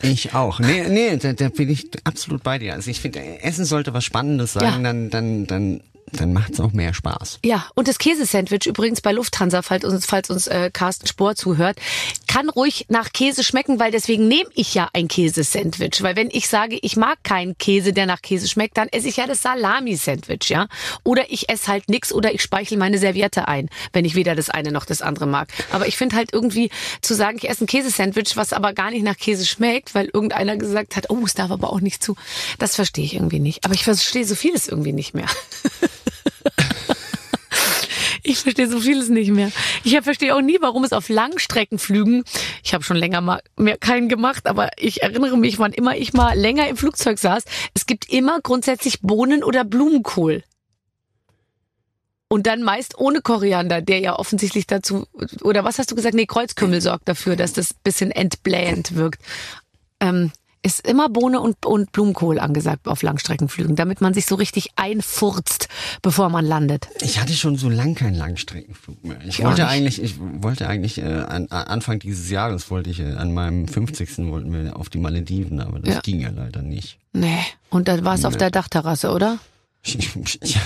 Ich 0.00 0.32
auch. 0.34 0.60
Nee, 0.60 0.86
nee, 0.88 1.16
da, 1.16 1.32
da 1.32 1.48
bin 1.48 1.68
ich 1.70 1.88
absolut 2.04 2.42
bei 2.44 2.58
dir. 2.58 2.74
Also 2.74 2.88
ich 2.90 3.00
finde, 3.00 3.20
Essen 3.42 3.64
sollte 3.64 3.92
was 3.94 4.04
Spannendes 4.04 4.52
sein, 4.52 4.62
Ja. 4.62 4.78
dann, 4.78 5.10
dann, 5.10 5.46
dann, 5.48 5.82
dann 6.12 6.32
macht's 6.32 6.60
auch 6.60 6.72
mehr 6.72 6.94
Spaß. 6.94 7.40
Ja, 7.44 7.66
und 7.74 7.88
das 7.88 7.98
Käsesandwich 7.98 8.66
übrigens 8.66 9.00
bei 9.00 9.12
Lufthansa, 9.12 9.62
falls 9.62 9.84
uns, 9.84 10.06
falls 10.06 10.30
uns 10.30 10.46
äh, 10.46 10.70
Carsten 10.72 11.06
Spohr 11.06 11.34
zuhört, 11.34 11.78
kann 12.26 12.48
ruhig 12.48 12.86
nach 12.88 13.12
Käse 13.12 13.44
schmecken, 13.44 13.78
weil 13.78 13.90
deswegen 13.90 14.28
nehme 14.28 14.50
ich 14.54 14.74
ja 14.74 14.88
ein 14.92 15.08
Käsesandwich. 15.08 16.02
Weil 16.02 16.16
wenn 16.16 16.28
ich 16.30 16.48
sage, 16.48 16.78
ich 16.80 16.96
mag 16.96 17.22
keinen 17.24 17.56
Käse, 17.58 17.92
der 17.92 18.06
nach 18.06 18.22
Käse 18.22 18.48
schmeckt, 18.48 18.76
dann 18.76 18.88
esse 18.88 19.08
ich 19.08 19.16
ja 19.16 19.26
das 19.26 19.42
Salami-Sandwich, 19.42 20.48
ja. 20.48 20.68
Oder 21.04 21.30
ich 21.30 21.48
esse 21.48 21.68
halt 21.68 21.88
nix 21.88 22.12
oder 22.12 22.32
ich 22.32 22.42
speichel 22.42 22.78
meine 22.78 22.98
Serviette 22.98 23.48
ein, 23.48 23.68
wenn 23.92 24.04
ich 24.04 24.14
weder 24.14 24.34
das 24.34 24.50
eine 24.50 24.72
noch 24.72 24.84
das 24.84 25.02
andere 25.02 25.26
mag. 25.26 25.48
Aber 25.70 25.86
ich 25.86 25.96
finde 25.96 26.16
halt 26.16 26.32
irgendwie 26.32 26.70
zu 27.00 27.14
sagen, 27.14 27.38
ich 27.38 27.48
esse 27.48 27.64
ein 27.64 27.66
Käsesandwich, 27.66 28.36
was 28.36 28.52
aber 28.52 28.72
gar 28.72 28.90
nicht 28.90 29.02
nach 29.02 29.16
Käse 29.16 29.46
schmeckt, 29.46 29.94
weil 29.94 30.06
irgendeiner 30.06 30.56
gesagt 30.56 30.96
hat, 30.96 31.10
oh, 31.10 31.24
es 31.24 31.34
darf 31.34 31.50
aber 31.50 31.72
auch 31.72 31.80
nicht 31.80 32.02
zu, 32.02 32.16
das 32.58 32.76
verstehe 32.76 33.04
ich 33.04 33.14
irgendwie 33.14 33.40
nicht. 33.40 33.64
Aber 33.64 33.74
ich 33.74 33.84
verstehe 33.84 34.24
so 34.24 34.34
vieles 34.34 34.68
irgendwie 34.68 34.92
nicht 34.92 35.14
mehr. 35.14 35.26
Ich 38.22 38.40
verstehe 38.40 38.68
so 38.68 38.80
vieles 38.80 39.08
nicht 39.08 39.30
mehr. 39.30 39.50
Ich 39.84 39.98
verstehe 40.02 40.34
auch 40.34 40.42
nie, 40.42 40.58
warum 40.60 40.84
es 40.84 40.92
auf 40.92 41.08
Langstreckenflügen, 41.08 42.24
ich 42.62 42.74
habe 42.74 42.84
schon 42.84 42.96
länger 42.96 43.20
mal 43.20 43.40
mehr 43.56 43.78
keinen 43.78 44.08
gemacht, 44.08 44.46
aber 44.46 44.68
ich 44.76 45.02
erinnere 45.02 45.38
mich, 45.38 45.58
wann 45.58 45.72
immer 45.72 45.96
ich 45.96 46.12
mal 46.12 46.38
länger 46.38 46.68
im 46.68 46.76
Flugzeug 46.76 47.18
saß, 47.18 47.44
es 47.74 47.86
gibt 47.86 48.10
immer 48.12 48.40
grundsätzlich 48.42 49.00
Bohnen 49.00 49.42
oder 49.42 49.64
Blumenkohl. 49.64 50.42
Und 52.28 52.46
dann 52.46 52.62
meist 52.62 52.98
ohne 52.98 53.22
Koriander, 53.22 53.80
der 53.80 54.00
ja 54.00 54.18
offensichtlich 54.18 54.66
dazu, 54.66 55.06
oder 55.42 55.64
was 55.64 55.78
hast 55.78 55.90
du 55.90 55.94
gesagt? 55.94 56.14
Nee, 56.14 56.26
Kreuzkümmel 56.26 56.82
sorgt 56.82 57.08
dafür, 57.08 57.36
dass 57.36 57.54
das 57.54 57.72
bisschen 57.72 58.10
entblähend 58.10 58.94
wirkt. 58.94 59.22
Ähm, 60.00 60.32
ist 60.68 60.86
immer 60.86 61.08
Bohne 61.08 61.40
und, 61.40 61.64
und 61.64 61.90
Blumenkohl 61.92 62.38
angesagt 62.38 62.86
auf 62.88 63.02
Langstreckenflügen, 63.02 63.74
damit 63.74 64.00
man 64.02 64.12
sich 64.14 64.26
so 64.26 64.34
richtig 64.34 64.70
einfurzt, 64.76 65.68
bevor 66.02 66.28
man 66.28 66.44
landet. 66.44 66.88
Ich 67.00 67.18
hatte 67.20 67.32
schon 67.32 67.56
so 67.56 67.68
lang 67.70 67.94
keinen 67.94 68.14
Langstreckenflug 68.14 69.02
mehr. 69.04 69.18
Ich 69.26 69.42
wollte 69.42 69.66
eigentlich, 69.66 70.02
ich 70.02 70.16
wollte 70.18 70.68
eigentlich 70.68 70.98
äh, 70.98 71.04
an, 71.04 71.46
an 71.48 71.66
Anfang 71.68 71.98
dieses 71.98 72.30
Jahres 72.30 72.70
wollte 72.70 72.90
ich 72.90 73.00
äh, 73.00 73.12
an 73.14 73.32
meinem 73.32 73.66
50. 73.66 74.18
wollten 74.28 74.52
wir 74.52 74.76
auf 74.76 74.90
die 74.90 74.98
Malediven, 74.98 75.60
aber 75.60 75.78
das 75.80 75.94
Ja. 75.94 76.00
ging 76.00 76.20
ja 76.20 76.28
leider 76.30 76.62
nicht. 76.62 76.98
Nee. 77.12 77.38
Und 77.70 77.88
dann 77.88 78.04
war 78.04 78.14
es 78.14 78.24
auf 78.24 78.36
der 78.36 78.50
Dachterrasse, 78.50 79.10
oder? 79.10 79.38
Ich, 79.96 80.10
ich, 80.16 80.40
ich 80.42 80.56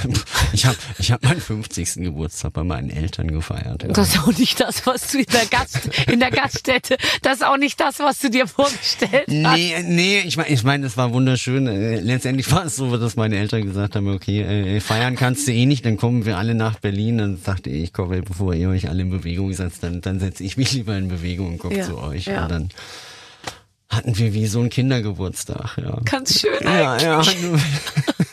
habe 0.66 0.76
ich 0.98 1.12
hab, 1.12 1.22
meinen 1.22 1.40
50. 1.40 1.94
Geburtstag 1.96 2.52
bei 2.54 2.64
meinen 2.64 2.90
Eltern 2.90 3.30
gefeiert. 3.30 3.84
Das 3.88 4.08
ist 4.08 4.18
auch 4.20 4.36
nicht 4.36 4.58
das, 4.60 4.84
was 4.86 5.08
du 5.12 5.18
in 5.18 5.26
der, 5.32 5.46
Gast, 5.46 5.88
in 6.10 6.18
der 6.20 6.30
Gaststätte, 6.30 6.96
das 7.22 7.34
ist 7.36 7.44
auch 7.46 7.56
nicht 7.56 7.78
das, 7.78 7.98
was 8.00 8.18
du 8.18 8.30
dir 8.30 8.46
vorgestellt 8.46 9.24
hast. 9.28 9.56
Nee, 9.56 9.74
nee, 9.84 10.20
ich 10.20 10.36
meine, 10.36 10.48
ich 10.48 10.64
mein, 10.64 10.82
das 10.82 10.96
war 10.96 11.12
wunderschön. 11.12 11.66
Äh, 11.66 12.00
Letztendlich 12.00 12.50
war 12.50 12.64
es 12.66 12.76
so, 12.76 12.96
dass 12.96 13.16
meine 13.16 13.36
Eltern 13.36 13.62
gesagt 13.62 13.94
haben, 13.96 14.08
okay, 14.08 14.42
äh, 14.42 14.80
feiern 14.80 15.14
kannst 15.16 15.46
du 15.46 15.52
eh 15.52 15.66
nicht, 15.66 15.84
dann 15.86 15.96
kommen 15.96 16.24
wir 16.26 16.36
alle 16.38 16.54
nach 16.54 16.78
Berlin. 16.80 17.18
Dann 17.18 17.36
sagte 17.36 17.70
ich, 17.70 17.82
ich 17.84 17.92
komme, 17.92 18.22
bevor 18.22 18.54
ihr 18.54 18.68
euch 18.70 18.88
alle 18.88 19.02
in 19.02 19.10
Bewegung 19.10 19.52
setzt, 19.52 19.82
dann, 19.82 20.00
dann 20.00 20.18
setze 20.20 20.42
ich 20.42 20.56
mich 20.56 20.72
lieber 20.72 20.96
in 20.96 21.08
Bewegung 21.08 21.52
und 21.52 21.58
komme 21.58 21.76
Ja, 21.78 21.84
zu 21.86 21.98
euch. 21.98 22.26
ja. 22.26 22.42
Und 22.44 22.50
dann 22.50 22.68
hatten 23.88 24.16
wir 24.16 24.32
wie 24.32 24.46
so 24.46 24.60
einen 24.60 24.70
Kindergeburtstag, 24.70 25.76
ja. 25.76 26.00
Ganz 26.04 26.40
schön. 26.40 26.50
Ja, 26.62 26.96
ja. 26.98 27.22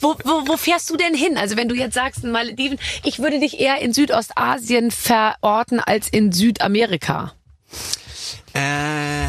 Wo, 0.00 0.14
wo, 0.24 0.46
wo 0.46 0.56
fährst 0.56 0.90
du 0.90 0.96
denn 0.96 1.14
hin? 1.14 1.36
Also 1.36 1.56
wenn 1.56 1.68
du 1.68 1.74
jetzt 1.74 1.94
sagst, 1.94 2.24
in 2.24 2.30
Malediven, 2.30 2.78
ich 3.02 3.18
würde 3.18 3.40
dich 3.40 3.60
eher 3.60 3.80
in 3.80 3.92
Südostasien 3.92 4.90
verorten 4.90 5.80
als 5.80 6.08
in 6.08 6.32
Südamerika. 6.32 7.32
Äh, 8.52 9.28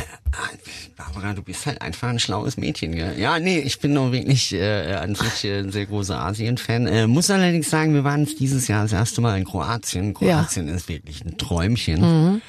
Barbara, 0.96 1.34
du 1.34 1.41
bist 1.41 1.66
halt 1.66 1.82
einfach 1.82 2.10
ein 2.10 2.20
schlaues 2.20 2.58
Mädchen, 2.58 2.93
gell? 2.93 3.16
Ja, 3.18 3.39
nee, 3.39 3.60
ich 3.60 3.80
bin 3.80 3.98
auch 3.98 4.12
wirklich 4.12 4.54
äh, 4.54 4.93
an 4.93 5.16
sich 5.16 5.46
äh, 5.46 5.60
ein 5.60 5.72
sehr 5.72 5.86
großer 5.86 6.20
Asien-Fan. 6.20 6.88
Äh, 6.88 7.08
muss 7.08 7.30
allerdings 7.30 7.70
sagen, 7.70 7.93
wir 7.93 8.04
waren 8.04 8.26
dieses 8.26 8.68
Jahr 8.68 8.84
das 8.84 8.93
erste 8.93 9.22
Mal 9.22 9.38
in 9.38 9.46
Kroatien. 9.46 10.14
Kroatien 10.14 10.68
ist 10.68 10.88
wirklich 10.88 11.24
ein 11.26 11.38
Träumchen. 11.38 12.41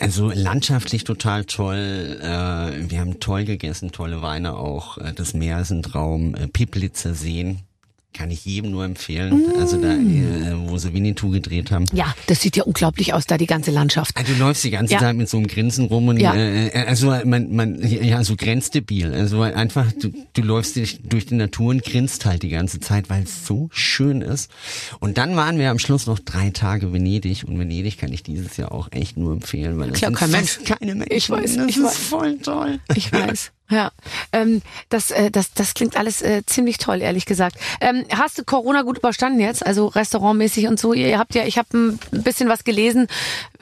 Also 0.00 0.30
landschaftlich 0.30 1.04
total 1.04 1.44
toll. 1.44 2.18
Äh, 2.22 2.90
wir 2.90 3.00
haben 3.00 3.18
toll 3.18 3.44
gegessen, 3.44 3.90
tolle 3.90 4.22
Weine 4.22 4.54
auch. 4.56 4.98
Äh, 4.98 5.12
das 5.12 5.34
Meer 5.34 5.60
ist 5.60 5.70
ein 5.70 5.82
Traum. 5.82 6.34
Äh, 6.34 6.46
Piplitzer 6.46 7.14
Seen. 7.14 7.67
Kann 8.14 8.30
ich 8.30 8.44
jedem 8.44 8.70
nur 8.70 8.84
empfehlen. 8.84 9.44
Also 9.58 9.80
da, 9.80 9.92
äh, 9.92 10.54
wo 10.68 10.78
sie 10.78 10.92
Winnetou 10.94 11.30
gedreht 11.30 11.70
haben. 11.70 11.84
Ja, 11.92 12.14
das 12.26 12.40
sieht 12.40 12.56
ja 12.56 12.64
unglaublich 12.64 13.12
aus, 13.14 13.26
da 13.26 13.36
die 13.38 13.46
ganze 13.46 13.70
Landschaft. 13.70 14.16
Also 14.16 14.32
du 14.32 14.38
läufst 14.40 14.64
die 14.64 14.70
ganze 14.70 14.94
Ja. 14.94 14.98
Zeit 15.00 15.14
mit 15.16 15.28
so 15.28 15.36
einem 15.36 15.46
Grinsen 15.46 15.86
rum 15.86 16.08
und 16.08 16.18
Ja. 16.18 16.34
äh, 16.34 16.68
äh, 16.68 16.86
also 16.86 17.14
man, 17.24 17.54
man 17.54 17.86
ja 17.86 18.24
so 18.24 18.34
grenzdebil. 18.34 19.12
Also 19.12 19.42
einfach 19.42 19.92
du, 19.92 20.10
du 20.32 20.42
läufst 20.42 20.76
durch, 20.76 21.00
durch 21.02 21.26
die 21.26 21.34
Natur 21.34 21.68
und 21.70 21.84
grinst 21.84 22.24
halt 22.24 22.42
die 22.42 22.48
ganze 22.48 22.80
Zeit, 22.80 23.10
weil 23.10 23.24
es 23.24 23.46
so 23.46 23.68
schön 23.72 24.22
ist. 24.22 24.50
Und 25.00 25.18
dann 25.18 25.36
waren 25.36 25.58
wir 25.58 25.70
am 25.70 25.78
Schluss 25.78 26.06
noch 26.06 26.18
drei 26.18 26.50
Tage 26.50 26.92
Venedig 26.92 27.44
und 27.46 27.58
Venedig 27.58 27.98
kann 27.98 28.12
ich 28.12 28.22
dieses 28.22 28.56
Jahr 28.56 28.72
auch 28.72 28.88
echt 28.90 29.16
nur 29.16 29.32
empfehlen, 29.32 29.78
weil 29.78 29.90
es 29.90 29.98
Klar, 29.98 30.12
kein 30.12 30.30
fast 30.30 30.64
keine 30.64 30.94
Menschen. 30.94 31.14
Ich 31.16 31.28
weiß, 31.30 31.56
das 31.56 31.66
ich 31.68 31.76
ist 31.76 31.84
weiß. 31.84 31.96
voll 31.98 32.38
toll. 32.38 32.78
Ich 32.94 33.12
weiß. 33.12 33.52
Ja, 33.70 33.90
ähm, 34.32 34.62
das, 34.88 35.10
äh, 35.10 35.30
das, 35.30 35.52
das 35.52 35.74
klingt 35.74 35.96
alles 35.96 36.22
äh, 36.22 36.42
ziemlich 36.46 36.78
toll, 36.78 37.02
ehrlich 37.02 37.26
gesagt. 37.26 37.56
Ähm, 37.82 38.04
hast 38.10 38.38
du 38.38 38.44
Corona 38.44 38.80
gut 38.80 38.98
überstanden 38.98 39.40
jetzt? 39.40 39.64
Also 39.64 39.88
restaurantmäßig 39.88 40.68
und 40.68 40.80
so. 40.80 40.94
Ihr 40.94 41.18
habt 41.18 41.34
ja, 41.34 41.44
ich 41.44 41.58
habe 41.58 41.68
ein 41.76 41.98
bisschen 42.10 42.48
was 42.48 42.64
gelesen, 42.64 43.08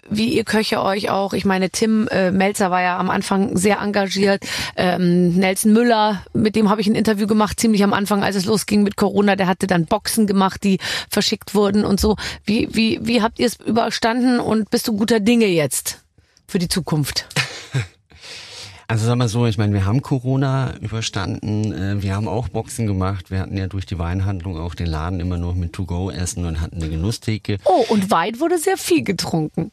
wie 0.09 0.29
ihr 0.29 0.45
Köche 0.45 0.81
euch 0.81 1.11
auch. 1.11 1.33
Ich 1.33 1.45
meine, 1.45 1.71
Tim 1.71 2.07
äh, 2.09 2.31
Melzer 2.31 2.71
war 2.71 2.83
ja 2.83 2.99
am 2.99 3.11
Anfang 3.11 3.57
sehr 3.57 3.81
engagiert. 3.81 4.45
Ähm, 4.77 5.35
Nelson 5.35 5.73
Müller, 5.73 6.23
mit 6.33 6.55
dem 6.55 6.71
habe 6.71 6.81
ich 6.81 6.87
ein 6.87 6.95
Interview 6.95 7.27
gemacht, 7.27 7.59
ziemlich 7.59 7.83
am 7.83 7.93
Anfang, 7.93 8.23
als 8.23 8.37
es 8.37 8.45
losging 8.45 8.85
mit 8.85 8.97
Corona. 8.97 9.35
Der 9.35 9.49
hatte 9.49 9.67
dann 9.67 9.87
Boxen 9.87 10.29
gemacht, 10.29 10.63
die 10.63 10.79
verschickt 11.11 11.57
wurden 11.57 11.85
und 11.85 11.99
so. 11.99 12.17
Wie, 12.45 12.69
wie, 12.73 13.01
wie 13.03 13.23
habt 13.23 13.41
ihr 13.41 13.47
es 13.47 13.57
überstanden 13.57 14.39
und 14.39 14.71
bist 14.71 14.87
du 14.87 14.97
guter 14.97 15.19
Dinge 15.19 15.47
jetzt 15.47 16.05
für 16.47 16.61
die 16.61 16.69
Zukunft? 16.69 17.27
Also 18.89 19.07
sag 19.07 19.17
mal 19.17 19.29
so, 19.29 19.47
ich 19.47 19.59
meine, 19.59 19.73
wir 19.73 19.85
haben 19.85 20.03
Corona 20.03 20.77
überstanden, 20.77 21.73
äh, 21.73 22.03
wir 22.03 22.15
haben 22.15 22.29
auch 22.29 22.49
Boxen 22.49 22.87
gemacht, 22.87 23.31
wir 23.31 23.41
hatten 23.41 23.57
ja 23.57 23.67
durch 23.67 23.85
die 23.85 23.99
Weinhandlung 23.99 24.59
auch 24.59 24.75
den 24.75 24.87
Laden 24.87 25.19
immer 25.19 25.39
noch 25.39 25.55
mit 25.55 25.73
To-Go 25.73 26.11
essen 26.11 26.45
und 26.45 26.61
hatten 26.61 26.77
eine 26.77 26.89
Genusstheke. 26.89 27.59
Oh, 27.65 27.85
und 27.89 28.11
Wein 28.11 28.39
wurde 28.39 28.59
sehr 28.59 28.77
viel 28.77 29.03
getrunken. 29.03 29.73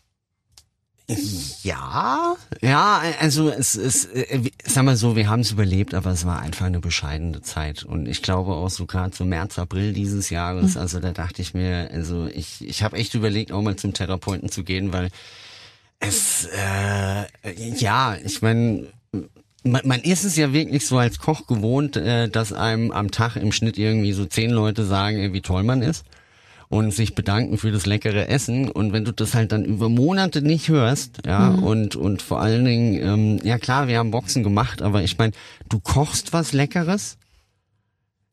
Ja, 1.63 2.35
ja, 2.61 3.01
also 3.19 3.49
es 3.49 3.75
ist, 3.75 4.05
äh, 4.15 4.41
sag 4.63 4.85
mal 4.85 4.95
so, 4.95 5.15
wir 5.15 5.27
haben 5.27 5.41
es 5.41 5.51
überlebt, 5.51 5.93
aber 5.93 6.11
es 6.11 6.25
war 6.25 6.39
einfach 6.39 6.65
eine 6.65 6.79
bescheidene 6.79 7.41
Zeit. 7.41 7.83
Und 7.83 8.07
ich 8.07 8.21
glaube 8.21 8.53
auch 8.53 8.69
so 8.69 8.85
gerade 8.85 9.15
so 9.15 9.25
März, 9.25 9.59
April 9.59 9.91
dieses 9.91 10.29
Jahres, 10.29 10.77
also 10.77 10.99
da 11.01 11.11
dachte 11.11 11.41
ich 11.41 11.53
mir, 11.53 11.89
also 11.91 12.27
ich, 12.27 12.65
ich 12.65 12.83
habe 12.83 12.97
echt 12.97 13.13
überlegt, 13.15 13.51
auch 13.51 13.61
mal 13.61 13.75
zum 13.75 13.93
Therapeuten 13.93 14.49
zu 14.49 14.63
gehen, 14.63 14.93
weil 14.93 15.09
es, 15.99 16.45
äh, 16.45 17.25
ja, 17.75 18.15
ich 18.23 18.41
meine, 18.41 18.87
man, 19.63 19.81
man 19.85 20.01
ist 20.01 20.23
es 20.23 20.35
ja 20.35 20.53
wirklich 20.53 20.85
so 20.85 20.97
als 20.97 21.19
Koch 21.19 21.47
gewohnt, 21.47 21.95
äh, 21.95 22.29
dass 22.29 22.53
einem 22.53 22.91
am 22.91 23.11
Tag 23.11 23.35
im 23.35 23.51
Schnitt 23.51 23.77
irgendwie 23.77 24.13
so 24.13 24.25
zehn 24.25 24.51
Leute 24.51 24.85
sagen, 24.85 25.17
äh, 25.17 25.33
wie 25.33 25.41
toll 25.41 25.63
man 25.63 25.81
ist 25.81 26.05
und 26.69 26.91
sich 26.91 27.13
bedanken 27.13 27.57
für 27.57 27.71
das 27.71 27.85
leckere 27.85 28.29
Essen. 28.29 28.69
Und 28.69 28.93
wenn 28.93 29.05
du 29.05 29.11
das 29.11 29.35
halt 29.35 29.51
dann 29.51 29.63
über 29.63 29.89
Monate 29.89 30.41
nicht 30.41 30.69
hörst, 30.69 31.19
ja, 31.25 31.49
und, 31.49 31.95
und 31.95 32.21
vor 32.21 32.41
allen 32.41 32.65
Dingen, 32.65 32.95
ähm, 32.95 33.39
ja 33.43 33.59
klar, 33.59 33.87
wir 33.87 33.99
haben 33.99 34.11
Boxen 34.11 34.43
gemacht, 34.43 34.81
aber 34.81 35.03
ich 35.03 35.17
meine, 35.17 35.33
du 35.69 35.79
kochst 35.79 36.33
was 36.33 36.51
Leckeres, 36.51 37.17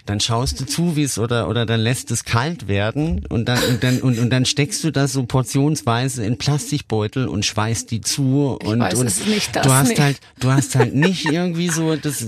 dann 0.07 0.21
schaust 0.21 0.61
du 0.61 0.67
zu, 0.67 0.97
wie 0.97 1.03
es 1.03 1.19
oder 1.19 1.49
oder 1.49 1.67
dann 1.67 1.81
lässt 1.81 2.11
es 2.11 2.25
kalt 2.25 2.69
werden 2.69 3.25
und 3.29 3.49
dann 3.49 3.63
und 3.65 3.83
dann 3.83 4.01
und, 4.01 4.19
und 4.19 4.31
dann 4.31 4.45
steckst 4.45 4.83
du 4.85 4.91
das 4.91 5.13
so 5.13 5.25
portionsweise 5.25 6.25
in 6.25 6.39
Plastikbeutel 6.39 7.29
und 7.29 7.45
schweißt 7.45 7.91
die 7.91 8.01
zu 8.01 8.59
und, 8.65 8.81
weiß, 8.81 8.95
und 8.95 9.07
es 9.07 9.27
nicht 9.27 9.57
das, 9.57 9.67
du 9.67 9.73
hast 9.73 9.89
nee. 9.89 9.97
halt 9.97 10.21
du 10.39 10.51
hast 10.51 10.75
halt 10.75 10.95
nicht 10.95 11.27
irgendwie 11.27 11.69
so 11.69 11.97
das 11.97 12.27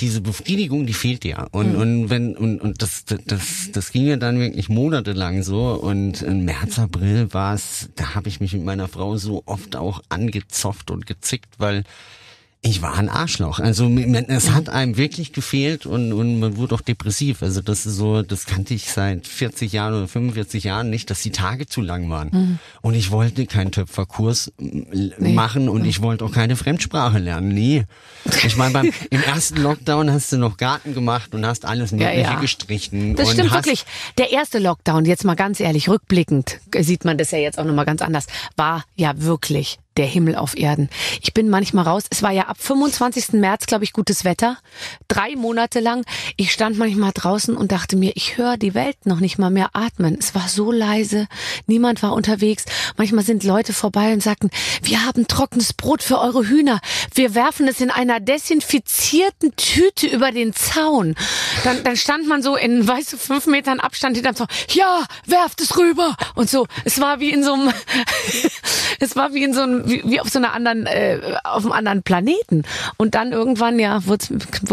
diese 0.00 0.20
Befriedigung, 0.20 0.86
die 0.86 0.94
fehlt 0.94 1.22
dir 1.22 1.48
und 1.52 1.66
Hm. 1.66 1.80
und 1.80 2.10
wenn 2.10 2.36
und 2.36 2.60
und 2.60 2.82
das 2.82 3.04
das 3.04 3.70
das 3.72 3.92
ging 3.92 4.06
ja 4.06 4.16
dann 4.16 4.38
wirklich 4.38 4.68
monatelang 4.68 5.42
so 5.42 5.72
und 5.72 6.22
im 6.22 6.44
März 6.44 6.78
April 6.78 7.32
war 7.32 7.54
es, 7.54 7.88
da 7.96 8.14
habe 8.14 8.28
ich 8.28 8.40
mich 8.40 8.52
mit 8.52 8.64
meiner 8.64 8.88
Frau 8.88 9.16
so 9.16 9.42
oft 9.46 9.76
auch 9.76 10.02
angezopft 10.08 10.90
und 10.90 11.06
gezickt, 11.06 11.54
weil 11.58 11.84
ich 12.66 12.82
war 12.82 12.94
ein 12.98 13.08
Arschloch. 13.08 13.60
Also 13.60 13.88
es 14.28 14.50
hat 14.50 14.68
einem 14.68 14.96
wirklich 14.96 15.32
gefehlt 15.32 15.86
und, 15.86 16.12
und 16.12 16.40
man 16.40 16.56
wurde 16.56 16.74
auch 16.74 16.80
depressiv. 16.80 17.42
Also 17.42 17.60
das 17.60 17.86
ist 17.86 17.96
so, 17.96 18.22
das 18.22 18.46
kannte 18.46 18.74
ich 18.74 18.90
seit 18.90 19.26
40 19.26 19.72
Jahren 19.72 19.94
oder 19.94 20.08
45 20.08 20.64
Jahren 20.64 20.90
nicht, 20.90 21.10
dass 21.10 21.22
die 21.22 21.30
Tage 21.30 21.66
zu 21.66 21.80
lang 21.80 22.08
waren. 22.10 22.58
Und 22.82 22.94
ich 22.94 23.10
wollte 23.10 23.46
keinen 23.46 23.72
Töpferkurs 23.72 24.52
m- 24.58 25.34
machen 25.34 25.68
und 25.68 25.84
ich 25.84 26.02
wollte 26.02 26.24
auch 26.24 26.32
keine 26.32 26.56
Fremdsprache 26.56 27.18
lernen. 27.18 27.48
Nee. 27.48 27.84
Ich 28.44 28.56
meine, 28.56 28.72
beim 28.72 28.92
im 29.10 29.22
ersten 29.22 29.58
Lockdown 29.62 30.10
hast 30.10 30.32
du 30.32 30.36
noch 30.38 30.56
Garten 30.56 30.94
gemacht 30.94 31.34
und 31.34 31.46
hast 31.46 31.64
alles 31.64 31.92
Mögliche 31.92 32.20
ja. 32.20 32.40
gestrichen. 32.40 33.14
Das 33.16 33.32
stimmt 33.32 33.52
wirklich. 33.52 33.84
Der 34.18 34.32
erste 34.32 34.58
Lockdown, 34.58 35.04
jetzt 35.04 35.24
mal 35.24 35.36
ganz 35.36 35.60
ehrlich, 35.60 35.88
rückblickend 35.88 36.60
äh, 36.74 36.82
sieht 36.82 37.04
man 37.04 37.18
das 37.18 37.30
ja 37.30 37.38
jetzt 37.38 37.58
auch 37.58 37.64
nochmal 37.64 37.84
ganz 37.84 38.02
anders, 38.02 38.26
war 38.56 38.84
ja 38.96 39.12
wirklich 39.20 39.78
der 39.96 40.06
Himmel 40.06 40.36
auf 40.36 40.56
Erden. 40.56 40.88
Ich 41.22 41.34
bin 41.34 41.48
manchmal 41.48 41.84
raus. 41.84 42.04
Es 42.10 42.22
war 42.22 42.32
ja 42.32 42.44
ab 42.44 42.56
25. 42.60 43.32
März, 43.32 43.66
glaube 43.66 43.84
ich, 43.84 43.92
gutes 43.92 44.24
Wetter. 44.24 44.58
Drei 45.08 45.36
Monate 45.36 45.80
lang. 45.80 46.04
Ich 46.36 46.52
stand 46.52 46.78
manchmal 46.78 47.12
draußen 47.12 47.56
und 47.56 47.72
dachte 47.72 47.96
mir, 47.96 48.12
ich 48.14 48.36
höre 48.36 48.56
die 48.56 48.74
Welt 48.74 48.96
noch 49.04 49.20
nicht 49.20 49.38
mal 49.38 49.50
mehr 49.50 49.70
atmen. 49.72 50.16
Es 50.18 50.34
war 50.34 50.48
so 50.48 50.70
leise. 50.72 51.26
Niemand 51.66 52.02
war 52.02 52.12
unterwegs. 52.12 52.64
Manchmal 52.96 53.24
sind 53.24 53.44
Leute 53.44 53.72
vorbei 53.72 54.12
und 54.12 54.22
sagten, 54.22 54.50
wir 54.82 55.04
haben 55.04 55.26
trockenes 55.26 55.72
Brot 55.72 56.02
für 56.02 56.18
eure 56.20 56.46
Hühner. 56.46 56.80
Wir 57.14 57.34
werfen 57.34 57.68
es 57.68 57.80
in 57.80 57.90
einer 57.90 58.20
desinfizierten 58.20 59.56
Tüte 59.56 60.06
über 60.06 60.32
den 60.32 60.52
Zaun. 60.54 61.14
Dann, 61.64 61.82
dann 61.84 61.96
stand 61.96 62.26
man 62.26 62.42
so 62.42 62.56
in, 62.56 62.86
weißt 62.86 63.14
du, 63.14 63.16
fünf 63.16 63.46
Metern 63.46 63.80
Abstand, 63.80 64.24
dann 64.24 64.34
so, 64.34 64.46
ja, 64.70 65.04
werft 65.26 65.60
es 65.60 65.76
rüber. 65.76 66.16
Und 66.34 66.50
so, 66.50 66.66
es 66.84 67.00
war 67.00 67.20
wie 67.20 67.30
in 67.30 67.42
so 67.42 67.54
einem, 67.54 67.72
es 69.00 69.16
war 69.16 69.32
wie 69.32 69.44
in 69.44 69.54
so 69.54 69.62
einem, 69.62 69.85
wie, 69.86 70.02
wie 70.04 70.20
auf 70.20 70.28
so 70.28 70.38
einer 70.38 70.52
anderen, 70.52 70.86
äh, 70.86 71.20
auf 71.44 71.64
einem 71.64 71.72
anderen 71.72 72.02
Planeten. 72.02 72.62
Und 72.96 73.14
dann 73.14 73.32
irgendwann, 73.32 73.78
ja, 73.78 74.06
wurde 74.06 74.24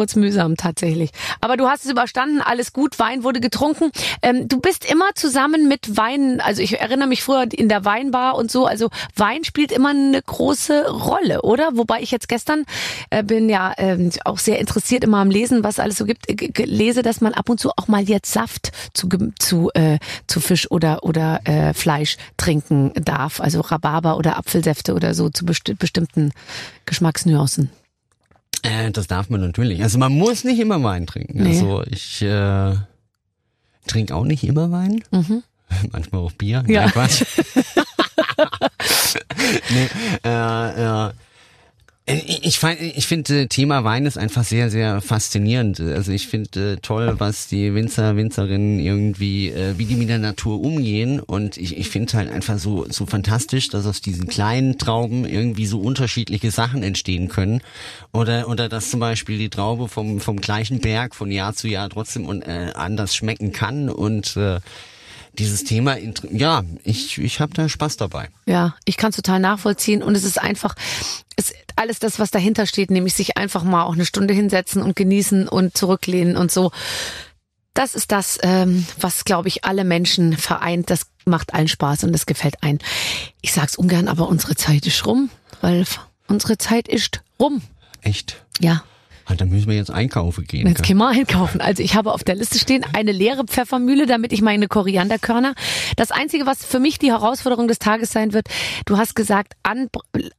es 0.04 0.16
mühsam 0.16 0.58
tatsächlich. 0.58 1.12
Aber 1.42 1.58
du 1.58 1.68
hast 1.68 1.86
es 1.86 1.92
überstanden, 1.92 2.42
alles 2.42 2.74
gut, 2.74 3.00
Wein 3.00 3.24
wurde 3.24 3.40
getrunken. 3.40 3.92
Ähm, 4.22 4.48
du 4.48 4.60
bist 4.60 4.90
immer 4.90 5.14
zusammen 5.16 5.68
mit 5.68 5.98
Wein, 5.98 6.42
also 6.42 6.62
ich 6.62 6.80
erinnere 6.80 7.08
mich 7.08 7.24
früher 7.24 7.46
in 7.52 7.70
der 7.70 7.86
Weinbar 7.86 8.36
und 8.36 8.52
so, 8.52 8.66
also 8.66 8.90
Wein 9.16 9.44
spielt 9.44 9.72
immer 9.72 9.90
eine 9.90 10.22
große 10.22 10.90
Rolle, 10.90 11.42
oder? 11.42 11.72
Wobei 11.74 12.02
ich 12.02 12.12
jetzt 12.12 12.28
gestern 12.28 12.66
äh, 13.10 13.24
bin 13.24 13.50
ja 13.50 13.74
ähm, 13.78 14.12
auch 14.26 14.38
sehr 14.38 14.60
interessiert 14.60 15.04
immer 15.04 15.18
am 15.18 15.30
Lesen, 15.30 15.64
was 15.64 15.80
alles 15.80 15.98
so 15.98 16.06
gibt, 16.06 16.30
äh, 16.30 16.66
lese, 16.66 17.02
dass 17.02 17.22
man 17.22 17.34
ab 17.34 17.50
und 17.50 17.60
zu 17.60 17.72
auch 17.72 17.88
mal 17.88 18.04
jetzt 18.04 18.32
Saft 18.32 18.72
zu, 18.94 19.10
zu, 19.40 19.70
äh, 19.74 20.00
zu 20.28 20.40
Fisch 20.40 20.72
oder, 20.72 21.04
oder 21.04 21.42
äh, 21.46 21.74
Fleisch 21.74 22.18
trinken 22.38 22.92
darf, 22.96 23.42
also 23.42 23.62
Rhabarber 23.62 24.18
oder 24.18 24.38
Apfelsäfte 24.38 24.94
oder 24.94 25.03
so 25.12 25.30
zu 25.30 25.46
besti 25.46 25.74
bestimmten 25.74 26.32
Geschmacksnuancen. 26.86 27.70
Äh, 28.64 28.92
das 28.92 29.08
darf 29.08 29.30
man 29.30 29.42
natürlich. 29.42 29.84
Also 29.84 29.98
man 29.98 30.14
muss 30.14 30.44
nicht 30.44 30.60
immer 30.60 30.82
Wein 30.84 31.06
trinken. 31.06 31.44
Nee. 31.44 31.50
Also 31.50 31.84
ich 31.90 32.22
äh, 32.22 32.76
trinke 33.88 34.16
auch 34.16 34.24
nicht 34.24 34.44
immer 34.44 34.72
Wein. 34.72 35.04
Mhm. 35.12 35.44
Manchmal 35.92 36.22
auch 36.22 36.32
Bier. 36.32 36.64
Ja. 36.68 36.82
Nein, 36.82 36.92
Quatsch. 36.92 37.24
nee, 39.70 39.90
äh, 40.24 41.08
äh, 41.08 41.12
ich, 42.06 42.44
ich, 42.46 42.62
ich 42.62 43.08
finde, 43.08 43.48
Thema 43.48 43.86
Wein 43.86 44.06
ist 44.06 44.18
einfach 44.18 44.44
sehr, 44.44 44.70
sehr 44.70 45.00
faszinierend. 45.02 45.80
Also 45.80 46.12
ich 46.12 46.28
finde 46.28 46.74
äh, 46.74 46.78
toll, 46.78 47.16
was 47.18 47.48
die 47.48 47.74
Winzer, 47.74 48.18
Winzerinnen 48.18 48.80
irgendwie, 48.80 49.50
äh, 49.50 49.78
wie 49.78 49.86
die 49.86 49.96
mit 49.96 50.10
der 50.10 50.20
Natur 50.20 50.60
umgehen. 50.60 51.22
Und 51.22 51.56
ich, 51.56 51.78
ich 51.78 51.90
finde 51.90 52.12
halt 52.18 52.30
einfach 52.30 52.58
so, 52.58 52.86
so 52.90 53.06
fantastisch, 53.06 53.70
dass 53.70 53.86
aus 53.86 54.02
diesen 54.02 54.28
kleinen 54.28 54.78
Trauben 54.78 55.24
irgendwie 55.24 55.66
so 55.66 55.80
unterschiedliche 55.80 56.52
Sachen 56.52 56.84
entstehen 56.84 57.30
können. 57.30 57.62
Oder, 58.12 58.50
oder 58.50 58.68
dass 58.68 58.90
zum 58.90 59.00
Beispiel 59.00 59.38
die 59.38 59.50
Traube 59.50 59.88
vom, 59.88 60.20
vom 60.20 60.42
gleichen 60.42 60.80
Berg 60.80 61.16
von 61.16 61.32
Jahr 61.32 61.54
zu 61.54 61.70
Jahr 61.70 61.90
trotzdem 61.90 62.26
und, 62.26 62.42
äh, 62.42 62.72
anders 62.76 63.16
schmecken 63.16 63.54
kann. 63.54 63.90
Und 63.90 64.36
äh, 64.36 64.60
dieses 65.40 65.64
Thema, 65.64 65.98
ja, 66.32 66.64
ich, 66.84 67.18
ich 67.18 67.40
habe 67.40 67.54
da 67.54 67.70
Spaß 67.70 67.96
dabei. 67.96 68.30
Ja, 68.46 68.76
ich 68.84 68.98
kann 68.98 69.14
total 69.14 69.40
nachvollziehen 69.40 70.04
und 70.04 70.16
es 70.16 70.26
ist 70.26 70.40
einfach, 70.40 70.76
es 71.38 71.54
alles 71.76 72.00
das, 72.00 72.20
was 72.20 72.32
dahinter 72.32 72.66
steht, 72.66 72.92
nämlich 72.92 73.14
sich 73.14 73.38
einfach 73.38 73.64
mal 73.64 73.84
auch 73.84 73.94
eine 73.94 74.06
Stunde 74.06 74.34
hinsetzen 74.34 74.82
und 74.82 74.96
genießen 74.96 75.48
und 75.48 75.78
zurücklehnen 75.78 76.38
und 76.38 76.52
so. 76.52 76.72
Das 77.74 77.96
ist 77.96 78.12
das, 78.12 78.38
ähm, 78.44 78.86
was, 79.00 79.26
glaube 79.26 79.48
ich, 79.48 79.66
alle 79.66 79.84
Menschen 79.84 80.38
vereint. 80.38 80.90
Das 80.90 81.08
macht 81.26 81.54
allen 81.54 81.68
Spaß 81.68 82.04
und 82.04 82.14
das 82.14 82.26
gefällt 82.26 82.62
ein. 82.62 82.80
Ich 83.42 83.54
sag's 83.54 83.76
ungern, 83.76 84.08
aber 84.08 84.28
unsere 84.28 84.56
Zeit 84.56 84.86
ist 84.86 85.06
rum, 85.08 85.30
weil 85.62 85.86
unsere 86.28 86.58
Zeit 86.58 86.88
ist 86.88 87.24
rum. 87.40 87.62
Echt? 88.02 88.44
Ja. 88.60 88.84
Ah, 89.26 89.36
dann 89.36 89.50
müssen 89.50 89.68
wir 89.70 89.76
jetzt 89.76 89.90
einkaufen 89.92 90.44
gehen. 90.46 90.68
Jetzt 90.68 90.84
gehen 90.84 90.98
wir 90.98 91.08
einkaufen. 91.08 91.62
Also 91.62 91.82
ich 91.82 91.96
habe 91.96 92.12
auf 92.12 92.24
der 92.26 92.36
Liste 92.36 92.60
stehen 92.60 92.86
eine 92.94 93.14
leere 93.14 93.46
Pfeffermühle, 93.46 94.06
damit 94.06 94.34
ich 94.34 94.42
meine 94.42 94.68
Korianderkörner. 94.68 95.54
Das 95.96 96.12
Einzige, 96.12 96.46
was 96.46 96.66
für 96.66 96.80
mich 96.80 97.00
die 97.00 97.12
Herausforderung 97.12 97.68
des 97.70 97.80
Tages 97.80 98.12
sein 98.12 98.34
wird, 98.34 98.48
du 98.86 98.98
hast 98.98 99.16
gesagt, 99.16 99.54
an, 99.64 99.88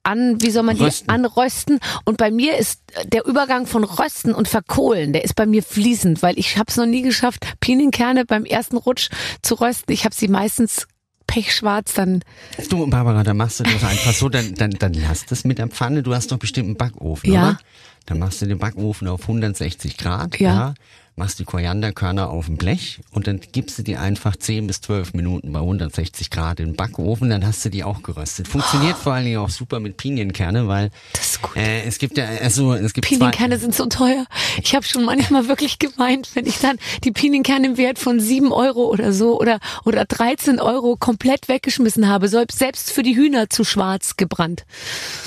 an 0.02 0.42
wie 0.42 0.50
soll 0.50 0.64
man 0.64 0.76
Rösten. 0.76 1.06
die 1.08 1.14
anrösten. 1.14 1.78
Und 2.04 2.18
bei 2.18 2.30
mir 2.30 2.58
ist 2.58 2.82
der 3.06 3.24
Übergang 3.26 3.66
von 3.66 3.84
Rösten 3.84 4.34
und 4.34 4.48
Verkohlen, 4.48 5.12
der 5.14 5.24
ist 5.24 5.34
bei 5.34 5.46
mir 5.46 5.62
fließend, 5.62 6.22
weil 6.22 6.38
ich 6.38 6.58
habe 6.58 6.66
es 6.68 6.76
noch 6.76 6.86
nie 6.86 7.02
geschafft, 7.02 7.46
Pinienkerne 7.60 8.24
beim 8.26 8.44
ersten 8.44 8.76
Rutsch 8.76 9.08
zu 9.40 9.54
rösten. 9.54 9.92
Ich 9.92 10.04
habe 10.04 10.14
sie 10.14 10.28
meistens 10.28 10.86
pechschwarz 11.26 11.94
dann. 11.94 12.20
Du, 12.68 12.86
Barbara, 12.86 13.24
dann 13.24 13.38
machst 13.38 13.60
du 13.60 13.64
das 13.64 13.82
einfach 13.82 14.12
so, 14.12 14.28
dann, 14.28 14.54
dann, 14.56 14.72
dann 14.72 14.92
lass 14.92 15.24
das 15.24 15.44
mit 15.44 15.56
der 15.56 15.68
Pfanne. 15.68 16.02
Du 16.02 16.14
hast 16.14 16.30
doch 16.32 16.38
bestimmt 16.38 16.66
einen 16.68 16.76
Backofen, 16.76 17.32
Ja. 17.32 17.42
oder? 17.48 17.58
Dann 18.06 18.18
machst 18.18 18.42
du 18.42 18.46
den 18.46 18.58
Backofen 18.58 19.08
auf 19.08 19.22
160 19.22 19.96
Grad, 19.96 20.38
Ja. 20.38 20.74
Machst 21.16 21.38
die 21.38 21.44
Korianderkörner 21.44 22.28
auf 22.28 22.46
dem 22.46 22.56
Blech 22.56 23.00
und 23.12 23.26
dann 23.26 23.40
gibst 23.52 23.78
du 23.78 23.82
die 23.82 23.96
einfach 23.96 24.34
10 24.36 24.66
bis 24.66 24.80
12 24.80 25.14
Minuten 25.14 25.52
bei 25.52 25.60
160 25.60 26.30
Grad 26.30 26.58
in 26.60 26.70
den 26.70 26.76
Backofen, 26.76 27.30
dann 27.30 27.46
hast 27.46 27.64
du 27.64 27.68
die 27.70 27.84
auch 27.84 28.02
geröstet. 28.02 28.48
Funktioniert 28.48 28.96
vor 28.96 29.12
allen 29.12 29.24
Dingen 29.24 29.38
auch 29.38 29.50
super 29.50 29.78
mit 29.80 29.96
Pinienkerne, 29.96 30.66
weil 30.66 30.90
Das 31.12 31.30
ist 31.30 31.42
gut. 31.42 31.56
äh, 31.56 31.84
es 31.84 31.98
gibt 31.98 32.18
ja, 32.18 32.26
also 32.42 32.74
es 32.74 32.92
gibt 32.92 33.06
Pinienkerne 33.06 33.58
sind 33.58 33.74
so 33.74 33.86
teuer. 33.86 34.26
Ich 34.62 34.74
habe 34.74 34.84
schon 34.84 35.04
manchmal 35.04 35.46
wirklich 35.48 35.78
gemeint, 35.78 36.30
wenn 36.34 36.46
ich 36.46 36.58
dann 36.58 36.78
die 37.04 37.12
Pinienkerne 37.12 37.66
im 37.66 37.76
Wert 37.76 37.98
von 37.98 38.18
7 38.18 38.52
Euro 38.52 38.88
oder 38.90 39.12
so 39.12 39.40
oder, 39.40 39.60
oder 39.84 40.04
13 40.04 40.58
Euro 40.60 40.96
komplett 40.96 41.48
weggeschmissen 41.48 42.08
habe, 42.08 42.28
selbst 42.28 42.90
für 42.92 43.02
die 43.02 43.16
Hühner 43.16 43.48
zu 43.50 43.64
schwarz 43.64 44.16
gebrannt. 44.16 44.64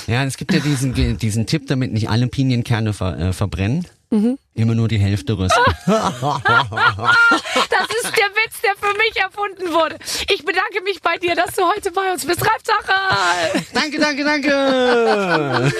ja, 0.06 0.24
es 0.24 0.36
gibt 0.36 0.52
ja 0.52 0.60
diesen, 0.60 1.18
diesen 1.18 1.46
Tipp, 1.46 1.66
damit 1.66 1.92
nicht 1.92 2.10
alle 2.10 2.26
Pinienkerne 2.26 2.92
ver, 2.92 3.18
äh, 3.18 3.32
verbrennen. 3.32 3.86
Mhm. 4.10 4.38
Immer 4.54 4.74
nur 4.74 4.88
die 4.88 4.98
Hälfte 4.98 5.36
rösten. 5.38 5.62
Das 7.70 7.86
ist 8.02 8.16
der 8.16 8.30
Witz, 8.34 8.60
der 8.62 8.74
für 8.76 8.96
mich 8.96 9.16
erfunden 9.16 9.72
wurde. 9.72 9.98
Ich 10.30 10.44
bedanke 10.44 10.82
mich 10.82 11.00
bei 11.02 11.16
dir, 11.16 11.34
dass 11.34 11.54
du 11.54 11.62
heute 11.62 11.90
bei 11.90 12.12
uns 12.12 12.24
bist. 12.26 12.40
Reibsache! 12.42 13.64
danke, 13.72 13.98
danke, 13.98 14.24
danke! 14.24 15.72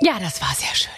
Ja, 0.00 0.18
das 0.20 0.40
war 0.40 0.54
sehr 0.54 0.74
schön. 0.74 0.97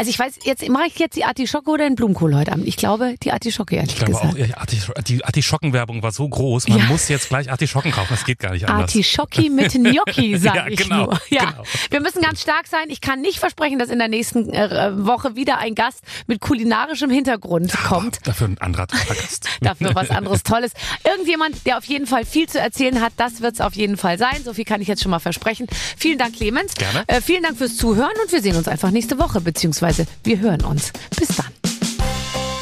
Also 0.00 0.08
ich 0.08 0.18
weiß, 0.18 0.32
jetzt 0.44 0.66
mache 0.70 0.84
ich 0.86 0.98
jetzt 0.98 1.14
die 1.14 1.24
Artischocke 1.26 1.68
oder 1.70 1.84
den 1.84 1.94
Blumenkohl 1.94 2.34
heute 2.34 2.52
Abend. 2.52 2.66
Ich 2.66 2.78
glaube, 2.78 3.16
die 3.22 3.32
Artischocke, 3.32 3.76
ehrlich 3.76 3.90
Ich 3.92 3.96
glaube 3.98 4.12
gesagt. 4.12 4.32
auch, 4.32 4.38
ja, 4.38 5.02
die 5.02 5.22
Artischockenwerbung 5.22 6.02
war 6.02 6.10
so 6.10 6.26
groß, 6.26 6.68
man 6.68 6.78
Ja. 6.78 6.84
muss 6.86 7.08
jetzt 7.10 7.28
gleich 7.28 7.50
Artischocken 7.50 7.92
kaufen, 7.92 8.08
das 8.12 8.24
geht 8.24 8.38
gar 8.38 8.52
nicht 8.52 8.66
anders. 8.66 8.84
Artischocki 8.92 9.50
mit 9.50 9.72
Gnocchi, 9.74 10.38
sag 10.38 10.54
Ja, 10.54 10.66
ich 10.68 10.78
genau, 10.78 11.04
nur. 11.04 11.20
Ja, 11.28 11.50
genau. 11.50 11.62
wir 11.90 12.00
müssen 12.00 12.22
ganz 12.22 12.40
stark 12.40 12.66
sein. 12.66 12.84
Ich 12.88 13.02
kann 13.02 13.20
nicht 13.20 13.40
versprechen, 13.40 13.78
dass 13.78 13.90
in 13.90 13.98
der 13.98 14.08
nächsten 14.08 14.48
äh, 14.54 15.04
Woche 15.04 15.36
wieder 15.36 15.58
ein 15.58 15.74
Gast 15.74 16.00
mit 16.26 16.40
kulinarischem 16.40 17.10
Hintergrund 17.10 17.70
kommt. 17.86 18.26
Dafür 18.26 18.48
ein 18.48 18.56
anderer 18.58 18.86
Gast. 18.86 19.48
Dafür 19.60 19.94
was 19.94 20.08
anderes 20.08 20.44
Tolles. 20.44 20.72
Irgendjemand, 21.04 21.66
der 21.66 21.76
auf 21.76 21.84
jeden 21.84 22.06
Fall 22.06 22.24
viel 22.24 22.48
zu 22.48 22.58
erzählen 22.58 23.02
hat, 23.02 23.12
das 23.18 23.42
wird's 23.42 23.60
auf 23.60 23.74
jeden 23.74 23.98
Fall 23.98 24.16
sein. 24.16 24.40
So 24.42 24.54
viel 24.54 24.64
kann 24.64 24.80
ich 24.80 24.88
jetzt 24.88 25.02
schon 25.02 25.10
mal 25.10 25.18
versprechen. 25.18 25.66
Vielen 25.98 26.16
Dank, 26.16 26.36
Clemens. 26.36 26.72
Gerne. 26.72 27.04
Äh, 27.06 27.20
vielen 27.20 27.42
Dank 27.42 27.58
fürs 27.58 27.76
Zuhören 27.76 28.08
und 28.24 28.32
wir 28.32 28.40
sehen 28.40 28.56
uns 28.56 28.66
einfach 28.66 28.90
nächste 28.90 29.18
Woche, 29.18 29.42
beziehungsweise 29.90 30.06
wir 30.24 30.38
hören 30.38 30.64
uns. 30.64 30.92
Bis 31.18 31.28
dann. 31.36 31.46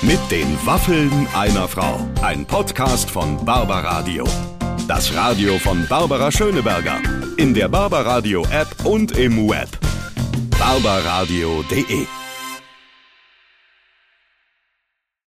Mit 0.03 0.19
den 0.31 0.57
Waffeln 0.65 1.27
einer 1.35 1.69
Frau. 1.69 2.01
Ein 2.23 2.47
Podcast 2.47 3.11
von 3.11 3.45
Barbaradio. 3.45 4.25
Das 4.87 5.15
Radio 5.15 5.59
von 5.59 5.87
Barbara 5.89 6.31
Schöneberger. 6.33 7.01
In 7.37 7.53
der 7.55 7.69
Barbaradio 7.69 8.45
App 8.51 8.85
und 8.85 9.13
im 9.13 9.49
Web. 9.49 9.69
barbaradio.de 10.59 12.18